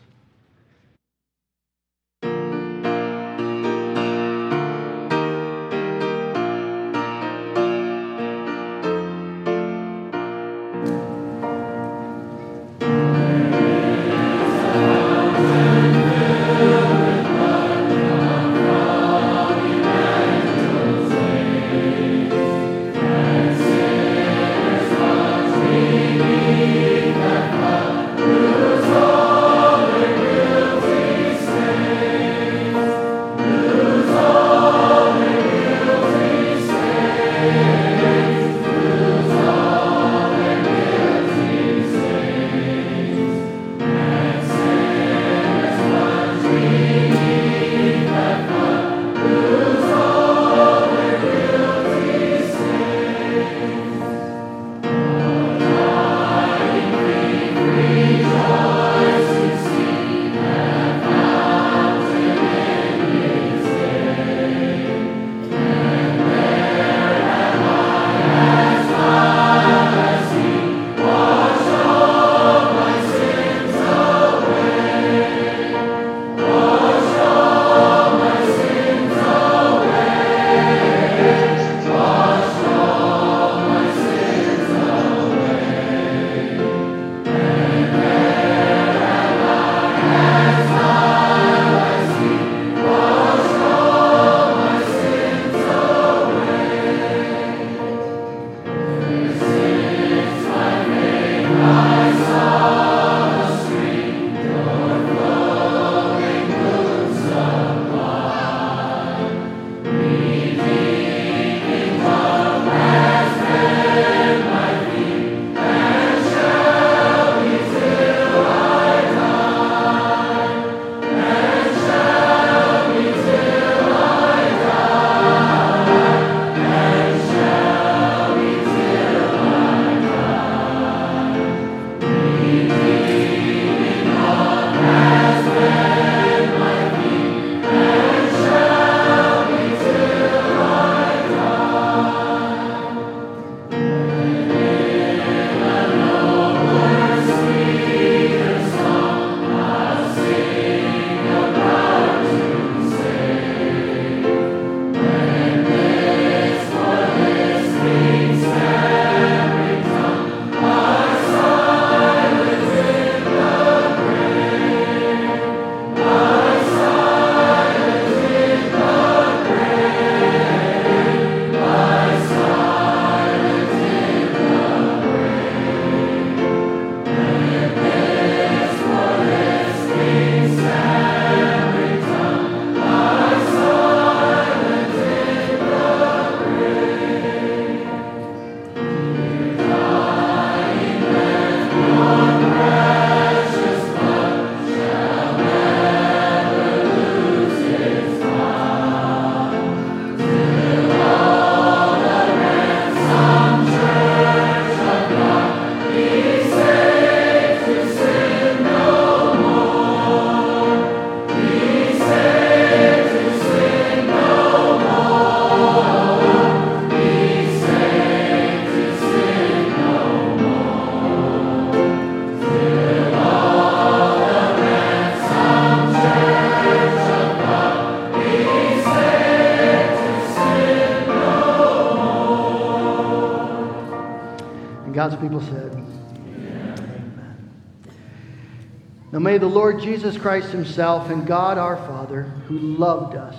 Now 239.20 239.24
may 239.24 239.36
the 239.36 239.46
Lord 239.46 239.82
Jesus 239.82 240.16
Christ 240.16 240.48
Himself 240.48 241.10
and 241.10 241.26
God 241.26 241.58
our 241.58 241.76
Father, 241.76 242.22
who 242.22 242.58
loved 242.58 243.16
us 243.16 243.36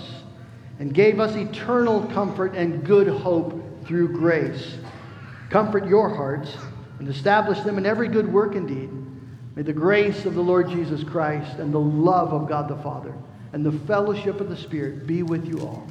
and 0.77 0.93
gave 0.93 1.19
us 1.19 1.35
eternal 1.35 2.05
comfort 2.13 2.53
and 2.53 2.85
good 2.85 3.07
hope 3.07 3.83
through 3.87 4.09
grace, 4.09 4.77
comfort 5.49 5.87
your 5.87 6.07
hearts 6.07 6.55
and 6.99 7.07
establish 7.07 7.59
them 7.61 7.79
in 7.79 7.87
every 7.87 8.09
good 8.09 8.31
work 8.31 8.53
indeed. 8.53 8.91
May 9.55 9.63
the 9.63 9.73
grace 9.73 10.25
of 10.25 10.35
the 10.35 10.43
Lord 10.43 10.69
Jesus 10.69 11.03
Christ 11.03 11.57
and 11.57 11.73
the 11.73 11.79
love 11.79 12.31
of 12.31 12.47
God 12.47 12.67
the 12.67 12.77
Father 12.83 13.15
and 13.51 13.65
the 13.65 13.71
fellowship 13.87 14.39
of 14.39 14.49
the 14.49 14.57
Spirit 14.57 15.07
be 15.07 15.23
with 15.23 15.47
you 15.47 15.61
all. 15.61 15.87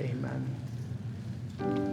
Amen. 0.00 1.91